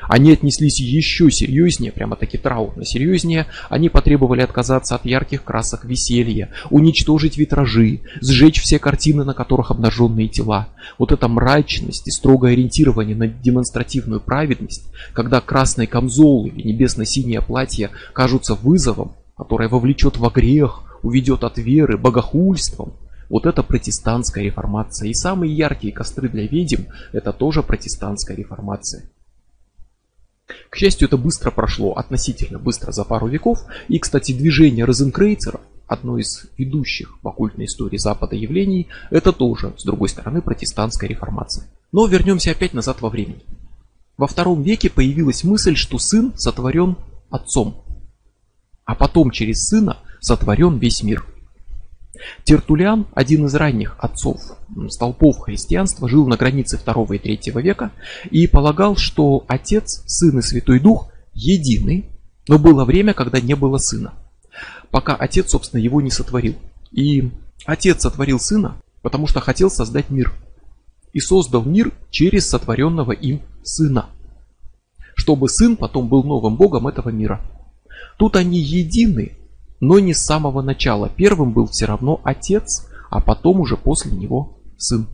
Они 0.01 0.31
отнеслись 0.31 0.79
еще 0.79 1.31
серьезнее, 1.31 1.91
прямо 1.91 2.15
таки 2.15 2.37
траурно 2.37 2.85
серьезнее. 2.85 3.47
Они 3.69 3.89
потребовали 3.89 4.41
отказаться 4.41 4.95
от 4.95 5.05
ярких 5.05 5.43
красок 5.43 5.85
веселья, 5.85 6.49
уничтожить 6.69 7.37
витражи, 7.37 8.01
сжечь 8.21 8.61
все 8.61 8.79
картины, 8.79 9.23
на 9.23 9.33
которых 9.33 9.71
обнаженные 9.71 10.27
тела. 10.27 10.69
Вот 10.97 11.11
эта 11.11 11.27
мрачность 11.27 12.07
и 12.07 12.11
строгое 12.11 12.53
ориентирование 12.53 13.15
на 13.15 13.27
демонстративную 13.27 14.21
праведность, 14.21 14.87
когда 15.13 15.41
красный 15.41 15.87
камзол 15.87 16.47
или 16.47 16.67
небесно-синее 16.67 17.41
платье 17.41 17.89
кажутся 18.13 18.55
вызовом, 18.55 19.13
которое 19.35 19.69
вовлечет 19.69 20.17
во 20.17 20.29
грех, 20.29 20.83
уведет 21.03 21.43
от 21.43 21.57
веры, 21.57 21.97
богохульством. 21.97 22.93
Вот 23.29 23.45
это 23.45 23.61
протестантская 23.61 24.43
реформация. 24.43 25.09
И 25.09 25.13
самые 25.13 25.53
яркие 25.53 25.93
костры 25.93 26.29
для 26.29 26.47
ведьм– 26.47 26.83
это 27.11 27.33
тоже 27.33 27.61
протестантская 27.61 28.37
реформация. 28.37 29.03
К 30.69 30.75
счастью, 30.77 31.07
это 31.07 31.17
быстро 31.17 31.51
прошло, 31.51 31.93
относительно 31.93 32.59
быстро, 32.59 32.91
за 32.91 33.03
пару 33.03 33.27
веков. 33.27 33.59
И, 33.87 33.99
кстати, 33.99 34.31
движение 34.31 34.85
Розенкрейцера, 34.85 35.59
одно 35.87 36.17
из 36.17 36.45
ведущих 36.57 37.17
в 37.21 37.27
оккультной 37.27 37.65
истории 37.65 37.97
Запада 37.97 38.35
явлений, 38.35 38.87
это 39.09 39.33
тоже, 39.33 39.73
с 39.77 39.83
другой 39.83 40.09
стороны, 40.09 40.41
протестантская 40.41 41.09
реформация. 41.09 41.67
Но 41.91 42.07
вернемся 42.07 42.51
опять 42.51 42.73
назад 42.73 43.01
во 43.01 43.09
времени. 43.09 43.43
Во 44.17 44.27
втором 44.27 44.63
веке 44.63 44.89
появилась 44.89 45.43
мысль, 45.43 45.75
что 45.75 45.99
сын 45.99 46.33
сотворен 46.35 46.97
отцом, 47.29 47.83
а 48.85 48.95
потом 48.95 49.31
через 49.31 49.67
сына 49.67 49.97
сотворен 50.21 50.77
весь 50.77 51.03
мир– 51.03 51.25
Тертулиан, 52.43 53.07
один 53.13 53.45
из 53.45 53.55
ранних 53.55 53.95
отцов, 53.99 54.41
столпов 54.89 55.39
христианства, 55.39 56.09
жил 56.09 56.27
на 56.27 56.37
границе 56.37 56.79
2 56.83 57.15
и 57.15 57.17
3 57.17 57.39
века 57.61 57.91
и 58.31 58.47
полагал, 58.47 58.95
что 58.95 59.45
Отец, 59.47 60.03
Сын 60.05 60.39
и 60.39 60.41
Святой 60.41 60.79
Дух 60.79 61.09
едины, 61.33 62.09
но 62.47 62.57
было 62.57 62.85
время, 62.85 63.13
когда 63.13 63.39
не 63.39 63.55
было 63.55 63.77
Сына, 63.77 64.13
пока 64.91 65.15
Отец, 65.15 65.51
собственно, 65.51 65.81
его 65.81 66.01
не 66.01 66.11
сотворил. 66.11 66.55
И 66.91 67.31
Отец 67.65 68.01
сотворил 68.01 68.39
Сына, 68.39 68.81
потому 69.01 69.27
что 69.27 69.39
хотел 69.39 69.69
создать 69.69 70.09
мир. 70.09 70.33
И 71.13 71.19
создал 71.19 71.63
мир 71.63 71.91
через 72.09 72.47
сотворенного 72.47 73.11
им 73.11 73.41
Сына, 73.63 74.07
чтобы 75.15 75.49
Сын 75.49 75.75
потом 75.75 76.09
был 76.09 76.23
новым 76.23 76.57
Богом 76.57 76.87
этого 76.87 77.09
мира. 77.09 77.41
Тут 78.17 78.35
они 78.35 78.59
едины, 78.59 79.37
но 79.79 79.99
не 79.99 80.13
с 80.13 80.25
самого 80.25 80.61
начала. 80.61 81.09
Первым 81.09 81.51
был 81.53 81.67
все 81.67 81.85
равно 81.85 82.21
отец, 82.23 82.87
а 83.09 83.21
потом 83.21 83.61
уже 83.61 83.77
после 83.77 84.11
него 84.11 84.59
сын. 84.77 85.07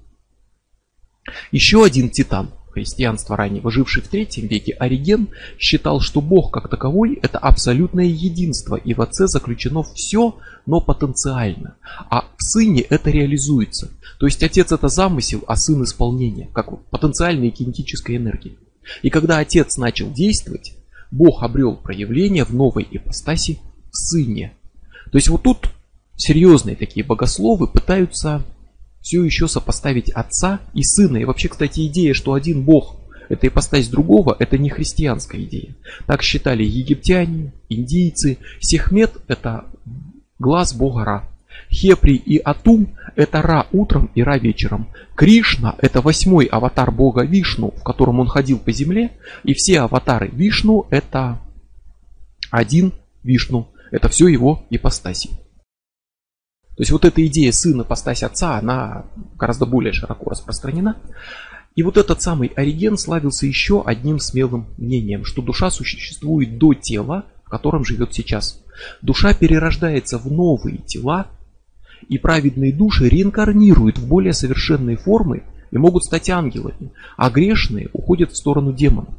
Еще 1.52 1.84
один 1.84 2.10
титан 2.10 2.50
христианства 2.74 3.38
раннего, 3.38 3.72
живший 3.72 4.02
в 4.02 4.08
третьем 4.08 4.48
веке, 4.48 4.74
Ориген, 4.74 5.30
считал, 5.60 6.02
что 6.02 6.22
Бог 6.22 6.52
как 6.52 6.70
таковой– 6.70 7.14
это 7.22 7.38
абсолютное 7.38 8.06
единство, 8.06 8.76
и 8.76 8.94
в 8.94 9.02
Отце 9.02 9.28
заключено 9.28 9.84
все, 9.84 10.38
но 10.66 10.82
потенциально. 10.82 11.76
А 12.10 12.22
в 12.22 12.44
Сыне 12.44 12.82
это 12.82 13.12
реализуется. 13.12 13.92
То 14.20 14.26
есть 14.26 14.42
Отец– 14.44 14.72
это 14.72 14.88
замысел, 14.88 15.44
а 15.48 15.56
Сын– 15.56 15.84
исполнение, 15.86 16.50
как 16.54 16.84
потенциальная 16.90 17.52
кинетическая 17.52 18.18
энергия. 18.18 18.56
И 19.02 19.10
когда 19.10 19.38
Отец 19.38 19.78
начал 19.78 20.12
действовать, 20.12 20.74
Бог 21.12 21.44
обрел 21.44 21.76
проявление 21.76 22.44
в 22.44 22.54
новой 22.56 22.88
ипостаси 22.90 23.60
сыне. 23.94 24.54
То 25.12 25.18
есть 25.18 25.30
вот 25.30 25.44
тут 25.44 25.70
серьезные 26.16 26.76
такие 26.76 27.06
богословы 27.06 27.68
пытаются 27.68 28.44
все 29.02 29.24
еще 29.24 29.48
сопоставить 29.48 30.10
отца 30.10 30.62
и 30.74 30.82
сына. 30.84 31.18
И 31.18 31.26
вообще, 31.26 31.50
кстати, 31.50 31.88
идея, 31.88 32.14
что 32.14 32.34
один 32.34 32.64
бог 32.64 32.98
это 33.30 33.48
ипостась 33.48 33.88
другого, 33.88 34.36
это 34.40 34.58
не 34.58 34.70
христианская 34.70 35.44
идея. 35.44 35.76
Так 36.06 36.22
считали 36.22 36.64
египтяне, 36.64 37.54
индийцы. 37.70 38.38
Сехмет 38.60 39.12
это 39.28 39.66
глаз 40.40 40.74
бога 40.74 41.06
Ра. 41.06 41.30
Хепри 41.70 42.16
и 42.16 42.38
Атум– 42.38 42.96
это 43.16 43.42
Ра 43.42 43.68
утром 43.72 44.10
и 44.16 44.22
Ра 44.22 44.38
вечером. 44.38 44.88
Кришна– 45.16 45.76
это 45.82 46.02
восьмой 46.02 46.46
аватар 46.46 46.92
бога 46.92 47.24
Вишну, 47.24 47.72
в 47.72 47.84
котором 47.84 48.20
он 48.20 48.28
ходил 48.28 48.60
по 48.60 48.72
земле. 48.72 49.12
И 49.44 49.54
все 49.54 49.82
аватары 49.82 50.30
Вишну– 50.30 50.86
это 50.90 51.40
один 52.52 52.94
Вишну. 53.24 53.70
Это 53.94 54.10
все 54.10 54.28
его 54.28 54.66
ипостаси. 54.72 55.30
То 55.30 56.80
есть 56.80 56.90
вот 56.90 57.06
эта 57.06 57.24
идея 57.28 57.52
сына 57.52 57.84
ипостась 57.84 58.24
отца, 58.24 58.58
она 58.58 59.06
гораздо 59.36 59.68
более 59.68 59.94
широко 59.94 60.32
распространена. 60.32 60.98
И 61.76 61.84
вот 61.84 61.98
этот 61.98 62.20
самый 62.20 62.48
Ориген 62.56 62.98
славился 62.98 63.46
еще 63.46 63.84
одним 63.86 64.18
смелым 64.18 64.74
мнением, 64.80 65.26
что 65.26 65.44
душа 65.44 65.70
существует 65.70 66.58
до 66.58 66.74
тела, 66.74 67.26
в 67.46 67.50
котором 67.50 67.86
живет 67.86 68.16
сейчас. 68.16 68.64
Душа 69.04 69.36
перерождается 69.36 70.18
в 70.18 70.26
новые 70.26 70.80
тела, 70.80 71.28
и 72.10 72.18
праведные 72.18 72.74
души 72.74 73.08
реинкарнируют 73.08 74.00
в 74.00 74.08
более 74.08 74.34
совершенные 74.34 74.98
формы 74.98 75.44
и 75.70 75.78
могут 75.78 76.04
стать 76.04 76.32
ангелами, 76.32 76.94
а 77.16 77.30
грешные 77.30 77.92
уходят 77.94 78.32
в 78.32 78.38
сторону 78.38 78.74
демонов. 78.74 79.14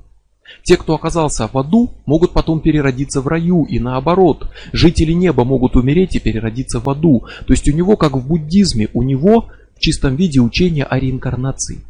Те, 0.62 0.76
кто 0.76 0.95
оказался 0.95 1.49
в 1.49 1.57
аду, 1.57 1.92
могут 2.07 2.32
потом 2.32 2.61
переродиться 2.61 3.20
в 3.20 3.28
раю 3.28 3.64
и 3.64 3.78
наоборот. 3.78 4.51
Жители 4.72 5.12
неба 5.12 5.45
могут 5.45 5.76
умереть 5.76 6.16
и 6.16 6.20
переродиться 6.20 6.80
в 6.80 6.88
аду. 6.88 7.26
То 7.47 7.53
есть 7.53 7.68
у 7.68 7.72
него, 7.72 7.97
как 7.97 8.16
в 8.16 8.26
буддизме, 8.26 8.88
у 8.95 9.03
него 9.03 9.51
в 9.76 9.80
чистом 9.80 10.16
виде 10.16 10.40
учение 10.40 10.84
о 10.84 10.99
реинкарнации. 10.99 11.84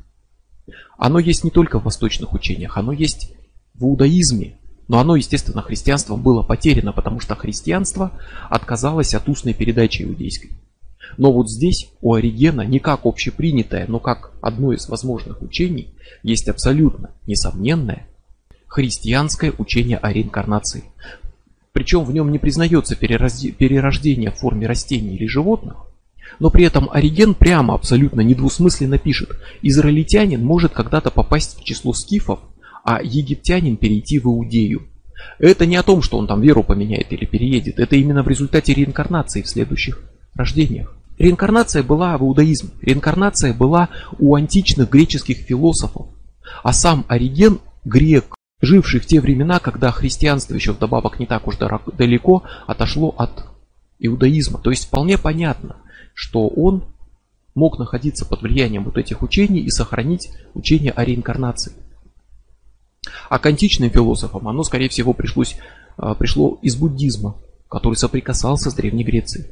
Оно 0.96 1.18
есть 1.18 1.44
не 1.44 1.50
только 1.50 1.80
в 1.80 1.84
восточных 1.84 2.32
учениях, 2.32 2.76
оно 2.76 2.92
есть 2.92 3.32
в 3.74 3.84
иудаизме. 3.84 4.58
Но 4.86 4.98
оно, 4.98 5.16
естественно, 5.16 5.62
христианством 5.62 6.22
было 6.22 6.42
потеряно, 6.42 6.92
потому 6.92 7.18
что 7.18 7.34
христианство 7.34 8.12
отказалось 8.50 9.14
от 9.14 9.28
устной 9.28 9.54
передачи 9.54 10.02
иудейской. 10.02 10.50
Но 11.16 11.32
вот 11.32 11.50
здесь 11.50 11.90
у 12.00 12.14
Оригена 12.14 12.62
не 12.62 12.80
как 12.80 13.06
общепринятое, 13.06 13.86
но 13.88 13.98
как 13.98 14.32
одно 14.42 14.72
из 14.72 14.88
возможных 14.88 15.42
учений 15.42 15.94
есть 16.22 16.48
абсолютно 16.48 17.12
несомненное 17.26 18.06
христианское 18.74 19.52
учение 19.56 19.98
о 19.98 20.12
реинкарнации. 20.12 20.82
Причем 21.72 22.02
в 22.02 22.12
нем 22.12 22.32
не 22.32 22.40
признается 22.40 22.96
перерождение 22.96 24.32
в 24.32 24.34
форме 24.34 24.66
растений 24.66 25.14
или 25.14 25.28
животных, 25.28 25.86
но 26.40 26.50
при 26.50 26.64
этом 26.64 26.90
Ориген 26.90 27.34
прямо, 27.34 27.74
абсолютно 27.74 28.20
недвусмысленно 28.22 28.98
пишет, 28.98 29.30
израильтянин 29.62 30.44
может 30.44 30.72
когда-то 30.72 31.12
попасть 31.12 31.56
в 31.56 31.62
число 31.62 31.92
скифов, 31.92 32.40
а 32.82 33.00
египтянин 33.00 33.76
перейти 33.76 34.18
в 34.18 34.24
Иудею. 34.24 34.88
Это 35.38 35.66
не 35.66 35.76
о 35.76 35.84
том, 35.84 36.02
что 36.02 36.18
он 36.18 36.26
там 36.26 36.40
веру 36.40 36.64
поменяет 36.64 37.12
или 37.12 37.26
переедет, 37.26 37.78
это 37.78 37.94
именно 37.94 38.24
в 38.24 38.28
результате 38.28 38.74
реинкарнации 38.74 39.42
в 39.42 39.48
следующих 39.48 40.02
рождениях. 40.34 40.96
Реинкарнация 41.16 41.84
была 41.84 42.18
в 42.18 42.22
иудаизме, 42.22 42.70
реинкарнация 42.82 43.54
была 43.54 43.90
у 44.18 44.34
античных 44.34 44.90
греческих 44.90 45.36
философов, 45.36 46.08
а 46.64 46.72
сам 46.72 47.04
Ориген 47.06 47.60
грек, 47.84 48.34
живший 48.60 49.00
в 49.00 49.06
те 49.06 49.20
времена, 49.20 49.58
когда 49.58 49.90
христианство 49.90 50.54
еще 50.54 50.72
вдобавок 50.72 51.18
не 51.18 51.26
так 51.26 51.46
уж 51.46 51.56
далеко 51.56 52.44
отошло 52.66 53.14
от 53.16 53.46
иудаизма. 53.98 54.58
То 54.58 54.70
есть 54.70 54.86
вполне 54.86 55.18
понятно, 55.18 55.76
что 56.14 56.48
он 56.48 56.84
мог 57.54 57.78
находиться 57.78 58.24
под 58.24 58.42
влиянием 58.42 58.84
вот 58.84 58.98
этих 58.98 59.22
учений 59.22 59.60
и 59.60 59.70
сохранить 59.70 60.30
учение 60.54 60.92
о 60.92 61.04
реинкарнации. 61.04 61.72
А 63.28 63.38
к 63.38 63.46
античным 63.46 63.90
философам 63.90 64.48
оно, 64.48 64.62
скорее 64.64 64.88
всего, 64.88 65.12
пришлось, 65.12 65.56
а, 65.96 66.14
пришло 66.14 66.58
из 66.62 66.76
буддизма, 66.76 67.36
который 67.68 67.94
соприкасался 67.94 68.70
с 68.70 68.74
Древней 68.74 69.04
Грецией. 69.04 69.46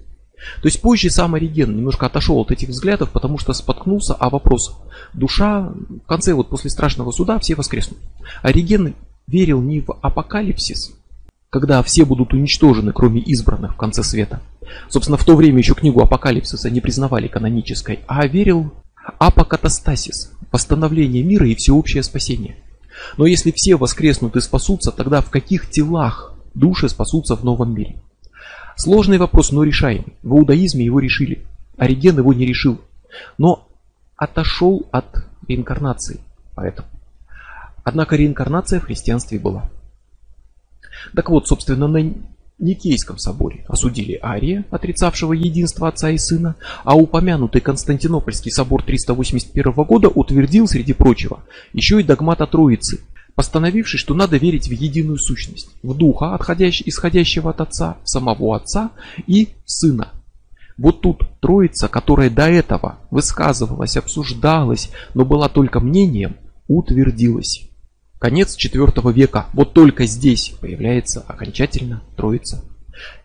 То 0.61 0.67
есть 0.67 0.81
позже 0.81 1.11
сам 1.11 1.35
Ориген 1.35 1.77
немножко 1.77 2.07
отошел 2.07 2.39
от 2.39 2.51
этих 2.51 2.69
взглядов, 2.69 3.11
потому 3.11 3.39
что 3.39 3.53
споткнулся 3.53 4.15
о 4.15 4.31
вопросах. 4.31 4.77
Душа, 5.13 5.73
в 5.73 6.07
конце 6.07 6.35
вот 6.35 6.49
после 6.49 6.71
страшного 6.71 7.11
суда 7.13 7.39
все 7.39 7.55
воскреснут. 7.55 7.99
Ориген 8.43 8.95
верил 9.27 9.61
не 9.61 9.81
в 9.81 9.91
апокалипсис, 10.03 10.93
когда 11.51 11.83
все 11.83 12.05
будут 12.05 12.33
уничтожены, 12.33 12.93
кроме 12.93 13.21
избранных 13.21 13.75
в 13.75 13.77
конце 13.77 14.03
света. 14.03 14.41
Собственно, 14.89 15.17
в 15.17 15.25
то 15.25 15.37
время 15.37 15.59
еще 15.59 15.75
книгу 15.75 16.01
апокалипсиса 16.01 16.71
не 16.71 16.81
признавали 16.81 17.29
канонической, 17.29 18.01
а 18.07 18.27
верил 18.27 18.73
апокатастасис, 19.19 20.33
восстановление 20.51 21.23
мира 21.23 21.49
и 21.49 21.55
всеобщее 21.55 22.03
спасение. 22.03 22.57
Но 23.17 23.27
если 23.27 23.53
все 23.55 23.77
воскреснут 23.77 24.37
и 24.37 24.41
спасутся, 24.41 24.93
тогда 24.93 25.21
в 25.21 25.31
каких 25.31 25.71
телах 25.71 26.35
души 26.55 26.89
спасутся 26.89 27.37
в 27.37 27.45
новом 27.45 27.75
мире? 27.75 28.03
Сложный 28.77 29.19
вопрос, 29.19 29.53
но 29.53 29.63
решаемый. 29.63 30.15
В 30.23 30.33
иудаизме 30.33 30.85
его 30.85 31.01
решили. 31.01 31.45
Ориген 31.77 32.19
его 32.19 32.33
не 32.33 32.47
решил. 32.47 32.81
Но 33.39 33.69
отошел 34.17 34.87
от 34.91 35.25
реинкарнации. 35.47 36.21
Поэтому. 36.55 36.89
Однако 37.85 38.17
реинкарнация 38.17 38.81
в 38.81 38.85
христианстве 38.85 39.39
была. 39.39 39.71
Так 41.15 41.31
вот, 41.31 41.49
собственно, 41.49 41.89
на 41.89 42.15
Никейском 42.59 43.19
соборе 43.19 43.65
осудили 43.67 44.21
Ария, 44.23 44.65
отрицавшего 44.71 45.33
единство 45.33 45.89
отца 45.89 46.11
и 46.11 46.19
сына, 46.19 46.55
а 46.85 46.97
упомянутый 46.97 47.61
Константинопольский 47.61 48.53
собор 48.53 48.85
381 48.85 49.73
года 49.73 50.09
утвердил, 50.09 50.69
среди 50.69 50.93
прочего, 50.93 51.43
еще 51.73 52.01
и 52.01 52.05
догмат 52.05 52.41
о 52.41 52.47
Троице, 52.47 53.01
постановивший, 53.35 53.99
что 53.99 54.15
надо 54.15 54.37
верить 54.37 54.69
в 54.69 54.73
единую 54.73 55.19
сущность, 55.19 55.69
в 55.83 55.95
духа, 55.97 56.39
исходящего 56.39 57.51
от 57.51 57.61
отца, 57.61 57.99
в 58.05 58.09
самого 58.09 58.57
отца 58.57 58.91
и 59.27 59.49
сына. 59.65 60.13
Вот 60.79 61.01
тут 61.01 61.23
троица, 61.41 61.89
которая 61.89 62.31
до 62.31 62.49
этого 62.49 62.99
высказывалась, 63.11 63.97
обсуждалась, 63.97 64.91
но 65.15 65.25
была 65.25 65.49
только 65.49 65.81
мнением, 65.81 66.37
утвердилась. 66.67 67.69
Конец 68.19 68.57
IV 68.57 69.13
века. 69.13 69.47
Вот 69.53 69.75
только 69.75 70.07
здесь 70.07 70.55
появляется 70.61 71.25
окончательно 71.27 72.03
троица. 72.17 72.65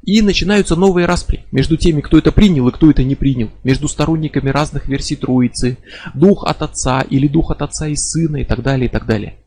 И 0.02 0.22
начинаются 0.22 0.76
новые 0.76 1.06
распри 1.06 1.46
между 1.52 1.78
теми, 1.78 2.02
кто 2.02 2.18
это 2.18 2.32
принял 2.32 2.68
и 2.68 2.72
кто 2.72 2.90
это 2.90 3.04
не 3.04 3.16
принял, 3.16 3.52
между 3.64 3.88
сторонниками 3.88 4.50
разных 4.50 4.88
версий 4.88 5.16
Троицы, 5.16 5.78
дух 6.16 6.46
от 6.46 6.62
отца 6.62 7.02
или 7.02 7.28
дух 7.28 7.52
от 7.52 7.62
отца 7.62 7.88
и 7.88 7.96
сына 7.96 8.38
и 8.38 8.44
так 8.46 8.64
далее, 8.64 8.88
и 8.88 8.92
так 8.92 9.06
далее. 9.06 9.38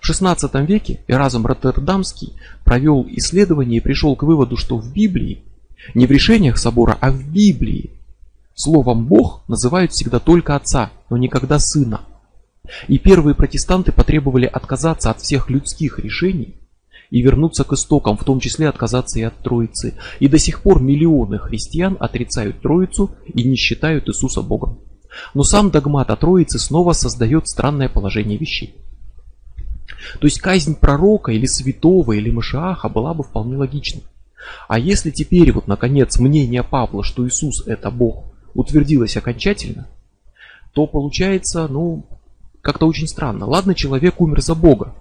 В 0.00 0.10
XVI 0.10 0.66
веке 0.66 1.00
Эразм 1.06 1.46
Роттердамский 1.46 2.34
провел 2.64 3.06
исследование 3.08 3.78
и 3.78 3.82
пришел 3.82 4.16
к 4.16 4.22
выводу, 4.22 4.56
что 4.56 4.78
в 4.78 4.92
Библии, 4.92 5.42
не 5.94 6.06
в 6.06 6.10
решениях 6.10 6.58
собора, 6.58 6.96
а 7.00 7.10
в 7.10 7.22
Библии, 7.28 7.90
словом 8.54 9.06
Бог 9.06 9.42
называют 9.48 9.92
всегда 9.92 10.18
только 10.18 10.56
Отца, 10.56 10.90
но 11.10 11.16
никогда 11.16 11.58
Сына. 11.58 12.00
И 12.88 12.98
первые 12.98 13.34
протестанты 13.34 13.92
потребовали 13.92 14.46
отказаться 14.46 15.10
от 15.10 15.20
всех 15.20 15.50
людских 15.50 15.98
решений 15.98 16.56
и 17.10 17.22
вернуться 17.22 17.62
к 17.62 17.72
истокам, 17.72 18.16
в 18.16 18.24
том 18.24 18.40
числе 18.40 18.68
отказаться 18.68 19.20
и 19.20 19.22
от 19.22 19.38
Троицы. 19.38 19.94
И 20.18 20.26
до 20.26 20.38
сих 20.38 20.62
пор 20.62 20.80
миллионы 20.80 21.38
христиан 21.38 21.96
отрицают 22.00 22.60
Троицу 22.60 23.14
и 23.32 23.48
не 23.48 23.56
считают 23.56 24.08
Иисуса 24.08 24.42
Богом. 24.42 24.80
Но 25.34 25.44
сам 25.44 25.70
догмат 25.70 26.10
о 26.10 26.16
Троице 26.16 26.58
снова 26.58 26.92
создает 26.92 27.46
странное 27.46 27.88
положение 27.88 28.36
вещей. 28.36 28.74
То 30.20 30.26
есть 30.26 30.40
казнь 30.40 30.76
пророка 30.76 31.32
или 31.32 31.46
святого 31.46 32.12
или 32.12 32.30
Машиаха 32.30 32.88
была 32.88 33.14
бы 33.14 33.22
вполне 33.22 33.56
логичной. 33.56 34.04
А 34.68 34.78
если 34.78 35.10
теперь 35.10 35.52
вот 35.52 35.66
наконец 35.66 36.18
мнение 36.18 36.62
Павла, 36.62 37.02
что 37.02 37.26
Иисус 37.26 37.66
это 37.66 37.90
Бог, 37.90 38.24
утвердилось 38.54 39.16
окончательно, 39.16 39.88
то 40.72 40.86
получается, 40.86 41.68
ну, 41.68 42.06
как-то 42.62 42.86
очень 42.86 43.08
странно. 43.08 43.46
Ладно, 43.46 43.74
человек 43.74 44.20
умер 44.20 44.42
за 44.42 44.54
Бога. 44.54 44.94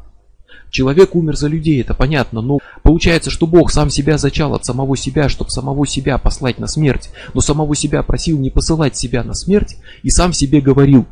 Человек 0.70 1.16
умер 1.16 1.38
за 1.38 1.48
людей, 1.48 1.82
это 1.82 1.94
понятно, 1.94 2.42
но 2.42 2.60
получается, 2.84 3.30
что 3.30 3.48
Бог 3.48 3.72
сам 3.72 3.90
себя 3.90 4.18
зачал 4.18 4.56
от 4.56 4.66
самого 4.66 4.98
себя, 4.98 5.30
чтобы 5.30 5.50
самого 5.50 5.88
себя 5.88 6.18
послать 6.18 6.60
на 6.60 6.68
смерть, 6.68 7.12
но 7.34 7.42
самого 7.42 7.76
себя 7.76 8.04
просил 8.04 8.38
не 8.40 8.50
посылать 8.50 8.98
себя 8.98 9.24
на 9.24 9.34
смерть 9.34 9.78
и 10.04 10.10
сам 10.10 10.34
себе 10.34 10.62
говорил, 10.62 11.06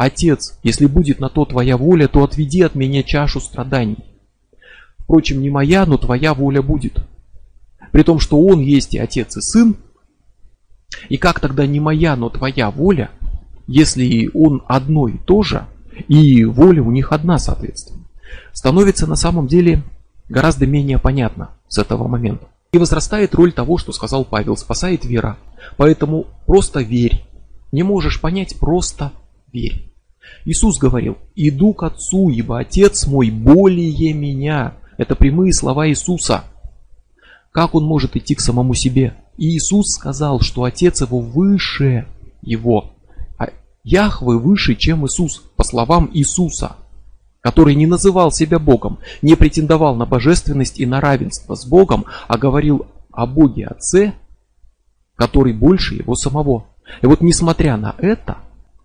Отец, 0.00 0.58
если 0.62 0.86
будет 0.86 1.20
на 1.20 1.28
то 1.28 1.44
твоя 1.44 1.76
воля, 1.76 2.08
то 2.08 2.24
отведи 2.24 2.62
от 2.62 2.74
меня 2.74 3.02
чашу 3.02 3.38
страданий. 3.38 3.98
Впрочем, 5.00 5.42
не 5.42 5.50
моя, 5.50 5.84
но 5.84 5.98
твоя 5.98 6.32
воля 6.32 6.62
будет. 6.62 7.04
При 7.92 8.02
том, 8.02 8.18
что 8.18 8.40
он 8.40 8.60
есть 8.60 8.94
и 8.94 8.98
отец, 8.98 9.36
и 9.36 9.42
сын. 9.42 9.76
И 11.10 11.18
как 11.18 11.38
тогда 11.38 11.66
не 11.66 11.80
моя, 11.80 12.16
но 12.16 12.30
твоя 12.30 12.70
воля, 12.70 13.10
если 13.66 14.30
он 14.32 14.62
одно 14.68 15.06
и 15.06 15.18
то 15.18 15.42
же, 15.42 15.66
и 16.08 16.46
воля 16.46 16.82
у 16.82 16.90
них 16.90 17.12
одна, 17.12 17.38
соответственно, 17.38 18.06
становится 18.54 19.06
на 19.06 19.16
самом 19.16 19.48
деле 19.48 19.82
гораздо 20.30 20.66
менее 20.66 20.98
понятно 20.98 21.50
с 21.68 21.76
этого 21.76 22.08
момента. 22.08 22.46
И 22.72 22.78
возрастает 22.78 23.34
роль 23.34 23.52
того, 23.52 23.76
что 23.76 23.92
сказал 23.92 24.24
Павел, 24.24 24.56
спасает 24.56 25.04
вера. 25.04 25.36
Поэтому 25.76 26.26
просто 26.46 26.80
верь. 26.80 27.22
Не 27.70 27.82
можешь 27.82 28.18
понять, 28.18 28.58
просто 28.58 29.12
верь. 29.52 29.89
Иисус 30.44 30.78
говорил, 30.78 31.18
иду 31.34 31.74
к 31.74 31.82
Отцу, 31.82 32.30
ибо 32.30 32.58
Отец 32.58 33.06
мой 33.06 33.30
более 33.30 34.12
меня. 34.12 34.74
Это 34.96 35.14
прямые 35.14 35.52
слова 35.52 35.88
Иисуса. 35.88 36.44
Как 37.52 37.74
он 37.74 37.84
может 37.84 38.16
идти 38.16 38.34
к 38.34 38.40
самому 38.40 38.74
себе? 38.74 39.14
И 39.36 39.56
Иисус 39.56 39.94
сказал, 39.94 40.40
что 40.40 40.64
Отец 40.64 41.00
его 41.00 41.20
выше 41.20 42.06
его. 42.42 42.92
А 43.38 43.48
Яхве 43.84 44.36
выше, 44.36 44.74
чем 44.74 45.06
Иисус, 45.06 45.42
по 45.56 45.64
словам 45.64 46.10
Иисуса, 46.12 46.76
который 47.40 47.74
не 47.74 47.86
называл 47.86 48.30
себя 48.30 48.58
Богом, 48.58 48.98
не 49.22 49.34
претендовал 49.34 49.96
на 49.96 50.06
божественность 50.06 50.78
и 50.78 50.86
на 50.86 51.00
равенство 51.00 51.54
с 51.54 51.66
Богом, 51.66 52.04
а 52.28 52.38
говорил 52.38 52.86
о 53.10 53.26
Боге 53.26 53.66
Отце, 53.66 54.14
который 55.16 55.52
больше 55.52 55.96
его 55.96 56.14
самого. 56.14 56.66
И 57.02 57.06
вот 57.06 57.20
несмотря 57.20 57.76
на 57.76 57.94
это, 57.98 58.38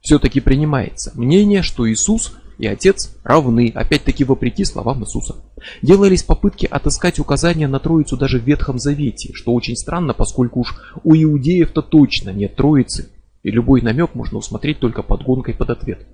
все-таки 0.06 0.40
принимается 0.40 1.12
мнение, 1.16 1.64
что 1.64 1.90
Иисус 1.90 2.38
и 2.60 2.68
Отец 2.68 3.12
равны, 3.24 3.72
опять-таки 3.74 4.24
вопреки 4.24 4.64
словам 4.64 5.04
Иисуса. 5.04 5.38
Делались 5.82 6.22
попытки 6.22 6.68
отыскать 6.68 7.18
указания 7.18 7.68
на 7.68 7.80
Троицу 7.80 8.16
даже 8.16 8.40
в 8.40 8.44
Ветхом 8.44 8.78
Завете, 8.78 9.34
что 9.34 9.52
очень 9.52 9.76
странно, 9.76 10.14
поскольку 10.14 10.60
уж 10.60 10.76
у 11.04 11.16
иудеев-то 11.16 11.82
точно 11.82 12.30
нет 12.30 12.56
Троицы, 12.56 13.10
и 13.42 13.50
любой 13.50 13.82
намек 13.82 14.14
можно 14.14 14.38
усмотреть 14.38 14.80
только 14.80 15.02
под 15.02 15.24
гонкой 15.24 15.56
под 15.56 15.72
ответ. 15.72 16.06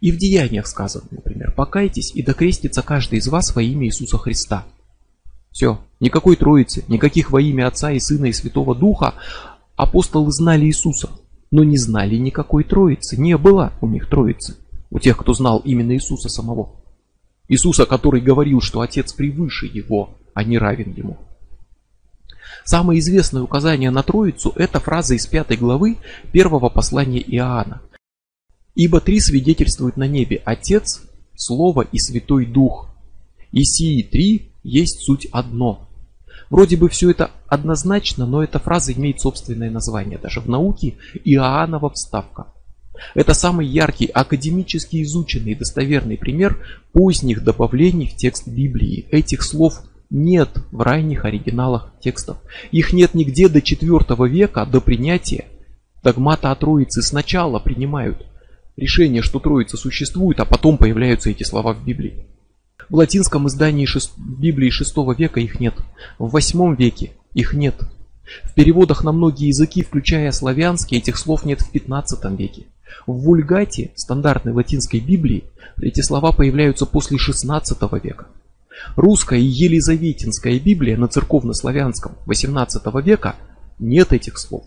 И 0.00 0.12
в 0.12 0.18
Деяниях 0.18 0.68
сказано, 0.68 1.08
например, 1.10 1.52
«Покайтесь 1.52 2.14
и 2.14 2.22
докрестится 2.22 2.82
каждый 2.82 3.18
из 3.18 3.26
вас 3.26 3.56
во 3.56 3.60
имя 3.60 3.86
Иисуса 3.86 4.18
Христа». 4.18 4.64
Все, 5.50 5.80
никакой 5.98 6.36
Троицы, 6.36 6.84
никаких 6.86 7.32
во 7.32 7.40
имя 7.40 7.66
Отца 7.66 7.90
и 7.90 7.98
Сына 7.98 8.26
и 8.26 8.32
Святого 8.32 8.76
Духа. 8.76 9.14
Апостолы 9.74 10.30
знали 10.30 10.66
Иисуса, 10.66 11.10
но 11.50 11.64
не 11.64 11.76
знали 11.76 12.16
никакой 12.16 12.64
Троицы. 12.64 13.20
Не 13.20 13.36
было 13.36 13.72
у 13.80 13.88
них 13.88 14.08
Троицы. 14.08 14.56
У 14.90 14.98
тех, 14.98 15.16
кто 15.16 15.32
знал 15.34 15.60
именно 15.64 15.92
Иисуса 15.92 16.28
самого. 16.28 16.76
Иисуса, 17.48 17.86
который 17.86 18.20
говорил, 18.20 18.60
что 18.60 18.80
Отец 18.80 19.12
превыше 19.12 19.66
Его, 19.66 20.10
а 20.34 20.44
не 20.44 20.58
равен 20.58 20.92
Ему. 20.92 21.18
Самое 22.64 22.98
известное 23.00 23.42
указание 23.42 23.90
на 23.90 24.02
Троицу– 24.02 24.52
это 24.56 24.80
фраза 24.80 25.14
из 25.14 25.26
пятой 25.26 25.56
главы 25.56 25.98
первого 26.32 26.68
послания 26.68 27.20
Иоанна. 27.20 27.80
«Ибо 28.74 29.00
три 29.00 29.20
свидетельствуют 29.20 29.96
на 29.96 30.06
небе– 30.08 30.42
Отец, 30.44 31.02
Слово 31.36 31.82
и 31.82 31.98
Святой 31.98 32.44
Дух. 32.44 32.88
И 33.52 33.62
сии 33.62 34.02
три 34.02 34.50
есть 34.62 35.00
суть 35.00 35.26
одно». 35.26 35.88
Вроде 36.50 36.76
бы 36.76 36.88
все 36.88 37.10
это 37.10 37.30
однозначно, 37.48 38.26
но 38.26 38.42
эта 38.42 38.58
фраза 38.58 38.92
имеет 38.92 39.20
собственное 39.20 39.70
название. 39.70 40.18
Даже 40.18 40.40
в 40.40 40.48
науке 40.48 40.94
Иоаннова 41.24 41.90
вставка. 41.90 42.46
Это 43.14 43.34
самый 43.34 43.66
яркий, 43.66 44.06
академически 44.06 45.02
изученный 45.02 45.52
и 45.52 45.56
достоверный 45.56 46.16
пример 46.16 46.58
поздних 46.92 47.44
добавлений 47.44 48.06
в 48.06 48.16
текст 48.16 48.48
Библии. 48.48 49.06
Этих 49.10 49.42
слов 49.42 49.82
нет 50.08 50.50
в 50.70 50.80
ранних 50.80 51.24
оригиналах 51.24 51.92
текстов. 52.00 52.38
Их 52.70 52.92
нет 52.92 53.14
нигде 53.14 53.48
до 53.48 53.58
IV 53.58 54.28
века, 54.28 54.64
до 54.64 54.80
принятия 54.80 55.46
догмата 56.02 56.52
о 56.52 56.54
Троице. 56.54 57.02
Сначала 57.02 57.58
принимают 57.58 58.24
решение, 58.76 59.22
что 59.22 59.40
Троица 59.40 59.76
существует, 59.76 60.40
а 60.40 60.44
потом 60.44 60.78
появляются 60.78 61.30
эти 61.30 61.42
слова 61.42 61.72
в 61.74 61.84
Библии. 61.84 62.26
В 62.88 62.94
латинском 62.96 63.48
издании. 63.48 63.86
Библии 64.16 64.70
VI 64.70 65.14
века 65.16 65.40
их 65.40 65.60
нет. 65.60 65.74
В 66.18 66.34
VIII 66.34 66.76
веке 66.76 67.12
их 67.34 67.52
нет. 67.52 67.74
В 68.44 68.54
переводах 68.54 69.04
на 69.04 69.12
многие 69.12 69.48
языки, 69.48 69.82
включая 69.82 70.32
славянский, 70.32 70.98
этих 70.98 71.16
слов 71.16 71.44
нет 71.44 71.60
в 71.60 71.72
XV 71.72 72.36
веке. 72.36 72.66
В 73.06 73.12
вульгате, 73.12 73.92
стандартной 73.94 74.52
латинской 74.52 75.00
Библии, 75.00 75.44
эти 75.80 76.00
слова 76.00 76.32
появляются 76.32 76.86
после 76.86 77.18
XVI 77.18 78.00
века. 78.02 78.26
Русская 78.96 79.38
и 79.38 79.44
Елизаветинская 79.44 80.58
Библия 80.58 80.96
на 80.96 81.08
церковно-славянском 81.08 82.16
XVIII 82.26 83.02
века 83.02 83.36
нет 83.78 84.12
этих 84.12 84.38
слов. 84.38 84.64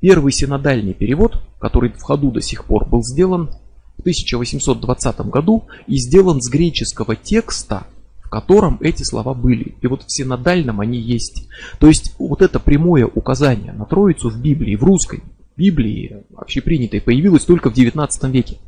Первый 0.00 0.32
синодальный 0.32 0.94
перевод, 0.94 1.40
который 1.58 1.90
в 1.92 2.02
ходу 2.02 2.30
до 2.30 2.40
сих 2.40 2.64
пор 2.64 2.86
был 2.86 3.02
сделан, 3.02 3.50
в 3.96 4.00
1820 4.00 5.20
году 5.26 5.64
и 5.86 5.96
сделан 5.96 6.40
с 6.40 6.48
греческого 6.48 7.16
текста, 7.16 7.86
в 8.20 8.28
котором 8.28 8.78
эти 8.80 9.02
слова 9.02 9.34
были. 9.34 9.76
И 9.80 9.86
вот 9.86 10.02
в 10.02 10.12
синодальном 10.12 10.80
они 10.80 10.98
есть. 10.98 11.48
То 11.78 11.86
есть 11.86 12.14
вот 12.18 12.42
это 12.42 12.58
прямое 12.58 13.06
указание 13.06 13.72
на 13.72 13.84
Троицу 13.84 14.30
в 14.30 14.40
Библии, 14.40 14.76
в 14.76 14.84
русской 14.84 15.22
Библии, 15.56 16.24
общепринятой, 16.36 17.00
появилось 17.00 17.44
только 17.44 17.70
в 17.70 17.74
19 17.74 18.24
веке. 18.24 18.58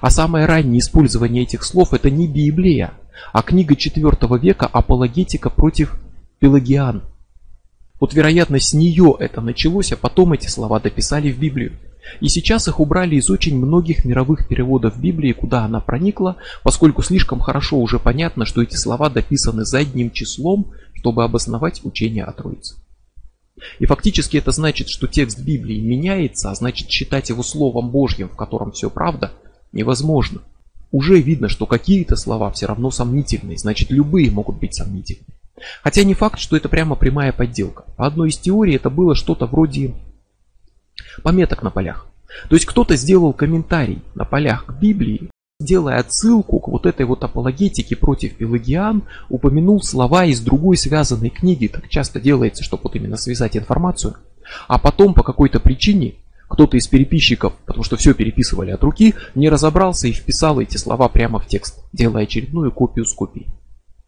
А 0.00 0.10
самое 0.10 0.46
раннее 0.46 0.80
использование 0.80 1.42
этих 1.42 1.64
слов 1.64 1.92
это 1.92 2.10
не 2.10 2.26
Библия, 2.26 2.92
а 3.32 3.42
книга 3.42 3.76
4 3.76 4.16
века 4.40 4.66
«Апологетика 4.66 5.50
против 5.50 6.00
пелагиан». 6.38 7.02
Вот 8.00 8.14
вероятно 8.14 8.58
с 8.58 8.72
нее 8.72 9.14
это 9.18 9.42
началось, 9.42 9.92
а 9.92 9.96
потом 9.96 10.32
эти 10.32 10.46
слова 10.48 10.80
дописали 10.80 11.30
в 11.30 11.38
Библию. 11.38 11.76
И 12.20 12.28
сейчас 12.28 12.66
их 12.66 12.80
убрали 12.80 13.16
из 13.16 13.28
очень 13.30 13.56
многих 13.56 14.06
мировых 14.06 14.48
переводов 14.48 14.98
Библии, 14.98 15.32
куда 15.32 15.64
она 15.64 15.80
проникла, 15.80 16.36
поскольку 16.64 17.02
слишком 17.02 17.40
хорошо 17.40 17.78
уже 17.78 17.98
понятно, 17.98 18.46
что 18.46 18.62
эти 18.62 18.74
слова 18.74 19.10
дописаны 19.10 19.66
задним 19.66 20.10
числом, 20.10 20.72
чтобы 20.94 21.22
обосновать 21.24 21.84
учение 21.84 22.24
о 22.24 22.32
Троице. 22.32 22.76
И 23.78 23.84
фактически 23.84 24.38
это 24.38 24.50
значит, 24.50 24.88
что 24.88 25.06
текст 25.06 25.38
Библии 25.38 25.78
меняется, 25.78 26.50
а 26.50 26.54
значит 26.54 26.88
считать 26.88 27.28
его 27.28 27.42
Словом 27.42 27.90
Божьим, 27.90 28.30
в 28.30 28.36
котором 28.36 28.72
все 28.72 28.88
правда, 28.88 29.32
невозможно. 29.72 30.40
Уже 30.90 31.20
видно, 31.20 31.50
что 31.50 31.66
какие-то 31.66 32.16
слова 32.16 32.50
все 32.50 32.66
равно 32.66 32.90
сомнительные, 32.90 33.58
значит 33.58 33.90
любые 33.90 34.30
могут 34.30 34.58
быть 34.58 34.74
сомнительными. 34.74 35.39
Хотя 35.82 36.04
не 36.04 36.14
факт, 36.14 36.38
что 36.38 36.56
это 36.56 36.68
прямо 36.68 36.96
прямая 36.96 37.32
подделка. 37.32 37.84
По 37.96 38.06
одной 38.06 38.30
из 38.30 38.38
теорий 38.38 38.76
это 38.76 38.90
было 38.90 39.14
что-то 39.14 39.46
вроде 39.46 39.94
пометок 41.22 41.62
на 41.62 41.70
полях. 41.70 42.06
То 42.48 42.54
есть 42.54 42.66
кто-то 42.66 42.96
сделал 42.96 43.32
комментарий 43.32 44.02
на 44.14 44.24
полях 44.24 44.66
к 44.66 44.72
Библии, 44.72 45.30
делая 45.60 45.98
отсылку 45.98 46.58
к 46.58 46.68
вот 46.68 46.86
этой 46.86 47.04
вот 47.04 47.22
апологетике 47.22 47.96
против 47.96 48.36
пелагиан, 48.36 49.02
упомянул 49.28 49.82
слова 49.82 50.24
из 50.24 50.40
другой 50.40 50.76
связанной 50.76 51.30
книги, 51.30 51.66
так 51.66 51.88
часто 51.88 52.20
делается, 52.20 52.62
чтобы 52.62 52.84
вот 52.84 52.96
именно 52.96 53.16
связать 53.16 53.56
информацию, 53.56 54.16
а 54.68 54.78
потом 54.78 55.14
по 55.14 55.22
какой-то 55.22 55.60
причине 55.60 56.14
кто-то 56.48 56.76
из 56.76 56.88
переписчиков, 56.88 57.52
потому 57.64 57.84
что 57.84 57.96
все 57.96 58.12
переписывали 58.12 58.72
от 58.72 58.82
руки, 58.82 59.14
не 59.36 59.48
разобрался 59.48 60.08
и 60.08 60.12
вписал 60.12 60.60
эти 60.60 60.76
слова 60.78 61.08
прямо 61.08 61.38
в 61.38 61.46
текст, 61.46 61.84
делая 61.92 62.24
очередную 62.24 62.72
копию 62.72 63.04
с 63.04 63.14
копией. 63.14 63.46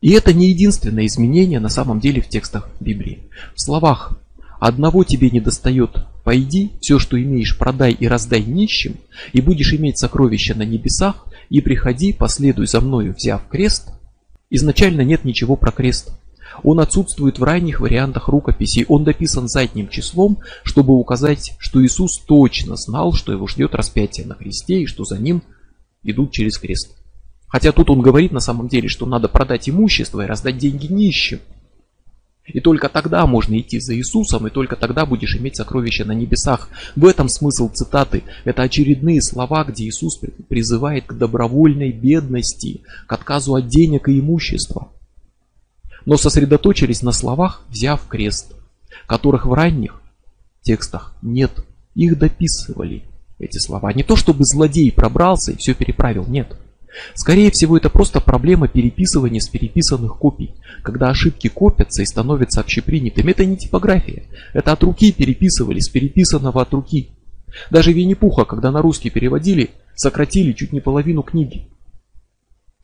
И 0.03 0.11
это 0.11 0.35
не 0.35 0.49
единственное 0.49 1.07
изменение 1.07 1.61
на 1.61 1.69
самом 1.69 2.01
деле 2.01 2.21
в 2.21 2.29
текстах 2.29 2.69
Библии. 2.81 3.21
В 3.55 3.61
словах 3.61 4.19
«одного 4.59 5.05
тебе 5.05 5.31
не 5.31 5.41
достает, 5.41 5.91
пойди, 6.25 6.73
все, 6.81 6.99
что 6.99 7.23
имеешь, 7.23 7.57
продай 7.57 7.93
и 7.93 8.09
раздай 8.09 8.43
нищим, 8.43 8.97
и 9.33 9.41
будешь 9.41 9.73
иметь 9.73 9.99
сокровища 9.99 10.57
на 10.57 10.65
небесах, 10.65 11.25
и 11.51 11.61
приходи, 11.61 12.13
последуй 12.13 12.67
за 12.67 12.81
мною, 12.81 13.15
взяв 13.17 13.47
крест», 13.49 13.91
изначально 14.51 15.03
нет 15.03 15.25
ничего 15.25 15.55
про 15.55 15.71
крест. 15.71 16.11
Он 16.65 16.81
отсутствует 16.81 17.39
в 17.39 17.45
ранних 17.45 17.81
вариантах 17.81 18.27
рукописей, 18.27 18.85
он 18.89 19.05
дописан 19.05 19.47
задним 19.47 19.89
числом, 19.89 20.41
чтобы 20.65 20.95
указать, 20.95 21.55
что 21.59 21.83
Иисус 21.83 22.19
точно 22.19 22.75
знал, 22.75 23.13
что 23.13 23.33
его 23.33 23.47
ждет 23.47 23.77
распятие 23.77 24.27
на 24.27 24.35
кресте 24.35 24.83
и 24.83 24.87
что 24.87 25.05
за 25.05 25.19
ним 25.19 25.45
идут 26.03 26.33
через 26.33 26.59
крест. 26.59 26.97
Хотя 27.53 27.71
тут 27.71 27.91
он 27.91 28.01
говорит 28.01 28.33
на 28.33 28.41
самом 28.41 28.67
деле, 28.67 28.89
что 28.89 29.07
надо 29.07 29.29
продать 29.29 29.69
имущество 29.69 30.23
и 30.23 30.27
раздать 30.27 30.59
деньги 30.59 30.87
нищим. 30.87 31.39
И 32.45 32.59
только 32.59 32.89
тогда 32.89 33.25
можно 33.29 33.57
идти 33.61 33.79
за 33.79 33.95
Иисусом, 33.95 34.49
и 34.49 34.51
только 34.51 34.75
тогда 34.75 35.07
будешь 35.07 35.37
иметь 35.37 35.55
сокровища 35.55 36.05
на 36.05 36.13
небесах. 36.13 36.69
В 36.97 37.07
этом 37.07 37.29
смысл 37.29 37.69
цитаты. 37.69 38.25
Это 38.43 38.63
очередные 38.63 39.23
слова, 39.23 39.63
где 39.63 39.85
Иисус 39.85 40.19
призывает 40.49 41.07
к 41.07 41.13
добровольной 41.13 41.93
бедности, 41.93 42.81
к 43.07 43.13
отказу 43.13 43.55
от 43.55 43.69
денег 43.69 44.09
и 44.09 44.19
имущества 44.19 44.89
но 46.05 46.17
сосредоточились 46.17 47.03
на 47.03 47.13
словах, 47.13 47.63
взяв 47.69 48.07
крест, 48.09 48.55
которых 49.07 49.47
в 49.47 49.53
ранних 49.53 50.01
текстах 50.63 51.15
нет. 51.23 51.53
Их 51.95 52.19
дописывали, 52.19 53.05
эти 53.39 53.59
слова. 53.59 53.93
Не 53.93 54.03
то 54.03 54.17
чтобы 54.17 54.45
злодей 54.45 54.91
пробрался 54.91 55.53
и 55.53 55.57
все 55.57 55.75
переправил, 55.75 56.27
нет. 56.27 56.57
Скорее 57.15 57.51
всего, 57.51 57.77
это 57.77 57.91
просто 57.91 58.21
проблема 58.21 58.69
переписывания 58.69 59.41
с 59.41 59.49
переписанных 59.49 60.17
копий, 60.19 60.55
когда 60.83 61.09
ошибки 61.09 61.49
копятся 61.49 62.03
и 62.03 62.07
становятся 62.07 62.61
общепринятыми. 62.61 63.31
Это 63.31 63.45
не 63.45 63.57
типография, 63.57 64.25
это 64.53 64.73
от 64.73 64.83
руки 64.83 65.13
переписывали, 65.13 65.81
с 65.81 65.89
переписанного 65.89 66.63
от 66.63 66.73
руки. 66.73 67.11
Даже 67.71 67.93
Винни-Пуха, 67.93 68.45
когда 68.45 68.71
на 68.71 68.83
русский 68.83 69.11
переводили, 69.11 69.71
сократили 69.95 70.53
чуть 70.53 70.73
не 70.73 70.81
половину 70.81 71.23
книги. 71.23 71.69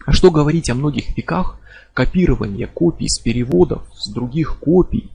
А 0.06 0.12
что 0.12 0.30
говорить 0.30 0.70
о 0.70 0.74
многих 0.74 1.16
веках, 1.16 1.59
копирование 1.92 2.66
копий 2.66 3.09
с 3.09 3.18
переводов, 3.18 3.82
с 3.94 4.11
других 4.11 4.59
копий, 4.59 5.11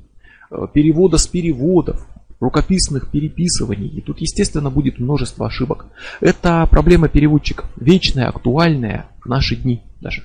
э, 0.52 0.68
перевода 0.74 1.18
с 1.18 1.28
переводов, 1.28 2.06
рукописных 2.44 3.10
переписываний. 3.10 3.88
И 3.88 4.02
тут, 4.02 4.20
естественно, 4.20 4.70
будет 4.70 5.00
множество 5.00 5.48
ошибок. 5.48 5.86
Это 6.20 6.68
проблема 6.70 7.08
переводчиков, 7.08 7.66
вечная, 7.78 8.28
актуальная 8.28 9.08
в 9.24 9.28
наши 9.28 9.56
дни 9.56 9.82
даже. 10.02 10.24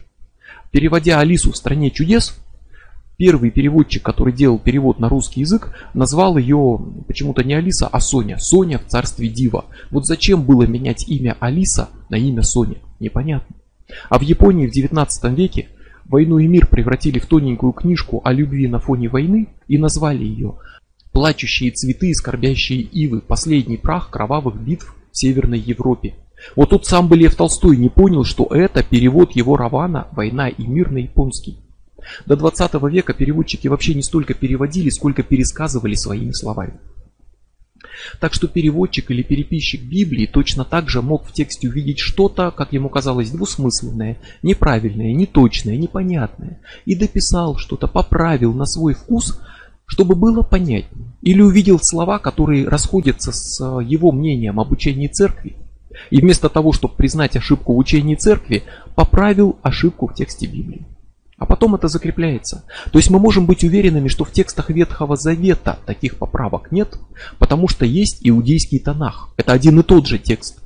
Переводя 0.70 1.20
Алису 1.20 1.52
в 1.52 1.56
«Стране 1.56 1.90
чудес», 1.90 2.36
первый 3.16 3.50
переводчик, 3.50 4.02
который 4.02 4.32
делал 4.32 4.58
перевод 4.58 4.98
на 4.98 5.08
русский 5.08 5.40
язык, 5.40 5.74
назвал 5.94 6.36
ее 6.36 6.78
почему-то 7.06 7.42
не 7.42 7.54
Алиса, 7.54 7.86
а 7.86 8.00
Соня. 8.00 8.38
Соня 8.38 8.78
в 8.78 8.86
царстве 8.86 9.28
Дива. 9.28 9.64
Вот 9.90 10.06
зачем 10.06 10.42
было 10.42 10.64
менять 10.64 11.08
имя 11.08 11.36
Алиса 11.40 11.88
на 12.10 12.16
имя 12.16 12.42
Соня? 12.42 12.76
Непонятно. 13.00 13.56
А 14.10 14.18
в 14.18 14.22
Японии 14.22 14.66
в 14.66 14.72
19 14.72 15.32
веке 15.36 15.68
«Войну 16.04 16.38
и 16.38 16.46
мир» 16.46 16.66
превратили 16.66 17.18
в 17.18 17.26
тоненькую 17.26 17.72
книжку 17.72 18.20
о 18.24 18.32
любви 18.32 18.66
на 18.66 18.78
фоне 18.78 19.08
войны 19.08 19.48
и 19.66 19.78
назвали 19.78 20.24
ее 20.24 20.56
«Плачущие 21.18 21.72
цветы 21.72 22.10
и 22.10 22.14
скорбящие 22.14 22.80
ивы. 22.80 23.20
Последний 23.20 23.76
прах 23.76 24.08
кровавых 24.08 24.54
битв 24.54 24.94
в 25.10 25.18
Северной 25.18 25.58
Европе». 25.58 26.14
Вот 26.54 26.70
тут 26.70 26.86
сам 26.86 27.08
бы 27.08 27.16
Лев 27.16 27.34
Толстой 27.34 27.76
не 27.76 27.88
понял, 27.88 28.22
что 28.22 28.46
это 28.52 28.84
перевод 28.84 29.34
его 29.34 29.56
романа 29.56 30.06
«Война 30.12 30.48
и 30.48 30.64
мир» 30.64 30.92
на 30.92 30.98
японский. 30.98 31.58
До 32.24 32.36
20 32.36 32.72
века 32.88 33.14
переводчики 33.14 33.66
вообще 33.66 33.94
не 33.94 34.02
столько 34.04 34.32
переводили, 34.32 34.90
сколько 34.90 35.24
пересказывали 35.24 35.96
своими 35.96 36.30
словами. 36.30 36.78
Так 38.20 38.32
что 38.32 38.46
переводчик 38.46 39.10
или 39.10 39.22
переписчик 39.22 39.82
Библии 39.82 40.26
точно 40.26 40.64
так 40.64 40.88
же 40.88 41.02
мог 41.02 41.26
в 41.26 41.32
тексте 41.32 41.68
увидеть 41.68 41.98
что-то, 41.98 42.52
как 42.52 42.72
ему 42.72 42.90
казалось, 42.90 43.32
двусмысленное, 43.32 44.18
неправильное, 44.42 45.12
неточное, 45.14 45.76
непонятное, 45.76 46.60
и 46.84 46.94
дописал 46.94 47.56
что-то, 47.56 47.88
поправил 47.88 48.54
на 48.54 48.66
свой 48.66 48.94
вкус, 48.94 49.40
чтобы 49.88 50.14
было 50.14 50.42
понятнее. 50.42 51.08
Или 51.22 51.40
увидел 51.40 51.80
слова, 51.82 52.20
которые 52.20 52.68
расходятся 52.68 53.32
с 53.32 53.60
э, 53.60 53.84
его 53.84 54.12
мнением 54.12 54.60
об 54.60 54.70
учении 54.70 55.08
церкви, 55.08 55.56
и 56.10 56.20
вместо 56.20 56.48
того, 56.48 56.72
чтобы 56.72 56.94
признать 56.94 57.34
ошибку 57.34 57.74
в 57.74 57.78
учении 57.78 58.14
церкви, 58.14 58.62
поправил 58.94 59.58
ошибку 59.62 60.06
в 60.06 60.14
тексте 60.14 60.46
Библии. 60.46 60.86
А 61.38 61.46
потом 61.46 61.74
это 61.74 61.88
закрепляется. 61.88 62.64
То 62.92 62.98
есть 62.98 63.10
мы 63.10 63.18
можем 63.18 63.46
быть 63.46 63.64
уверенными, 63.64 64.08
что 64.08 64.24
в 64.24 64.30
текстах 64.30 64.70
Ветхого 64.70 65.16
Завета 65.16 65.78
таких 65.86 66.16
поправок 66.16 66.70
нет, 66.70 66.98
потому 67.38 67.66
что 67.66 67.84
есть 67.86 68.18
иудейский 68.20 68.78
Танах. 68.78 69.32
Это 69.36 69.52
один 69.52 69.80
и 69.80 69.82
тот 69.82 70.06
же 70.06 70.18
текст. 70.18 70.60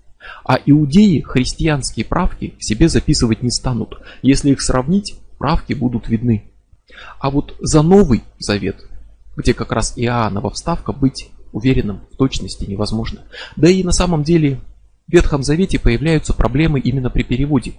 А 0.45 0.59
иудеи 0.65 1.21
христианские 1.21 2.05
правки 2.05 2.55
в 2.59 2.65
себе 2.65 2.89
записывать 2.89 3.43
не 3.43 3.51
станут. 3.51 3.99
Если 4.23 4.51
их 4.51 4.61
сравнить, 4.61 5.15
правки 5.39 5.75
будут 5.75 6.09
видны. 6.09 6.51
А 7.19 7.31
вот 7.31 7.55
за 7.61 7.83
Новый 7.83 8.23
Завет, 8.39 8.89
где 9.37 9.55
как 9.55 9.73
раз 9.73 9.95
Иоаннова 9.97 10.51
вставка, 10.51 10.93
быть 10.93 11.31
уверенным 11.53 12.01
в 12.13 12.17
точности 12.17 12.65
невозможно. 12.65 13.21
Да 13.57 13.69
и 13.69 13.85
на 13.85 13.93
самом 13.93 14.23
деле 14.23 14.61
в 15.07 15.13
Ветхом 15.13 15.43
Завете 15.43 15.79
появляются 15.79 16.33
проблемы 16.33 16.81
именно 16.81 17.11
при 17.11 17.23
переводе. 17.23 17.75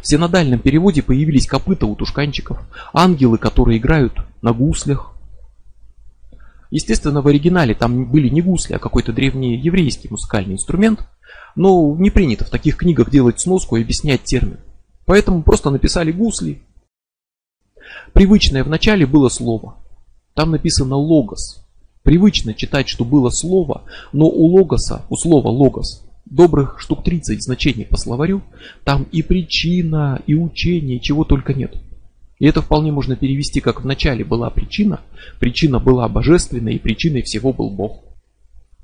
В 0.00 0.06
синодальном 0.06 0.60
переводе 0.60 1.02
появились 1.02 1.46
копыта 1.46 1.86
у 1.86 1.94
тушканчиков, 1.94 2.58
ангелы, 2.92 3.38
которые 3.38 3.78
играют 3.78 4.14
на 4.42 4.52
гуслях. 4.52 5.12
Естественно, 6.70 7.22
в 7.22 7.28
оригинале 7.28 7.74
там 7.74 8.10
были 8.10 8.28
не 8.28 8.42
гусли, 8.42 8.74
а 8.74 8.78
какой-то 8.78 9.12
древний 9.12 9.56
еврейский 9.56 10.08
музыкальный 10.08 10.54
инструмент, 10.54 11.06
но 11.54 11.94
не 11.96 12.10
принято 12.10 12.44
в 12.44 12.50
таких 12.50 12.76
книгах 12.76 13.10
делать 13.10 13.40
сноску 13.40 13.76
и 13.76 13.82
объяснять 13.82 14.24
термин. 14.24 14.58
Поэтому 15.06 15.42
просто 15.42 15.70
написали 15.70 16.10
гусли. 16.10 16.62
Привычное 18.12 18.64
в 18.64 18.68
начале 18.68 19.06
было 19.06 19.28
слово. 19.28 19.76
Там 20.34 20.50
написано 20.50 20.96
логос. 20.96 21.64
Привычно 22.02 22.54
читать, 22.54 22.88
что 22.88 23.04
было 23.04 23.30
слово, 23.30 23.82
но 24.12 24.26
у 24.26 24.46
логоса, 24.46 25.02
у 25.08 25.16
слова 25.16 25.48
логос, 25.48 26.04
добрых 26.26 26.80
штук 26.80 27.04
30 27.04 27.42
значений 27.42 27.86
по 27.86 27.96
словарю, 27.96 28.42
там 28.82 29.04
и 29.12 29.22
причина, 29.22 30.20
и 30.26 30.34
учение, 30.34 30.98
чего 30.98 31.24
только 31.24 31.54
нет. 31.54 31.76
И 32.40 32.46
это 32.46 32.62
вполне 32.62 32.90
можно 32.90 33.14
перевести 33.14 33.60
как 33.60 33.82
в 33.82 33.86
начале 33.86 34.24
была 34.24 34.50
причина, 34.50 35.00
причина 35.38 35.78
была 35.78 36.08
божественной, 36.08 36.74
и 36.74 36.80
причиной 36.80 37.22
всего 37.22 37.52
был 37.52 37.70
Бог. 37.70 38.02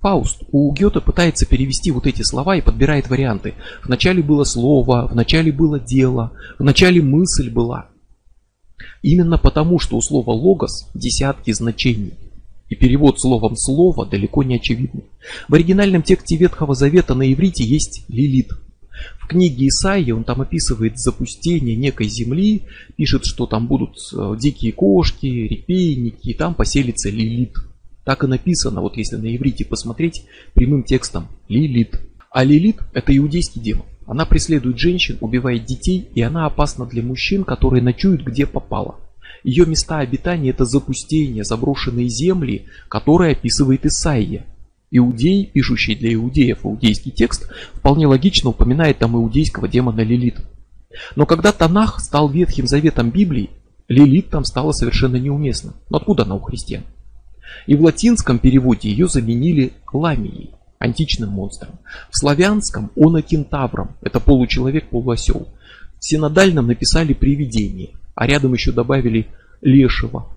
Фауст 0.01 0.45
у 0.53 0.73
Гёте 0.73 1.01
пытается 1.01 1.47
перевести 1.47 1.91
вот 1.91 2.07
эти 2.07 2.23
слова 2.23 2.57
и 2.57 2.63
подбирает 2.63 3.11
варианты. 3.11 3.55
В 3.83 3.89
начале 3.89 4.23
было 4.23 4.45
слово, 4.45 5.07
в 5.07 5.15
начале 5.15 5.53
было 5.53 5.79
дело, 5.79 6.33
в 6.59 6.65
начале 6.65 7.03
мысль 7.03 7.51
была. 7.51 7.89
Именно 9.03 9.39
потому, 9.39 9.79
что 9.79 9.97
у 9.97 10.03
слова 10.03 10.33
логос 10.33 10.91
десятки 10.95 11.53
значений– 11.53 12.15
и 12.71 12.77
перевод 12.77 13.21
словом 13.21 13.57
«слово» 13.57 14.07
далеко 14.07 14.45
не 14.45 14.55
очевидный. 14.55 15.05
В 15.49 15.55
оригинальном 15.55 16.03
тексте 16.03 16.37
Ветхого 16.37 16.75
Завета 16.75 17.15
на 17.15 17.31
иврите 17.31 17.65
есть 17.65 18.05
Лилит. 18.09 18.53
В 19.19 19.27
книге 19.27 19.67
Исаии 19.67 20.13
он 20.13 20.25
там 20.25 20.41
описывает 20.41 20.97
запустение 20.97 21.75
некой 21.75 22.09
земли, 22.09 22.63
пишет, 22.97 23.25
что 23.25 23.47
там 23.47 23.67
будут 23.67 23.97
э, 24.15 24.37
дикие 24.39 24.73
кошки, 24.73 25.27
репейники, 25.27 26.29
и 26.29 26.35
там 26.35 26.55
поселится 26.55 27.11
Лилит. 27.11 27.55
Так 28.05 28.23
и 28.23 28.29
написано, 28.29 28.81
вот 28.83 28.97
если 28.97 29.17
на 29.17 29.35
иврите 29.35 29.65
посмотреть, 29.65 30.23
прямым 30.55 30.85
текстом 30.85 31.27
Лилит. 31.49 32.01
А 32.31 32.45
Лилит 32.45 32.79
это 32.93 33.17
иудейский 33.17 33.61
демон. 33.61 33.87
Она 34.07 34.25
преследует 34.25 34.79
женщин, 34.79 35.19
убивает 35.21 35.65
детей, 35.65 36.09
и 36.15 36.23
она 36.23 36.47
опасна 36.47 36.87
для 36.87 37.03
мужчин, 37.03 37.45
которые 37.45 37.83
ночуют 37.83 38.23
где 38.23 38.47
попало. 38.47 38.97
Ее 39.45 39.67
места 39.67 39.99
обитания– 39.99 40.51
это 40.51 40.65
запустение, 40.65 41.45
заброшенные 41.45 42.09
земли, 42.09 42.67
которые 42.89 43.33
описывает 43.33 43.87
Исаия. 43.87 44.45
Иудей, 44.91 45.47
пишущий 45.47 45.95
для 45.95 46.13
иудеев 46.15 46.65
иудейский 46.65 47.13
текст, 47.13 47.49
вполне 47.75 48.07
логично 48.07 48.51
упоминает 48.51 48.99
там 48.99 49.17
иудейского 49.17 49.69
демона 49.69 50.01
Лилит. 50.01 50.41
Но 51.15 51.27
когда 51.27 51.53
Танах 51.53 52.01
стал 52.01 52.29
Ветхим 52.29 52.67
Заветом 52.67 53.11
Библии, 53.11 53.51
Лилит 53.89 54.31
там 54.31 54.45
стала 54.45 54.73
совершенно 54.73 55.17
неуместна. 55.17 55.75
Но 55.89 55.99
откуда 55.99 56.25
она 56.25 56.35
у 56.35 56.41
христиан? 56.41 56.83
И 57.67 57.75
в 57.75 57.83
латинском 57.83 58.39
переводе 58.39 58.91
ее 58.91 59.09
заменили 59.09 59.73
ламией, 59.93 60.51
античным 60.81 61.31
монстром. 61.31 61.79
В 62.11 62.19
славянском 62.19 62.91
онокентавром, 62.97 63.97
это 64.03 64.19
получеловек-полуосел. 64.19 65.47
В 66.01 66.05
синодальном 66.05 66.67
написали 66.67 67.13
привидение 67.13 67.91
а 68.21 68.27
рядом 68.27 68.53
еще 68.53 68.71
добавили 68.71 69.29
Лешего. 69.63 70.29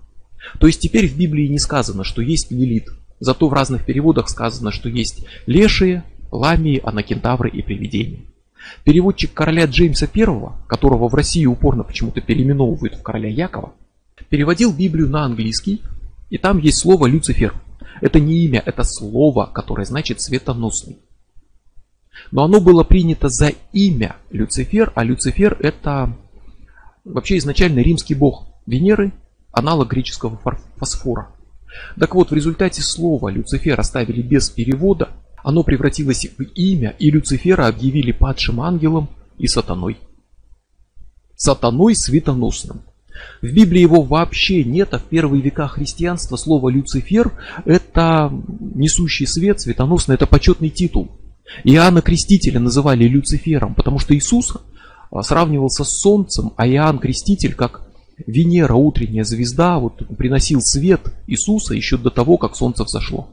То 0.58 0.66
есть 0.66 0.80
теперь 0.80 1.06
в 1.06 1.18
Библии 1.18 1.48
не 1.48 1.58
сказано, 1.58 2.02
что 2.02 2.22
есть 2.22 2.50
Лилит, 2.50 2.88
Зато 3.20 3.46
в 3.46 3.52
разных 3.52 3.84
переводах 3.84 4.30
сказано, 4.30 4.72
что 4.72 4.88
есть 4.88 5.26
лешие, 5.46 6.02
ламии, 6.32 6.80
анакентавры 6.82 7.50
и 7.50 7.60
привидения. 7.60 8.20
Переводчик 8.84 9.34
короля 9.34 9.66
Джеймса 9.66 10.08
I, 10.14 10.26
которого 10.66 11.08
в 11.08 11.14
России 11.14 11.44
упорно 11.44 11.84
почему-то 11.84 12.22
переименовывают 12.22 12.94
в 12.94 13.02
короля 13.02 13.28
Якова, 13.28 13.74
переводил 14.30 14.72
Библию 14.72 15.10
на 15.10 15.26
английский, 15.26 15.82
и 16.30 16.38
там 16.38 16.58
есть 16.58 16.78
слово 16.78 17.06
«Люцифер». 17.06 17.54
Это 18.00 18.20
не 18.20 18.44
имя, 18.44 18.62
это 18.64 18.82
слово, 18.84 19.46
которое 19.46 19.84
значит 19.84 20.20
«светоносный». 20.20 20.98
Но 22.30 22.44
оно 22.44 22.60
было 22.60 22.84
принято 22.84 23.28
за 23.28 23.52
имя 23.72 24.16
Люцифер, 24.30 24.92
а 24.94 25.04
Люцифер 25.04 25.56
это 25.60 26.16
вообще 27.04 27.38
изначально 27.38 27.80
римский 27.80 28.14
бог 28.14 28.46
Венеры, 28.66 29.12
аналог 29.52 29.90
греческого 29.90 30.40
фосфора. 30.76 31.34
Так 31.98 32.14
вот, 32.14 32.30
в 32.30 32.34
результате 32.34 32.82
слова 32.82 33.28
Люцифер 33.28 33.78
оставили 33.78 34.22
без 34.22 34.48
перевода, 34.48 35.10
оно 35.42 35.62
превратилось 35.62 36.26
в 36.38 36.42
имя, 36.42 36.94
и 36.98 37.10
Люцифера 37.10 37.66
объявили 37.66 38.12
падшим 38.12 38.60
ангелом 38.60 39.10
и 39.38 39.46
сатаной. 39.46 39.98
Сатаной 41.36 41.94
светоносным. 41.94 42.82
В 43.42 43.46
Библии 43.46 43.80
его 43.80 44.02
вообще 44.02 44.64
нет, 44.64 44.92
а 44.92 44.98
в 44.98 45.04
первые 45.04 45.42
века 45.42 45.68
христианства 45.68 46.36
слово 46.36 46.68
Люцифер– 46.68 47.32
это 47.64 48.32
несущий 48.74 49.26
свет, 49.26 49.60
светоносный, 49.60 50.16
это 50.16 50.26
почетный 50.26 50.70
титул. 50.70 51.12
Иоанна 51.62 52.02
Крестителя 52.02 52.58
называли 52.58 53.04
Люцифером, 53.04 53.74
потому 53.74 53.98
что 53.98 54.16
Иисус 54.16 54.56
а, 55.10 55.22
сравнивался 55.22 55.84
с 55.84 56.00
солнцем, 56.00 56.52
а 56.56 56.66
Иоанн 56.66 56.98
Креститель 56.98 57.54
как 57.54 57.86
Венера, 58.26 58.74
утренняя 58.74 59.24
звезда, 59.24 59.78
вот 59.78 60.02
приносил 60.16 60.60
свет 60.60 61.12
Иисуса 61.26 61.74
еще 61.74 61.96
до 61.96 62.10
того, 62.10 62.38
как 62.38 62.56
солнце 62.56 62.84
взошло. 62.84 63.28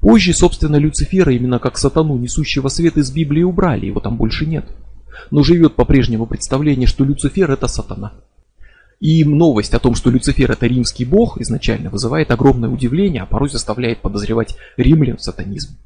Позже, 0.00 0.32
собственно, 0.32 0.76
Люцифера, 0.76 1.32
именно 1.32 1.58
как 1.58 1.78
сатану, 1.78 2.16
несущего 2.16 2.68
свет 2.68 2.96
из 2.96 3.10
Библии, 3.10 3.42
убрали, 3.42 3.86
его 3.86 4.00
там 4.00 4.16
больше 4.16 4.46
нет. 4.46 4.64
Но 5.30 5.42
живет 5.42 5.74
по-прежнему 5.76 6.26
представление, 6.26 6.86
что 6.86 7.04
Люцифер 7.04 7.50
это 7.50 7.66
сатана. 7.66 8.12
И 9.00 9.24
новость 9.24 9.74
о 9.74 9.78
том, 9.78 9.94
что 9.94 10.10
Люцифер 10.10 10.50
это 10.50 10.66
римский 10.66 11.04
бог, 11.04 11.38
изначально 11.40 11.90
вызывает 11.90 12.30
огромное 12.30 12.70
удивление, 12.70 13.22
а 13.22 13.26
порой 13.26 13.50
заставляет 13.50 14.00
подозревать 14.00 14.56
римлян 14.76 15.18
в 15.18 15.22
сатанизме. 15.22 15.76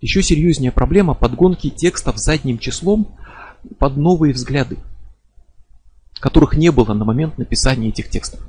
Еще 0.00 0.22
серьезнее 0.22 0.70
проблема 0.70 1.14
подгонки 1.14 1.70
текстов 1.70 2.18
задним 2.18 2.58
числом 2.58 3.16
под 3.78 3.96
новые 3.96 4.34
взгляды, 4.34 4.76
которых 6.20 6.56
не 6.58 6.70
было 6.70 6.92
на 6.92 7.06
момент 7.06 7.38
написания 7.38 7.88
этих 7.88 8.10
текстов. 8.10 8.40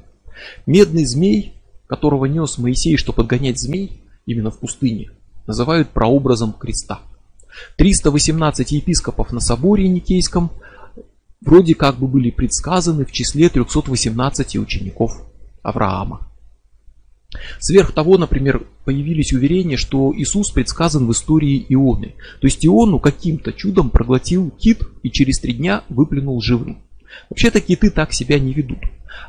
Медный 0.66 1.06
змей, 1.06 1.54
которого 1.88 2.26
нес 2.26 2.58
Моисей, 2.58 2.98
чтобы 2.98 3.18
подгонять 3.18 3.58
змей, 3.58 4.02
именно 4.26 4.52
в 4.52 4.60
пустыне, 4.60 5.12
называют 5.48 5.92
прообразом 5.92 6.52
креста. 6.52 7.00
318 7.78 8.72
епископов 8.72 9.32
на 9.32 9.40
соборе 9.40 9.88
Никейском 9.88 10.52
вроде 11.42 11.76
как 11.76 11.98
бы 11.98 12.08
были 12.08 12.32
предсказаны 12.32 13.06
в 13.06 13.12
числе 13.12 13.50
318 13.50 14.58
учеников 14.58 15.12
Авраама. 15.62 16.28
Сверх 17.60 17.92
того, 17.92 18.18
например, 18.18 18.66
появились 18.86 19.34
уверения, 19.34 19.78
что 19.78 20.14
Иисус 20.16 20.52
предсказан 20.52 21.06
в 21.08 21.12
истории 21.12 21.66
Ионы. 21.70 22.16
То 22.40 22.48
есть 22.48 22.66
Иону 22.66 23.00
каким-то 23.00 23.52
чудом 23.52 23.90
проглотил 23.90 24.52
кит 24.52 24.84
и 25.04 25.10
через 25.10 25.40
три 25.40 25.54
дня 25.54 25.84
выплюнул 25.90 26.42
живым. 26.42 26.84
Вообще-то 27.30 27.62
киты 27.62 27.90
так 27.90 28.14
себя 28.14 28.40
не 28.40 28.54
ведут. 28.54 28.80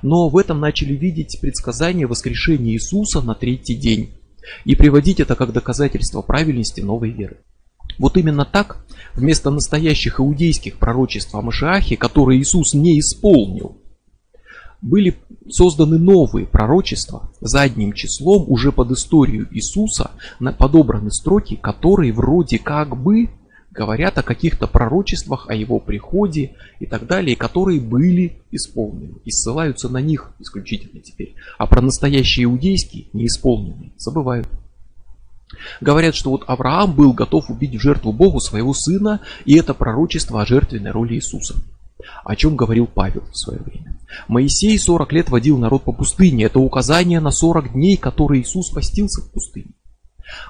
Но 0.02 0.28
в 0.28 0.36
этом 0.36 0.60
начали 0.60 0.94
видеть 0.94 1.38
предсказание 1.40 2.06
воскрешения 2.06 2.74
Иисуса 2.74 3.20
на 3.20 3.34
третий 3.34 3.74
день. 3.74 4.10
И 4.64 4.76
приводить 4.76 5.20
это 5.20 5.34
как 5.34 5.52
доказательство 5.52 6.22
правильности 6.22 6.80
новой 6.80 7.10
веры. 7.10 7.38
Вот 7.98 8.16
именно 8.16 8.44
так, 8.44 8.84
вместо 9.14 9.50
настоящих 9.50 10.20
иудейских 10.20 10.78
пророчеств 10.78 11.34
о 11.34 11.42
Машиахе, 11.42 11.96
которые 11.96 12.40
Иисус 12.40 12.74
не 12.74 13.00
исполнил, 13.00 13.78
были 14.82 15.16
созданы 15.48 15.98
новые 15.98 16.46
пророчества 16.46 17.30
задним 17.40 17.92
числом 17.92 18.44
уже 18.48 18.72
под 18.72 18.92
историю 18.92 19.48
Иисуса, 19.50 20.10
подобраны 20.58 21.10
строки, 21.10 21.56
которые 21.56 22.12
вроде 22.12 22.58
как 22.58 22.96
бы 22.96 23.30
говорят 23.70 24.16
о 24.18 24.22
каких-то 24.22 24.66
пророчествах, 24.66 25.48
о 25.48 25.54
его 25.54 25.78
приходе 25.78 26.56
и 26.80 26.86
так 26.86 27.06
далее, 27.06 27.36
которые 27.36 27.80
были 27.80 28.42
исполнены 28.50 29.18
и 29.24 29.30
ссылаются 29.30 29.88
на 29.88 29.98
них 29.98 30.32
исключительно 30.38 31.00
теперь. 31.00 31.34
А 31.58 31.66
про 31.66 31.82
настоящие 31.82 32.44
иудейские 32.44 33.06
не 33.12 33.26
исполненные 33.26 33.92
забывают. 33.98 34.48
Говорят, 35.80 36.14
что 36.14 36.30
вот 36.30 36.44
Авраам 36.46 36.92
был 36.92 37.12
готов 37.12 37.50
убить 37.50 37.76
в 37.76 37.80
жертву 37.80 38.12
Богу 38.12 38.40
своего 38.40 38.74
сына, 38.74 39.20
и 39.44 39.56
это 39.56 39.74
пророчество 39.74 40.42
о 40.42 40.46
жертвенной 40.46 40.90
роли 40.90 41.14
Иисуса. 41.14 41.54
О 42.24 42.36
чем 42.36 42.56
говорил 42.56 42.86
Павел 42.86 43.22
в 43.32 43.36
свое 43.36 43.60
время. 43.60 43.98
Моисей 44.28 44.78
40 44.78 45.12
лет 45.12 45.30
водил 45.30 45.58
народ 45.58 45.84
по 45.84 45.92
пустыне. 45.92 46.44
Это 46.44 46.58
указание 46.58 47.20
на 47.20 47.30
40 47.30 47.72
дней, 47.72 47.96
которые 47.96 48.42
Иисус 48.42 48.70
постился 48.70 49.22
в 49.22 49.30
пустыне. 49.32 49.70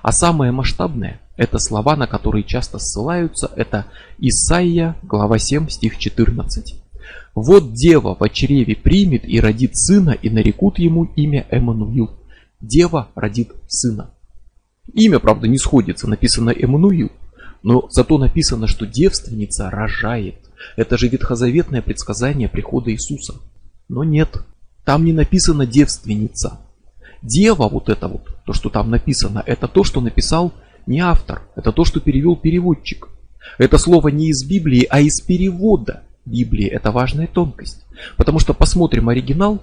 А 0.03 0.13
самое 0.13 0.53
масштабное, 0.53 1.21
это 1.37 1.59
слова, 1.59 1.97
на 1.97 2.07
которые 2.07 2.45
часто 2.45 2.79
ссылаются, 2.79 3.51
это 3.57 3.87
Исаия, 4.19 4.97
глава 5.03 5.39
7, 5.39 5.69
стих 5.69 5.99
14. 5.99 6.83
«Вот 7.35 7.75
дева 7.75 8.17
в 8.19 8.29
чреве 8.31 8.75
примет 8.75 9.29
и 9.29 9.39
родит 9.41 9.77
сына, 9.77 10.11
и 10.11 10.31
нарекут 10.31 10.79
ему 10.79 11.05
имя 11.05 11.47
Эммануил». 11.51 12.11
Дева 12.61 13.11
родит 13.15 13.53
сына. 13.69 14.11
Имя, 14.93 15.19
правда, 15.19 15.49
не 15.49 15.59
сходится, 15.59 16.09
написано 16.09 16.51
Эммануил, 16.51 17.11
но 17.63 17.89
зато 17.91 18.19
написано, 18.19 18.67
что 18.67 18.87
девственница 18.87 19.71
рожает. 19.71 20.37
Это 20.77 20.97
же 20.97 21.09
ветхозаветное 21.09 21.83
предсказание 21.83 22.49
прихода 22.49 22.93
Иисуса. 22.93 23.35
Но 23.89 24.05
нет, 24.05 24.39
там 24.85 25.05
не 25.05 25.13
написано 25.13 25.67
девственница. 25.67 26.61
Дева, 27.23 27.69
вот 27.69 27.89
это 27.89 28.09
вот, 28.09 28.29
то, 28.45 28.53
что 28.53 28.69
там 28.71 28.91
написано, 28.91 29.43
это 29.45 29.69
то, 29.69 29.85
что 29.85 30.01
написал 30.01 30.53
не 30.87 31.01
автор, 31.01 31.43
это 31.57 31.73
то, 31.73 31.85
что 31.85 32.01
перевел 32.01 32.37
переводчик. 32.37 33.09
Это 33.59 33.79
слово 33.79 34.09
не 34.09 34.29
из 34.29 34.45
Библии, 34.45 34.87
а 34.89 35.01
из 35.01 35.21
перевода 35.21 36.03
Библии. 36.25 36.67
Это 36.67 36.91
важная 36.91 37.27
тонкость. 37.27 37.85
Потому 38.17 38.39
что 38.39 38.55
посмотрим 38.55 39.09
оригинал, 39.09 39.63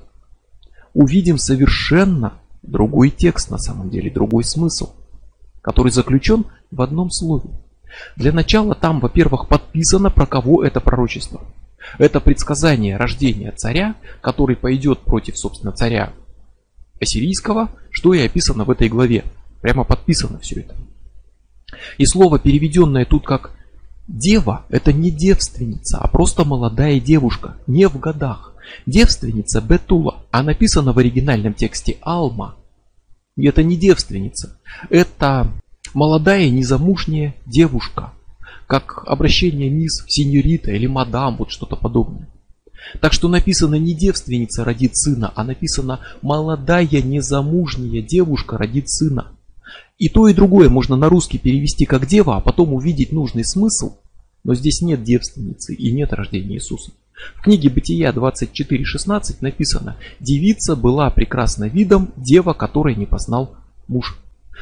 увидим 0.93 1.37
совершенно 1.37 2.33
другой 2.61 3.09
текст 3.09 3.49
на 3.49 3.57
самом 3.57 3.89
деле, 3.89 4.09
другой 4.09 4.43
смысл, 4.43 4.93
который 5.63 5.91
заключен 5.91 6.45
в 6.69 6.81
одном 6.83 7.09
слове. 7.09 7.49
Для 8.15 8.31
начала 8.31 8.75
там, 8.75 8.99
во-первых, 8.99 9.47
подписано, 9.47 10.11
про 10.11 10.27
кого 10.27 10.63
это 10.63 10.79
пророчество. 10.79 11.41
Это 11.97 12.19
предсказание 12.19 12.97
рождения 12.97 13.51
царя, 13.51 13.95
который 14.21 14.55
пойдет 14.55 14.99
против, 14.99 15.37
собственно, 15.37 15.71
царя 15.71 16.13
ассирийского, 17.01 17.69
что 17.89 18.13
и 18.13 18.25
описано 18.25 18.65
в 18.65 18.71
этой 18.71 18.89
главе. 18.89 19.23
Прямо 19.61 19.83
подписано 19.83 20.39
все 20.39 20.61
это. 20.61 20.75
И 21.97 22.05
слово, 22.05 22.39
переведенное 22.39 23.05
тут 23.05 23.25
как 23.25 23.51
дева, 24.07 24.65
это 24.69 24.91
не 24.91 25.11
девственница, 25.11 25.97
а 25.97 26.07
просто 26.07 26.45
молодая 26.45 26.99
девушка, 26.99 27.57
не 27.67 27.87
в 27.87 27.99
годах. 27.99 28.53
Девственница 28.85 29.61
Бетула, 29.61 30.23
а 30.31 30.43
написано 30.43 30.93
в 30.93 30.99
оригинальном 30.99 31.53
тексте 31.53 31.97
Алма. 32.01 32.55
И 33.35 33.47
это 33.47 33.63
не 33.63 33.77
девственница, 33.77 34.57
это 34.89 35.51
молодая 35.93 36.49
незамужняя 36.49 37.35
девушка, 37.45 38.13
как 38.67 39.03
обращение 39.07 39.69
мисс, 39.69 40.03
сеньорита 40.07 40.71
или 40.71 40.85
мадам, 40.85 41.37
вот 41.37 41.51
что-то 41.51 41.75
подобное. 41.75 42.29
Так 42.99 43.13
что 43.13 43.27
написано 43.27 43.75
не 43.75 43.95
девственница 43.95 44.63
родит 44.63 44.95
сына, 44.95 45.31
а 45.35 45.43
написано 45.43 46.01
молодая 46.21 47.01
незамужняя 47.01 48.01
девушка 48.01 48.57
родит 48.57 48.89
сына. 48.89 49.31
И 49.97 50.09
то 50.09 50.27
и 50.27 50.33
другое 50.33 50.69
можно 50.69 50.95
на 50.95 51.09
русский 51.09 51.37
перевести 51.37 51.85
как 51.85 52.05
дева, 52.05 52.37
а 52.37 52.41
потом 52.41 52.73
увидеть 52.73 53.11
нужный 53.11 53.45
смысл. 53.45 53.97
Но 54.43 54.53
здесь 54.53 54.81
нет 54.81 55.03
девственницы 55.03 55.73
и 55.73 55.91
нет 55.91 56.11
рождения 56.13 56.55
Иисуса. 56.55 56.91
В 57.35 57.41
книге 57.43 57.69
Бытия 57.69 58.11
24.16 58.11 59.37
написано 59.41 59.97
«Девица 60.19 60.75
была 60.75 61.09
прекрасна 61.09 61.65
видом, 61.65 62.11
дева, 62.15 62.53
которой 62.53 62.95
не 62.95 63.05
познал 63.05 63.55
муж». 63.87 64.19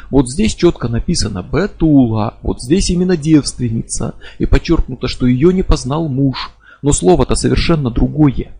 Вот 0.09 0.30
здесь 0.30 0.55
четко 0.55 0.88
написано 0.88 1.43
Бетула, 1.43 2.36
вот 2.41 2.62
здесь 2.62 2.89
именно 2.89 3.18
девственница, 3.18 4.16
и 4.39 4.45
подчеркнуто, 4.45 5.07
что 5.07 5.28
ее 5.28 5.53
не 5.53 5.64
познал 5.64 6.07
муж, 6.07 6.51
но 6.82 6.91
слово-то 6.91 7.36
совершенно 7.36 7.89
другое. 7.89 8.51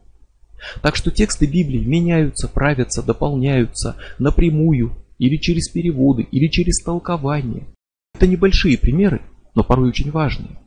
Так 0.82 0.95
что 0.95 1.10
тексты 1.10 1.47
Библии 1.47 1.84
меняются, 1.84 2.47
правятся, 2.47 3.02
дополняются 3.02 3.95
напрямую, 4.20 4.95
или 5.18 5.38
через 5.38 5.70
переводы, 5.70 6.24
или 6.24 6.47
через 6.47 6.82
толкование. 6.82 7.68
Это 8.16 8.28
небольшие 8.28 8.78
примеры, 8.78 9.22
но 9.56 9.64
порой 9.64 9.89
очень 9.89 10.12
важные. 10.12 10.58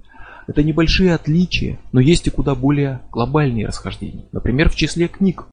Это 0.46 0.62
небольшие 0.62 1.14
отличия, 1.14 1.78
но 1.92 2.00
есть 2.00 2.26
и 2.26 2.30
куда 2.30 2.54
более 2.54 3.00
глобальные 3.10 3.66
расхождения. 3.66 4.26
Например, 4.32 4.68
в 4.68 4.76
числе 4.76 5.08
книг. 5.08 5.46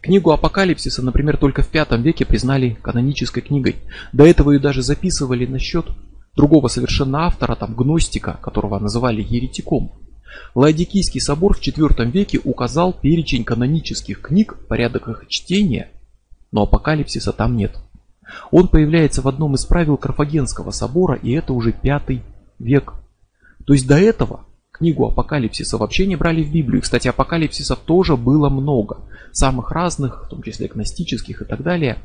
Книгу 0.00 0.30
Апокалипсиса, 0.30 1.02
например, 1.02 1.36
только 1.36 1.62
в 1.62 1.72
V 1.72 1.86
веке 1.98 2.24
признали 2.24 2.76
канонической 2.82 3.42
книгой. 3.42 3.76
До 4.12 4.26
этого 4.26 4.52
ее 4.52 4.58
даже 4.58 4.82
записывали 4.82 5.46
на 5.46 5.58
счет 5.58 5.86
другого 6.34 6.68
совершенно 6.68 7.26
автора, 7.26 7.54
там, 7.54 7.74
гностика, 7.74 8.38
которого 8.42 8.78
называли 8.78 9.22
еретиком. 9.22 9.92
Ладикийский 10.54 11.20
собор 11.20 11.56
в 11.56 11.60
IV 11.60 12.10
веке 12.10 12.40
указал 12.42 12.92
перечень 12.92 13.44
канонических 13.44 14.20
книг, 14.20 14.56
порядок 14.68 15.08
их 15.08 15.26
чтения, 15.28 15.90
но 16.50 16.62
апокалипсиса 16.62 17.32
там 17.32 17.56
нет. 17.56 17.76
Он 18.50 18.68
появляется 18.68 19.22
в 19.22 19.28
одном 19.28 19.54
из 19.54 19.64
правил 19.64 19.96
Карфагенского 19.96 20.70
собора, 20.70 21.14
и 21.14 21.32
это 21.32 21.52
уже 21.52 21.74
V 21.82 22.22
век. 22.58 22.94
То 23.66 23.72
есть 23.72 23.86
до 23.86 23.96
этого 23.98 24.44
книгу 24.70 25.06
апокалипсиса 25.06 25.78
вообще 25.78 26.06
не 26.06 26.16
брали 26.16 26.42
в 26.42 26.52
Библию. 26.52 26.82
Кстати, 26.82 27.08
апокалипсисов 27.08 27.78
тоже 27.78 28.16
было 28.16 28.48
много, 28.48 28.98
самых 29.32 29.70
разных, 29.70 30.24
в 30.26 30.28
том 30.28 30.42
числе 30.42 30.68
гностических 30.68 31.42
и 31.42 31.44
так 31.44 31.62
далее. 31.62 31.98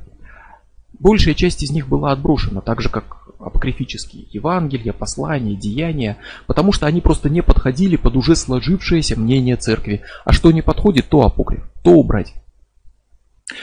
Большая 0.99 1.33
часть 1.33 1.63
из 1.63 1.71
них 1.71 1.87
была 1.87 2.11
отброшена, 2.11 2.61
так 2.61 2.81
же 2.81 2.89
как 2.89 3.29
апокрифические 3.39 4.25
Евангелия, 4.31 4.93
послания, 4.93 5.55
деяния, 5.55 6.17
потому 6.45 6.71
что 6.71 6.85
они 6.85 6.99
просто 7.01 7.29
не 7.29 7.41
подходили 7.41 7.95
под 7.95 8.15
уже 8.15 8.35
сложившееся 8.35 9.17
мнение 9.17 9.55
церкви. 9.55 10.01
А 10.25 10.33
что 10.33 10.51
не 10.51 10.61
подходит, 10.61 11.07
то 11.07 11.21
апокриф, 11.21 11.63
то 11.83 11.91
убрать. 11.91 12.33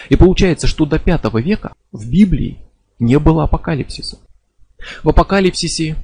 И 0.09 0.17
получается, 0.17 0.67
что 0.67 0.87
до 0.87 0.99
5 0.99 1.33
века 1.35 1.75
в 1.93 2.09
Библии 2.11 2.59
не 2.99 3.19
было 3.19 3.45
апокалипсиса. 3.45 4.19
В 5.03 5.11
апокалипсисе 5.11 5.97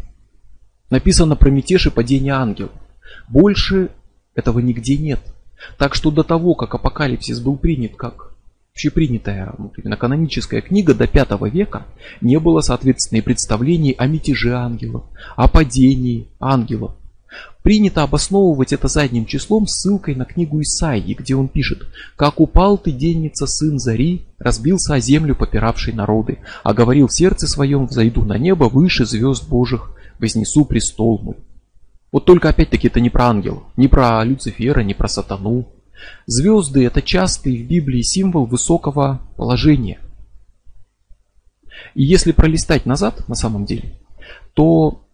написано 0.93 1.37
про 1.37 1.51
мятеж 1.51 1.87
и 1.87 1.91
падение 1.91 2.35
ангелов. 2.35 2.71
Больше 3.27 3.91
этого 4.35 4.59
нигде 4.59 4.99
нет. 4.99 5.21
Так 5.79 5.95
что 5.95 6.11
до 6.11 6.23
того, 6.23 6.55
как 6.55 6.75
апокалипсис 6.75 7.41
был 7.41 7.57
принят 7.57 7.97
как 7.97 8.35
общепринятая 8.75 9.55
вот 9.59 9.79
именно 9.79 9.97
каноническая 9.97 10.61
книга 10.61 10.95
до 10.95 11.07
V 11.07 11.51
века 11.51 11.87
не 12.21 12.39
было, 12.39 12.61
соответственно, 12.61 13.19
и 13.19 13.23
представлений 13.23 13.93
о 13.93 14.07
мятеже 14.07 14.55
ангелов, 14.55 15.05
о 15.35 15.49
падении 15.49 16.29
ангелов. 16.39 16.93
Принято 17.63 18.03
обосновывать 18.03 18.75
это 18.75 18.89
задним 18.89 19.25
числом 19.25 19.67
ссылкой 19.67 20.15
на 20.15 20.27
книгу 20.27 20.61
Исаии, 20.61 21.15
где 21.15 21.37
он 21.37 21.49
пишет 21.49 21.87
«Как 22.17 22.41
упал 22.41 22.77
ты, 22.77 22.93
денница, 22.93 23.47
сын 23.47 23.79
зари, 23.79 24.27
разбился 24.39 24.95
о 24.95 25.01
землю 25.01 25.35
попиравший 25.35 25.95
народы, 25.95 26.39
а 26.65 26.75
говорил 26.75 27.07
в 27.07 27.15
сердце 27.15 27.47
своем, 27.47 27.87
взойду 27.87 28.25
на 28.25 28.37
небо 28.37 28.65
выше 28.65 29.07
звезд 29.07 29.49
Божьих, 29.49 29.91
вознесу 30.23 30.65
престол 30.65 31.19
мой». 31.19 31.37
Вот 32.11 32.25
только 32.25 32.49
опять-таки 32.49 32.89
это 32.89 33.01
не 33.01 33.11
про 33.11 33.27
ангелов, 33.27 33.65
не 33.77 33.89
про 33.89 34.25
Люцифера, 34.25 34.81
не 34.81 34.95
про 34.95 35.09
сатану, 35.09 35.69
Звезды– 36.27 36.85
это 36.87 37.03
частый 37.03 37.63
в 37.63 37.67
Библии 37.67 38.03
символ 38.03 38.47
высокого 38.47 39.21
положения. 39.37 40.01
И 41.95 42.03
если 42.03 42.33
пролистать 42.33 42.87
назад, 42.87 43.29
на 43.29 43.35
самом 43.35 43.65
деле, 43.65 43.99
то 44.55 45.05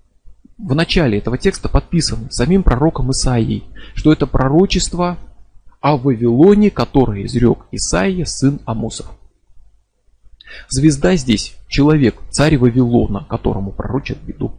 в 0.58 0.74
начале 0.74 1.18
этого 1.18 1.38
текста 1.38 1.68
подписано 1.68 2.30
самим 2.30 2.62
пророком 2.62 3.10
Исаией, 3.10 3.64
что 3.94 4.12
это 4.12 4.26
пророчество 4.26 5.18
о 5.80 5.96
Вавилоне, 5.96 6.70
которое 6.70 7.24
изрек 7.24 7.66
Исаия, 7.70 8.24
сын 8.24 8.60
Амосов. 8.64 9.10
Звезда 10.68 11.14
здесь– 11.16 11.56
человек, 11.68 12.16
царь 12.30 12.56
Вавилона, 12.56 13.24
которому 13.28 13.70
пророчат 13.70 14.18
беду. 14.18 14.52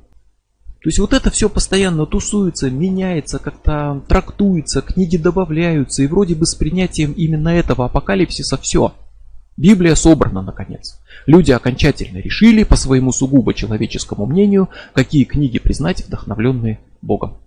То 0.81 0.87
есть 0.87 0.99
вот 0.99 1.13
это 1.13 1.29
все 1.29 1.49
постоянно 1.49 2.05
тусуется, 2.05 2.71
меняется, 2.71 3.39
как-то 3.39 4.01
трактуется, 4.07 4.81
книги 4.81 5.17
добавляются, 5.17 6.03
и 6.03 6.07
вроде 6.07 6.35
бы 6.35 6.45
с 6.45 6.55
принятием 6.55 7.11
именно 7.11 7.49
этого 7.49 7.85
апокалипсиса 7.85 8.57
все. 8.57 8.93
Библия 9.57 9.95
собрана 9.95 10.41
наконец. 10.41 11.01
Люди 11.25 11.51
окончательно 11.51 12.19
решили, 12.19 12.63
по 12.63 12.77
своему 12.77 13.11
сугубо 13.11 13.53
человеческому 13.53 14.25
мнению, 14.25 14.69
какие 14.93 15.25
книги 15.25 15.59
признать 15.59 16.05
вдохновленные 16.05 16.79
Богом. 17.01 17.39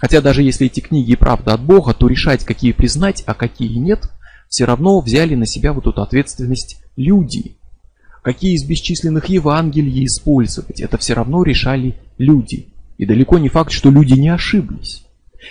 Хотя 0.00 0.20
даже 0.20 0.42
если 0.42 0.66
эти 0.66 0.80
книги 0.80 1.12
и 1.12 1.16
правда 1.16 1.54
от 1.54 1.62
Бога, 1.62 1.94
то 1.94 2.08
решать, 2.08 2.44
какие 2.44 2.72
признать, 2.72 3.22
а 3.24 3.34
какие 3.34 3.78
нет, 3.78 4.10
все 4.48 4.64
равно 4.64 5.00
взяли 5.00 5.36
на 5.36 5.46
себя 5.46 5.72
вот 5.72 5.86
эту 5.86 6.02
ответственность 6.02 6.82
люди, 6.96 7.56
какие 8.22 8.54
из 8.54 8.64
бесчисленных 8.64 9.26
Евангелий 9.26 10.04
использовать, 10.06 10.80
это 10.80 10.96
все 10.96 11.14
равно 11.14 11.42
решали 11.42 11.96
люди. 12.18 12.68
И 12.98 13.04
далеко 13.04 13.38
не 13.38 13.48
факт, 13.48 13.72
что 13.72 13.90
люди 13.90 14.14
не 14.14 14.28
ошиблись. 14.28 15.04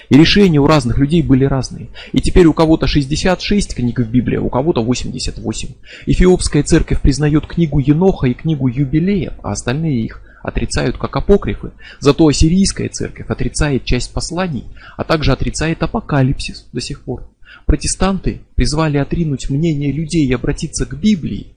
И 0.09 0.17
решения 0.17 0.59
у 0.59 0.67
разных 0.67 0.97
людей 0.97 1.21
были 1.21 1.43
разные. 1.43 1.89
И 2.13 2.21
теперь 2.21 2.45
у 2.45 2.53
кого-то 2.53 2.87
66 2.87 3.75
книг 3.75 3.99
в 3.99 4.09
Библии, 4.09 4.37
а 4.37 4.41
у 4.41 4.49
кого-то 4.49 4.83
88. 4.83 5.69
Эфиопская 6.05 6.63
церковь 6.63 7.01
признает 7.01 7.45
книгу 7.45 7.79
Еноха 7.79 8.27
и 8.27 8.33
книгу 8.33 8.67
Юбилеев, 8.67 9.33
а 9.43 9.51
остальные 9.51 10.05
их 10.05 10.21
отрицают 10.43 10.97
как 10.97 11.15
апокрифы. 11.15 11.71
Зато 11.99 12.25
ассирийская 12.25 12.89
церковь 12.89 13.27
отрицает 13.27 13.83
часть 13.83 14.13
посланий, 14.13 14.65
а 14.95 15.03
также 15.03 15.33
отрицает 15.33 15.83
апокалипсис 15.83 16.67
до 16.71 16.79
сих 16.79 17.03
пор. 17.03 17.27
Протестанты 17.65 18.41
призвали 18.55 18.97
отринуть 18.97 19.49
мнение 19.49 19.91
людей 19.91 20.25
и 20.25 20.33
обратиться 20.33 20.85
к 20.85 20.97
Библии, 20.97 21.53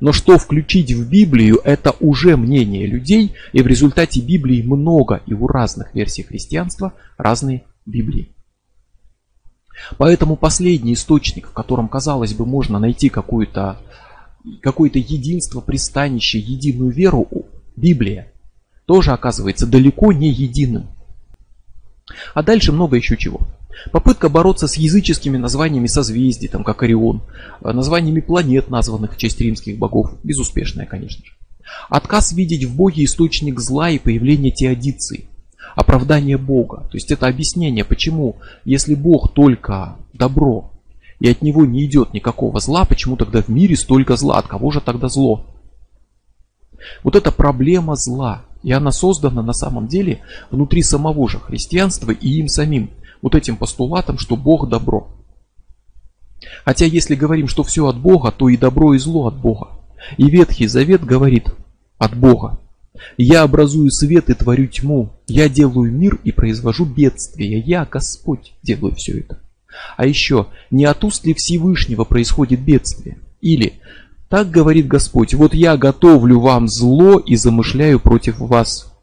но 0.00 0.12
что 0.12 0.38
включить 0.38 0.92
в 0.92 1.08
Библию, 1.08 1.60
это 1.64 1.94
уже 2.00 2.36
мнение 2.36 2.86
людей, 2.86 3.34
и 3.52 3.62
в 3.62 3.66
результате 3.66 4.20
Библии 4.20 4.62
много, 4.62 5.22
и 5.26 5.34
у 5.34 5.46
разных 5.46 5.94
версий 5.94 6.22
христианства 6.22 6.92
разные 7.16 7.64
Библии. 7.86 8.30
Поэтому 9.98 10.36
последний 10.36 10.94
источник, 10.94 11.48
в 11.48 11.52
котором, 11.52 11.88
казалось 11.88 12.34
бы, 12.34 12.46
можно 12.46 12.78
найти 12.78 13.08
какое-то 13.08 13.80
какое-то 14.60 14.98
единство, 14.98 15.60
пристанище, 15.60 16.38
единую 16.38 16.90
веру, 16.90 17.26
Библия, 17.76 18.32
тоже 18.86 19.12
оказывается 19.12 19.66
далеко 19.66 20.12
не 20.12 20.30
единым. 20.30 20.88
А 22.34 22.42
дальше 22.42 22.70
много 22.70 22.96
еще 22.96 23.16
чего. 23.16 23.40
Попытка 23.92 24.28
бороться 24.28 24.66
с 24.66 24.76
языческими 24.76 25.36
названиями 25.36 25.86
созвездий, 25.86 26.48
там, 26.48 26.64
как 26.64 26.82
Орион, 26.82 27.22
э, 27.62 27.72
названиями 27.72 28.20
планет, 28.20 28.70
названных 28.70 29.14
в 29.14 29.16
честь 29.16 29.40
римских 29.40 29.78
богов, 29.78 30.12
безуспешная, 30.22 30.86
конечно 30.86 31.24
же. 31.24 31.32
Отказ 31.88 32.32
видеть 32.32 32.64
в 32.64 32.76
Боге 32.76 33.04
источник 33.04 33.60
зла 33.60 33.90
и 33.90 33.98
появление 33.98 34.52
теодиции. 34.52 35.26
Оправдание 35.74 36.38
Бога. 36.38 36.88
То 36.90 36.96
есть 36.96 37.10
это 37.10 37.26
объяснение, 37.26 37.84
почему, 37.84 38.36
если 38.64 38.94
Бог 38.94 39.32
только 39.32 39.96
добро, 40.12 40.70
и 41.20 41.28
от 41.28 41.42
него 41.42 41.64
не 41.64 41.84
идет 41.84 42.12
никакого 42.12 42.60
зла, 42.60 42.84
почему 42.84 43.16
тогда 43.16 43.42
в 43.42 43.48
мире 43.48 43.76
столько 43.76 44.16
зла? 44.16 44.38
От 44.38 44.46
кого 44.46 44.70
же 44.70 44.80
тогда 44.80 45.08
зло? 45.08 45.46
Вот 47.02 47.16
это 47.16 47.32
проблема 47.32 47.96
зла. 47.96 48.44
И 48.62 48.72
она 48.72 48.92
создана 48.92 49.42
на 49.42 49.52
самом 49.52 49.88
деле 49.88 50.20
внутри 50.50 50.82
самого 50.82 51.28
же 51.28 51.38
христианства 51.38 52.10
и 52.10 52.28
им 52.38 52.48
самим 52.48 52.90
вот 53.24 53.34
этим 53.34 53.56
постулатом, 53.56 54.18
что 54.18 54.36
Бог 54.36 54.68
добро. 54.68 55.08
Хотя 56.66 56.84
если 56.84 57.14
говорим, 57.14 57.48
что 57.48 57.62
все 57.62 57.86
от 57.86 57.98
Бога, 57.98 58.30
то 58.30 58.50
и 58.50 58.58
добро, 58.58 58.92
и 58.92 58.98
зло 58.98 59.28
от 59.28 59.34
Бога. 59.40 59.68
И 60.18 60.28
Ветхий 60.28 60.66
Завет 60.66 61.02
говорит 61.02 61.48
от 61.96 62.14
Бога. 62.14 62.60
Я 63.16 63.42
образую 63.42 63.90
свет 63.90 64.28
и 64.28 64.34
творю 64.34 64.66
тьму. 64.66 65.08
Я 65.26 65.48
делаю 65.48 65.90
мир 65.90 66.20
и 66.22 66.32
произвожу 66.32 66.84
бедствие. 66.84 67.60
Я, 67.60 67.88
Господь, 67.90 68.52
делаю 68.62 68.94
все 68.94 69.20
это. 69.20 69.40
А 69.96 70.04
еще, 70.04 70.48
не 70.70 70.84
от 70.84 71.02
уст 71.02 71.24
ли 71.24 71.32
Всевышнего 71.32 72.04
происходит 72.04 72.60
бедствие? 72.60 73.16
Или, 73.40 73.80
так 74.28 74.50
говорит 74.50 74.86
Господь, 74.86 75.32
вот 75.32 75.54
я 75.54 75.78
готовлю 75.78 76.40
вам 76.40 76.68
зло 76.68 77.18
и 77.18 77.36
замышляю 77.36 78.00
против 78.00 78.38
вас 78.38 78.93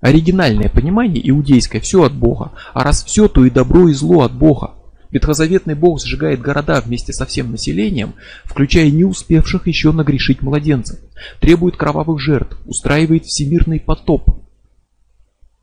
Оригинальное 0.00 0.68
понимание 0.68 1.28
иудейское 1.30 1.80
все 1.80 2.04
от 2.04 2.14
Бога, 2.14 2.52
а 2.74 2.84
раз 2.84 3.04
все, 3.04 3.28
то 3.28 3.44
и 3.44 3.50
добро 3.50 3.88
и 3.88 3.94
зло 3.94 4.22
от 4.22 4.32
Бога. 4.32 4.74
Ветхозаветный 5.10 5.74
Бог 5.74 6.02
сжигает 6.02 6.40
города 6.42 6.80
вместе 6.80 7.12
со 7.12 7.24
всем 7.24 7.50
населением, 7.50 8.14
включая 8.44 8.90
не 8.90 9.04
успевших 9.04 9.66
еще 9.66 9.92
нагрешить 9.92 10.42
младенцев, 10.42 10.98
требует 11.40 11.76
кровавых 11.76 12.20
жертв, 12.20 12.58
устраивает 12.66 13.24
всемирный 13.24 13.80
потоп. 13.80 14.28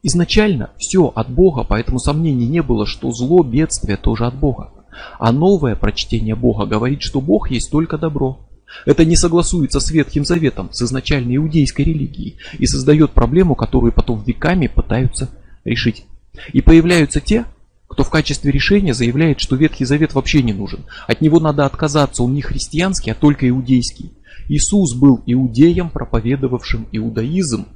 Изначально 0.02 0.72
все 0.78 1.12
от 1.14 1.30
Бога, 1.30 1.64
поэтому 1.64 2.00
сомнений 2.00 2.48
не 2.48 2.62
было, 2.62 2.86
что 2.86 3.12
зло, 3.12 3.44
бедствие 3.44 3.98
тоже 3.98 4.26
от 4.26 4.36
Бога. 4.36 4.72
А 5.20 5.32
новое 5.32 5.76
прочтение 5.76 6.36
Бога 6.36 6.66
говорит, 6.66 7.02
что 7.02 7.22
Бог 7.22 7.52
есть 7.52 7.72
только 7.72 7.98
добро. 7.98 8.48
Это 8.86 9.06
не 9.06 9.16
согласуется 9.16 9.80
с 9.80 9.92
Ветхим 9.92 10.26
Заветом, 10.26 10.72
с 10.72 10.82
изначальной 10.82 11.38
иудейской 11.38 11.86
религией 11.86 12.38
и 12.58 12.66
создает 12.66 13.12
проблему, 13.12 13.56
которую 13.56 13.94
потом 13.94 14.24
веками 14.24 14.68
пытаются 14.68 15.30
решить. 15.64 16.06
И 16.52 16.62
появляются 16.62 17.20
те, 17.20 17.46
кто 17.88 18.04
в 18.04 18.10
качестве 18.10 18.52
решения 18.52 18.94
заявляет, 18.94 19.40
что 19.40 19.56
Ветхий 19.56 19.86
Завет 19.86 20.14
вообще 20.14 20.42
не 20.42 20.54
нужен. 20.54 20.86
От 21.08 21.22
него 21.22 21.40
надо 21.40 21.66
отказаться, 21.66 22.24
он 22.24 22.34
не 22.34 22.42
христианский, 22.42 23.12
а 23.12 23.16
только 23.16 23.48
иудейский. 23.48 24.12
Иисус 24.50 24.96
был 24.96 25.22
иудеем, 25.26 25.90
проповедовавшим 25.90 26.88
иудаизм, 26.92 27.68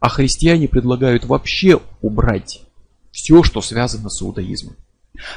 а 0.00 0.08
христиане 0.08 0.68
предлагают 0.68 1.24
вообще 1.24 1.80
убрать 2.02 2.62
все, 3.10 3.42
что 3.42 3.62
связано 3.62 4.10
с 4.10 4.22
иудаизмом. 4.22 4.76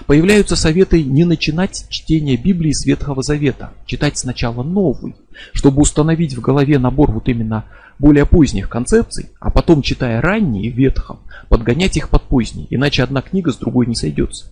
Появляются 0.07 0.55
советы 0.55 1.03
не 1.03 1.23
начинать 1.23 1.85
чтение 1.89 2.35
Библии 2.35 2.71
с 2.71 2.85
Ветхого 2.85 3.21
Завета, 3.21 3.73
читать 3.85 4.17
сначала 4.17 4.63
новый, 4.63 5.15
чтобы 5.53 5.81
установить 5.81 6.35
в 6.35 6.41
голове 6.41 6.79
набор 6.79 7.11
вот 7.11 7.27
именно 7.27 7.65
более 7.99 8.25
поздних 8.25 8.69
концепций, 8.69 9.29
а 9.39 9.51
потом, 9.51 9.83
читая 9.83 10.19
ранние 10.19 10.71
в 10.71 10.75
Ветхом, 10.75 11.19
подгонять 11.49 11.95
их 11.95 12.09
под 12.09 12.23
поздние, 12.23 12.67
иначе 12.71 13.03
одна 13.03 13.21
книга 13.21 13.51
с 13.51 13.57
другой 13.57 13.85
не 13.85 13.95
сойдется. 13.95 14.51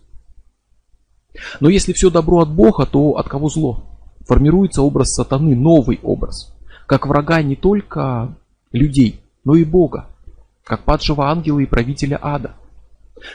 Но 1.59 1.69
если 1.69 1.93
все 1.93 2.11
добро 2.11 2.41
от 2.41 2.49
Бога, 2.49 2.85
то 2.85 3.17
от 3.17 3.27
кого 3.27 3.49
зло? 3.49 3.83
Формируется 4.27 4.83
образ 4.83 5.13
сатаны, 5.13 5.55
новый 5.55 5.99
образ, 6.03 6.55
как 6.85 7.07
врага 7.07 7.41
не 7.41 7.55
только 7.55 8.35
людей, 8.71 9.21
но 9.43 9.55
и 9.55 9.63
Бога, 9.63 10.07
как 10.63 10.83
падшего 10.83 11.29
ангела 11.29 11.59
и 11.59 11.65
правителя 11.65 12.19
ада– 12.21 12.53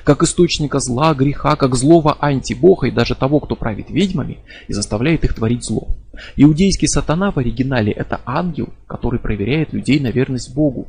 как 0.04 0.22
источника 0.22 0.78
зла, 0.78 1.14
греха, 1.14 1.56
как 1.56 1.74
злого 1.74 2.16
антибога 2.20 2.86
и 2.86 2.90
даже 2.90 3.14
того, 3.14 3.40
кто 3.40 3.56
правит 3.56 3.90
ведьмами 3.90 4.38
и 4.68 4.72
заставляет 4.72 5.24
их 5.24 5.34
творить 5.34 5.64
зло. 5.64 5.88
Иудейский 6.36 6.88
сатана 6.88 7.30
в 7.30 7.38
оригинале 7.38 7.92
это 7.92 8.20
ангел, 8.24 8.68
который 8.86 9.18
проверяет 9.18 9.72
людей 9.72 10.00
на 10.00 10.08
верность 10.08 10.54
Богу. 10.54 10.88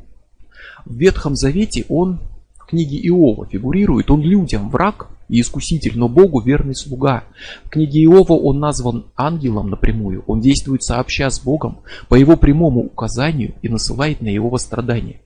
В 0.86 0.96
Ветхом 0.96 1.36
Завете 1.36 1.86
он 1.90 2.20
в 2.58 2.66
книге 2.66 2.98
Иова 3.08 3.46
фигурирует, 3.46 4.12
он 4.12 4.22
людям 4.22 4.70
враг 4.70 5.08
и 5.30 5.40
искуситель, 5.40 5.98
но 5.98 6.10
Богу 6.10 6.42
верный 6.42 6.76
слуга. 6.76 7.24
В 7.66 7.70
книге 7.70 8.04
Иова 8.04 8.34
он 8.34 8.60
назван 8.60 9.06
ангелом 9.16 9.70
напрямую, 9.70 10.24
он 10.28 10.42
действует 10.42 10.84
сообща 10.84 11.30
с 11.30 11.40
Богом 11.40 11.80
по 12.10 12.16
его 12.16 12.36
прямому 12.36 12.82
указанию 12.82 13.56
и 13.62 13.70
насылает 13.70 14.22
на 14.22 14.28
его 14.28 14.58
страдания. 14.58 15.22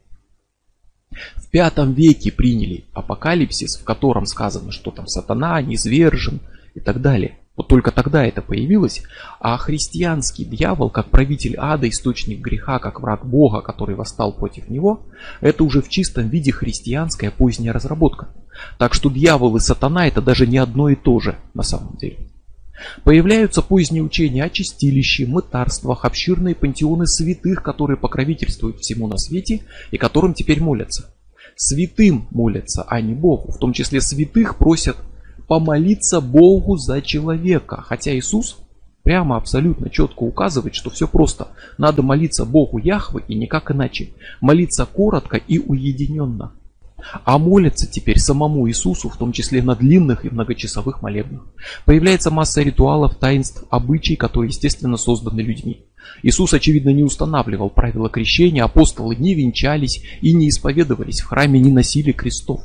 В 1.35 1.47
пятом 1.49 1.93
веке 1.93 2.31
приняли 2.31 2.85
апокалипсис, 2.93 3.77
в 3.77 3.83
котором 3.83 4.25
сказано, 4.25 4.71
что 4.71 4.91
там 4.91 5.07
сатана 5.07 5.61
низвержен 5.61 6.39
и 6.73 6.79
так 6.79 7.01
далее. 7.01 7.37
Вот 7.55 7.69
только 7.69 7.91
тогда 7.91 8.25
это 8.25 8.41
появилось, 8.41 9.03
а 9.39 9.57
христианский 9.57 10.43
дьявол, 10.43 10.89
как 10.89 11.09
правитель 11.09 11.55
ада, 11.57 11.87
источник 11.87 12.41
греха, 12.41 12.79
как 12.79 12.99
враг 12.99 13.25
Бога, 13.25 13.61
который 13.61 13.95
восстал 13.95 14.33
против 14.33 14.69
него, 14.69 15.03
это 15.39 15.63
уже 15.63 15.81
в 15.81 15.87
чистом 15.87 16.27
виде 16.27 16.51
христианская 16.51 17.31
поздняя 17.31 17.71
разработка. 17.71 18.27
Так 18.77 18.93
что 18.93 19.09
дьявол 19.09 19.55
и 19.55 19.59
сатана 19.61 20.07
это 20.07 20.21
даже 20.21 20.47
не 20.47 20.57
одно 20.57 20.89
и 20.89 20.95
то 20.95 21.19
же 21.21 21.37
на 21.53 21.63
самом 21.63 21.95
деле. 21.95 22.17
Появляются 23.03 23.61
поздние 23.61 24.03
учения 24.03 24.43
о 24.43 24.49
чистилище, 24.49 25.25
мытарствах, 25.25 26.05
обширные 26.05 26.55
пантеоны 26.55 27.07
святых, 27.07 27.63
которые 27.63 27.97
покровительствуют 27.97 28.79
всему 28.79 29.07
на 29.07 29.17
свете 29.17 29.61
и 29.91 29.97
которым 29.97 30.33
теперь 30.33 30.61
молятся. 30.61 31.13
Святым 31.55 32.27
молятся, 32.31 32.83
а 32.87 32.99
не 33.01 33.13
Богу. 33.13 33.51
В 33.51 33.57
том 33.57 33.73
числе 33.73 34.01
святых 34.01 34.57
просят 34.57 34.97
помолиться 35.47 36.19
Богу 36.19 36.77
за 36.77 37.01
человека. 37.01 37.81
Хотя 37.81 38.15
Иисус 38.15 38.57
прямо 39.03 39.37
абсолютно 39.37 39.89
четко 39.89 40.23
указывает, 40.23 40.75
что 40.75 40.89
все 40.89 41.07
просто. 41.07 41.49
Надо 41.77 42.01
молиться 42.01 42.45
Богу 42.45 42.77
Яхвы 42.77 43.23
и 43.27 43.35
никак 43.35 43.71
иначе. 43.71 44.09
Молиться 44.41 44.85
коротко 44.85 45.37
и 45.37 45.59
уединенно 45.59 46.51
а 47.23 47.37
молятся 47.37 47.87
теперь 47.87 48.19
самому 48.19 48.67
Иисусу, 48.69 49.09
в 49.09 49.17
том 49.17 49.31
числе 49.31 49.61
на 49.61 49.75
длинных 49.75 50.25
и 50.25 50.29
многочасовых 50.29 51.01
молебнах. 51.01 51.45
Появляется 51.85 52.31
масса 52.31 52.61
ритуалов, 52.61 53.15
таинств, 53.15 53.63
обычаев, 53.69 54.19
которые, 54.19 54.49
естественно, 54.49 54.97
созданы 54.97 55.41
людьми. 55.41 55.85
Иисус, 56.23 56.53
очевидно, 56.53 56.89
не 56.89 57.03
устанавливал 57.03 57.69
правила 57.69 58.09
крещения, 58.09 58.63
апостолы 58.63 59.15
не 59.15 59.33
венчались 59.33 60.03
и 60.21 60.33
не 60.33 60.49
исповедовались 60.49 61.21
в 61.21 61.25
храме, 61.25 61.59
не 61.59 61.71
носили 61.71 62.11
крестов. 62.11 62.61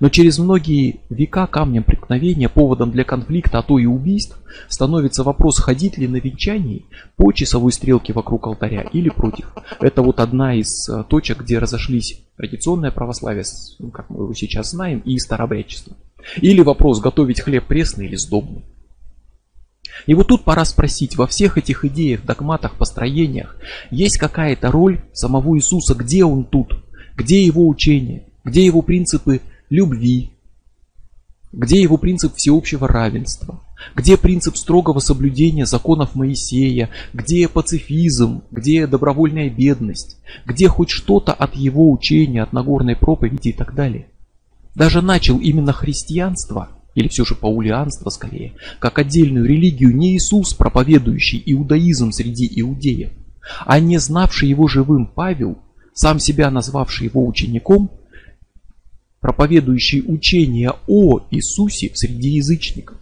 Но 0.00 0.08
через 0.08 0.38
многие 0.38 1.00
века 1.10 1.46
камнем 1.46 1.84
преткновения, 1.84 2.48
поводом 2.48 2.90
для 2.90 3.04
конфликта, 3.04 3.58
а 3.58 3.62
то 3.62 3.78
и 3.78 3.86
убийств, 3.86 4.38
становится 4.68 5.22
вопрос, 5.22 5.58
ходить 5.58 5.98
ли 5.98 6.08
на 6.08 6.16
венчании 6.16 6.86
по 7.16 7.32
часовой 7.32 7.72
стрелке 7.72 8.12
вокруг 8.12 8.46
алтаря 8.46 8.82
или 8.82 9.08
против. 9.08 9.52
Это 9.80 10.02
вот 10.02 10.20
одна 10.20 10.54
из 10.54 10.88
э, 10.88 11.04
точек, 11.08 11.42
где 11.42 11.58
разошлись 11.58 12.20
традиционное 12.36 12.90
православие, 12.90 13.44
ну, 13.78 13.90
как 13.90 14.10
мы 14.10 14.24
его 14.24 14.34
сейчас 14.34 14.70
знаем, 14.70 15.00
и 15.00 15.18
старообрядчество. 15.18 15.96
Или 16.40 16.62
вопрос, 16.62 17.00
готовить 17.00 17.40
хлеб 17.40 17.66
пресный 17.66 18.06
или 18.06 18.16
сдобный. 18.16 18.64
И 20.06 20.14
вот 20.14 20.28
тут 20.28 20.44
пора 20.44 20.64
спросить, 20.64 21.16
во 21.16 21.26
всех 21.26 21.56
этих 21.56 21.84
идеях, 21.84 22.24
догматах, 22.24 22.76
построениях, 22.76 23.56
есть 23.90 24.18
какая-то 24.18 24.70
роль 24.70 25.02
самого 25.12 25.56
Иисуса, 25.56 25.94
где 25.94 26.24
он 26.24 26.44
тут, 26.44 26.84
где 27.16 27.44
его 27.44 27.68
учение, 27.68 28.26
где 28.44 28.64
его 28.64 28.82
принципы 28.82 29.40
любви, 29.74 30.30
где 31.52 31.82
его 31.82 31.98
принцип 31.98 32.34
всеобщего 32.34 32.88
равенства, 32.88 33.60
где 33.94 34.16
принцип 34.16 34.56
строгого 34.56 35.00
соблюдения 35.00 35.66
законов 35.66 36.14
Моисея, 36.14 36.90
где 37.12 37.48
пацифизм, 37.48 38.42
где 38.50 38.86
добровольная 38.86 39.50
бедность, 39.50 40.18
где 40.46 40.68
хоть 40.68 40.90
что-то 40.90 41.32
от 41.32 41.54
его 41.54 41.90
учения, 41.90 42.42
от 42.42 42.52
Нагорной 42.52 42.96
проповеди 42.96 43.48
и 43.48 43.52
так 43.52 43.74
далее. 43.74 44.06
Даже 44.74 45.02
начал 45.02 45.38
именно 45.38 45.72
христианство, 45.72 46.70
или 46.94 47.08
все 47.08 47.24
же 47.24 47.34
паулианство 47.34 48.10
скорее, 48.10 48.54
как 48.80 48.98
отдельную 48.98 49.44
религию 49.44 49.96
не 49.96 50.16
Иисус, 50.16 50.54
проповедующий 50.54 51.42
иудаизм 51.46 52.10
среди 52.10 52.50
иудеев, 52.60 53.10
а 53.66 53.78
не 53.78 53.98
знавший 53.98 54.48
его 54.48 54.66
живым 54.66 55.06
Павел, 55.06 55.58
сам 55.92 56.18
себя 56.18 56.50
назвавший 56.50 57.06
его 57.06 57.26
учеником– 57.26 57.90
проповедующий 59.24 60.04
учение 60.06 60.74
о 60.86 61.20
Иисусе 61.30 61.90
среди 61.94 62.28
язычников. 62.28 62.98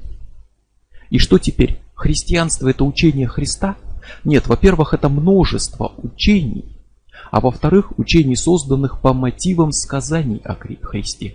И 1.10 1.18
что 1.18 1.36
теперь? 1.36 1.80
Христианство 1.96 2.68
это 2.68 2.84
учение 2.84 3.26
Христа? 3.26 3.76
Нет, 4.22 4.46
во-первых, 4.46 4.94
это 4.94 5.08
множество 5.08 5.92
учений, 5.96 6.76
а 7.32 7.40
во-вторых, 7.40 7.98
учений, 7.98 8.36
созданных 8.36 9.00
по 9.00 9.12
мотивам 9.12 9.72
сказаний 9.72 10.40
о 10.44 10.54
Христе. 10.54 11.34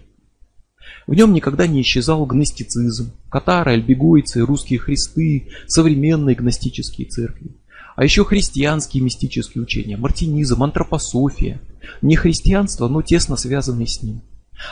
В 1.06 1.14
нем 1.16 1.34
никогда 1.34 1.68
не 1.68 1.82
исчезал 1.82 2.26
гностицизм, 2.26 3.12
катары, 3.30 3.74
альбегойцы, 3.74 4.40
русские 4.46 4.80
христы, 4.80 5.50
современные 5.68 6.34
гностические 6.34 7.10
церкви. 7.10 7.52
А 7.98 8.06
еще 8.06 8.24
христианские 8.24 9.04
мистические 9.04 9.64
учения, 9.64 9.98
мартинизм, 9.98 10.64
антропософия. 10.64 11.60
Не 12.02 12.16
христианство, 12.16 12.88
но 12.88 13.02
тесно 13.02 13.36
связанные 13.36 13.88
с 13.88 14.02
ним. 14.02 14.22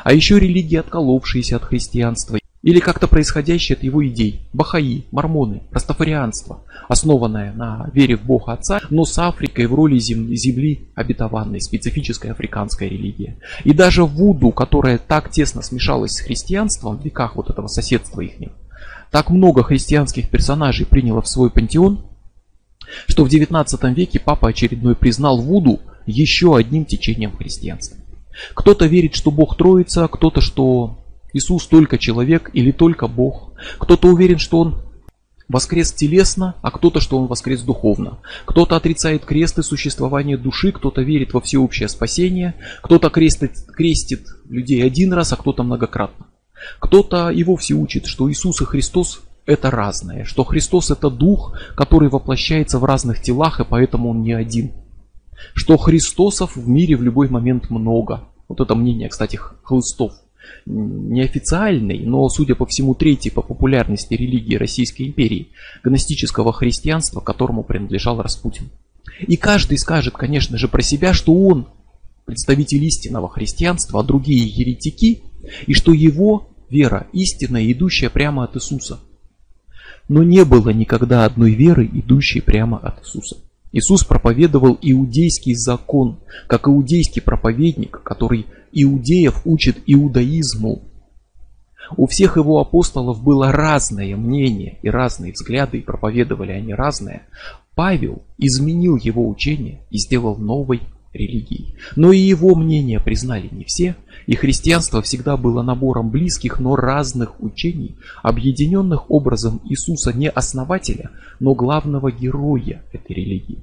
А 0.04 0.14
еще 0.14 0.40
религии, 0.40 0.78
отколовшиеся 0.78 1.58
от 1.58 1.64
христианства, 1.64 2.38
или 2.66 2.80
как-то 2.80 3.08
происходящие 3.08 3.76
от 3.76 3.84
его 3.84 4.06
идей, 4.08 4.42
бахаи, 4.52 5.06
мормоны, 5.12 5.62
растафарианство, 5.72 6.64
основанное 6.90 7.54
на 7.54 7.92
вере 7.94 8.18
в 8.18 8.24
Бога 8.24 8.54
Отца, 8.54 8.82
но 8.90 9.06
с 9.06 9.20
Африкой 9.20 9.68
в 9.68 9.76
роли 9.76 10.00
земли 10.00 10.90
обетованной, 10.96 11.62
специфическая 11.62 12.32
африканская 12.32 12.90
религия. 12.90 13.38
И 13.64 13.72
даже 13.72 14.04
Вуду, 14.04 14.50
которая 14.50 14.98
так 14.98 15.30
тесно 15.30 15.62
смешалась 15.62 16.14
с 16.14 16.22
христианством 16.22 16.98
в 16.98 17.06
веках 17.06 17.36
вот 17.36 17.52
этого 17.52 17.68
соседства 17.68 18.22
их, 18.22 18.34
так 19.12 19.30
много 19.30 19.62
христианских 19.62 20.32
персонажей 20.32 20.88
приняло 20.88 21.22
в 21.22 21.28
свой 21.28 21.52
пантеон, 21.52 22.04
что 23.06 23.24
в 23.24 23.30
19 23.30 23.96
веке 23.96 24.20
папа 24.20 24.50
очередной 24.50 24.96
признал 24.96 25.40
Вуду 25.40 25.82
еще 26.08 26.58
одним 26.58 26.86
течением 26.86 27.32
христианства. 27.38 27.95
Кто-то 28.54 28.86
верит, 28.86 29.16
что 29.16 29.32
Бог 29.32 29.58
Троица, 29.58 30.08
кто-то, 30.08 30.42
что 30.42 31.00
Иисус 31.34 31.68
только 31.68 31.98
человек 31.98 32.50
или 32.54 32.72
только 32.72 33.08
Бог. 33.08 33.52
Кто-то 33.78 34.08
уверен, 34.08 34.40
что 34.40 34.60
Он 34.60 34.82
воскрес 35.48 35.94
телесно, 35.94 36.56
а 36.62 36.72
кто-то, 36.72 37.00
что 37.00 37.18
Он 37.18 37.28
воскрес 37.28 37.62
духовно. 37.62 38.20
Кто-то 38.46 38.76
отрицает 38.76 39.26
крест 39.26 39.60
и 39.60 39.64
существование 39.64 40.38
души, 40.38 40.72
кто-то 40.72 41.02
верит 41.02 41.34
во 41.34 41.42
всеобщее 41.42 41.90
спасение, 41.90 42.56
кто-то 42.82 43.10
крестит, 43.10 43.66
крестит 43.68 44.28
людей 44.50 44.84
один 44.84 45.14
раз, 45.14 45.34
а 45.34 45.36
кто-то 45.36 45.64
многократно. 45.64 46.28
Кто-то 46.80 47.30
и 47.30 47.44
вовсе 47.44 47.74
учит, 47.74 48.06
что 48.06 48.32
Иисус 48.32 48.62
и 48.62 48.66
Христос 48.66 49.22
это 49.46 49.70
разное, 49.70 50.24
что 50.24 50.44
Христос 50.44 50.90
это 50.90 51.10
дух, 51.10 51.60
который 51.76 52.10
воплощается 52.10 52.80
в 52.80 52.86
разных 52.86 53.22
телах, 53.22 53.60
и 53.60 53.66
поэтому 53.66 54.10
он 54.10 54.22
не 54.22 54.34
один 54.34 54.72
что 55.54 55.78
Христосов 55.78 56.56
в 56.56 56.68
мире 56.68 56.96
в 56.96 57.04
любой 57.04 57.30
момент 57.30 57.70
много. 57.70 58.28
Вот 58.48 58.60
это 58.60 58.76
мнение, 58.76 59.10
кстати, 59.10 59.40
Хлыстов. 59.64 60.14
Неофициальный, 60.66 62.00
но, 62.06 62.28
судя 62.30 62.56
по 62.56 62.66
всему, 62.66 62.94
третий 62.94 63.30
по 63.30 63.42
популярности 63.42 64.14
религии 64.14 64.56
Российской 64.56 65.04
империи, 65.04 65.50
гностического 65.84 66.54
христианства, 66.54 67.20
которому 67.20 67.64
принадлежал 67.64 68.22
Распутин. 68.22 68.70
И 69.20 69.38
каждый 69.38 69.78
скажет, 69.78 70.16
конечно 70.16 70.58
же, 70.58 70.68
про 70.68 70.82
себя, 70.82 71.14
что 71.14 71.34
он 71.34 71.68
представитель 72.26 72.84
истинного 72.84 73.30
христианства, 73.30 74.00
а 74.00 74.04
другие 74.04 74.46
еретики, 74.48 75.22
и 75.68 75.74
что 75.74 75.94
его 75.94 76.50
вера 76.70 77.08
истинная, 77.14 77.72
идущая 77.72 78.10
прямо 78.10 78.44
от 78.44 78.56
Иисуса. 78.56 79.00
Но 80.08 80.24
не 80.24 80.44
было 80.46 80.70
никогда 80.70 81.26
одной 81.26 81.54
веры, 81.54 81.86
идущей 81.86 82.42
прямо 82.42 82.78
от 82.78 83.02
Иисуса. 83.02 83.38
Иисус 83.76 84.06
проповедовал 84.06 84.78
иудейский 84.82 85.54
закон, 85.54 86.22
как 86.48 86.70
иудейский 86.70 87.22
проповедник, 87.22 88.02
который 88.04 88.46
иудеев 88.72 89.42
учит 89.44 89.80
иудаизму. 89.86 90.84
У 91.98 92.08
всех 92.08 92.38
его 92.38 92.62
апостолов 92.62 93.22
было 93.22 93.52
разное 93.52 94.16
мнение 94.16 94.80
и 94.82 94.90
разные 94.90 95.34
взгляды, 95.34 95.80
и 95.80 95.82
проповедовали 95.82 96.54
они 96.54 96.74
разное. 96.74 97.24
Павел 97.76 98.24
изменил 98.38 98.96
его 98.96 99.28
учение 99.28 99.82
и 99.90 99.98
сделал 99.98 100.38
новой 100.38 100.80
религией. 101.16 101.76
Но 101.96 102.12
и 102.12 102.20
его 102.20 102.56
мнение 102.56 103.00
признали 103.00 103.50
не 103.52 103.64
все, 103.64 103.96
и 104.28 104.36
христианство 104.36 105.02
всегда 105.02 105.38
было 105.38 105.62
набором 105.62 106.10
близких, 106.10 106.60
но 106.60 106.76
разных 106.76 107.42
учений, 107.42 107.96
объединенных 108.24 109.10
образом 109.10 109.62
Иисуса 109.66 110.14
не 110.14 110.30
основателя, 110.30 111.12
но 111.40 111.54
главного 111.54 112.12
героя 112.12 112.84
этой 112.92 113.16
религии. 113.16 113.60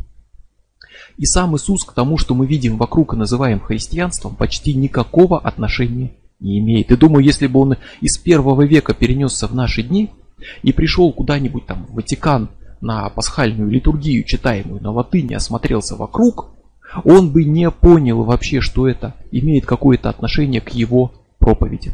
И 1.19 1.27
сам 1.27 1.57
Иисус 1.57 1.85
к 1.85 1.93
тому, 1.93 2.19
что 2.19 2.35
мы 2.35 2.47
видим 2.47 2.77
вокруг 2.77 3.15
и 3.15 3.17
называем 3.17 3.61
христианством, 3.61 4.35
почти 4.35 4.75
никакого 4.75 5.39
отношения 5.39 6.13
не 6.41 6.59
имеет. 6.59 6.91
И 6.91 6.97
думаю, 6.97 7.25
если 7.25 7.47
бы 7.47 7.61
он 7.61 7.77
из 8.01 8.19
первого 8.19 8.63
века 8.63 8.95
перенесся 8.95 9.47
в 9.47 9.55
наши 9.55 9.83
дни 9.83 10.11
и 10.63 10.73
пришел 10.73 11.13
куда-нибудь 11.13 11.67
там 11.67 11.87
в 11.87 11.95
Ватикан 11.95 12.49
на 12.81 13.09
пасхальную 13.11 13.71
литургию, 13.71 14.25
читаемую 14.25 14.83
на 14.83 14.91
латыни, 14.91 15.35
осмотрелся 15.35 15.97
вокруг, 15.97 16.51
он 17.05 17.33
бы 17.33 17.45
не 17.45 17.71
понял 17.71 18.23
вообще, 18.25 18.61
что 18.61 18.89
это 18.89 19.15
имеет 19.31 19.67
какое-то 19.67 20.11
отношение 20.11 20.61
к 20.61 20.71
его 20.71 21.13
проповеди. 21.39 21.93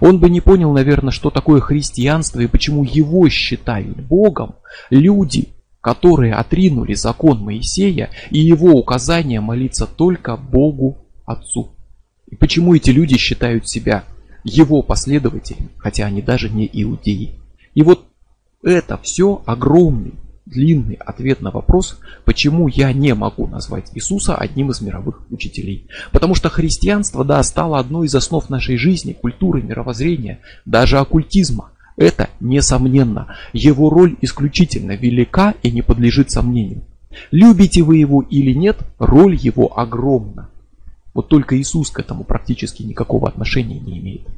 Он 0.00 0.18
бы 0.18 0.30
не 0.30 0.40
понял, 0.40 0.72
наверное, 0.72 1.12
что 1.12 1.30
такое 1.30 1.60
христианство 1.60 2.40
и 2.40 2.46
почему 2.46 2.82
его 2.84 3.28
считают 3.28 4.00
Богом 4.00 4.56
люди, 4.90 5.48
которые 5.80 6.34
отринули 6.34 6.94
закон 6.94 7.40
Моисея 7.40 8.10
и 8.30 8.40
его 8.40 8.72
указание 8.72 9.40
молиться 9.40 9.86
только 9.86 10.36
Богу 10.36 10.98
Отцу. 11.24 11.70
И 12.28 12.34
почему 12.34 12.74
эти 12.74 12.90
люди 12.90 13.16
считают 13.16 13.68
себя 13.68 14.04
его 14.42 14.82
последователями, 14.82 15.70
хотя 15.78 16.06
они 16.06 16.22
даже 16.22 16.50
не 16.50 16.68
иудеи. 16.72 17.38
И 17.74 17.82
вот 17.82 18.04
это 18.62 18.98
все 18.98 19.42
огромный, 19.46 20.14
длинный 20.46 20.94
ответ 20.94 21.42
на 21.42 21.50
вопрос, 21.50 21.98
почему 22.24 22.68
я 22.68 22.92
не 22.92 23.14
могу 23.14 23.46
назвать 23.46 23.90
Иисуса 23.92 24.36
одним 24.36 24.70
из 24.70 24.80
мировых 24.80 25.22
учителей. 25.30 25.88
Потому 26.12 26.34
что 26.34 26.48
христианство, 26.48 27.24
да, 27.24 27.42
стало 27.42 27.78
одной 27.78 28.06
из 28.06 28.14
основ 28.14 28.48
нашей 28.48 28.76
жизни, 28.76 29.12
культуры, 29.12 29.60
мировоззрения, 29.60 30.38
даже 30.64 30.98
оккультизма. 30.98 31.70
Это 31.96 32.30
несомненно. 32.40 33.36
Его 33.52 33.90
роль 33.90 34.16
исключительно 34.20 34.92
велика 34.92 35.54
и 35.62 35.70
не 35.70 35.82
подлежит 35.82 36.30
сомнению. 36.30 36.84
Любите 37.30 37.82
вы 37.82 37.96
его 37.96 38.22
или 38.22 38.52
нет, 38.52 38.78
роль 38.98 39.34
его 39.34 39.78
огромна. 39.78 40.50
Вот 41.14 41.28
только 41.28 41.58
Иисус 41.58 41.90
к 41.90 41.98
этому 41.98 42.24
практически 42.24 42.82
никакого 42.82 43.28
отношения 43.28 43.80
не 43.80 43.98
имеет. 43.98 44.28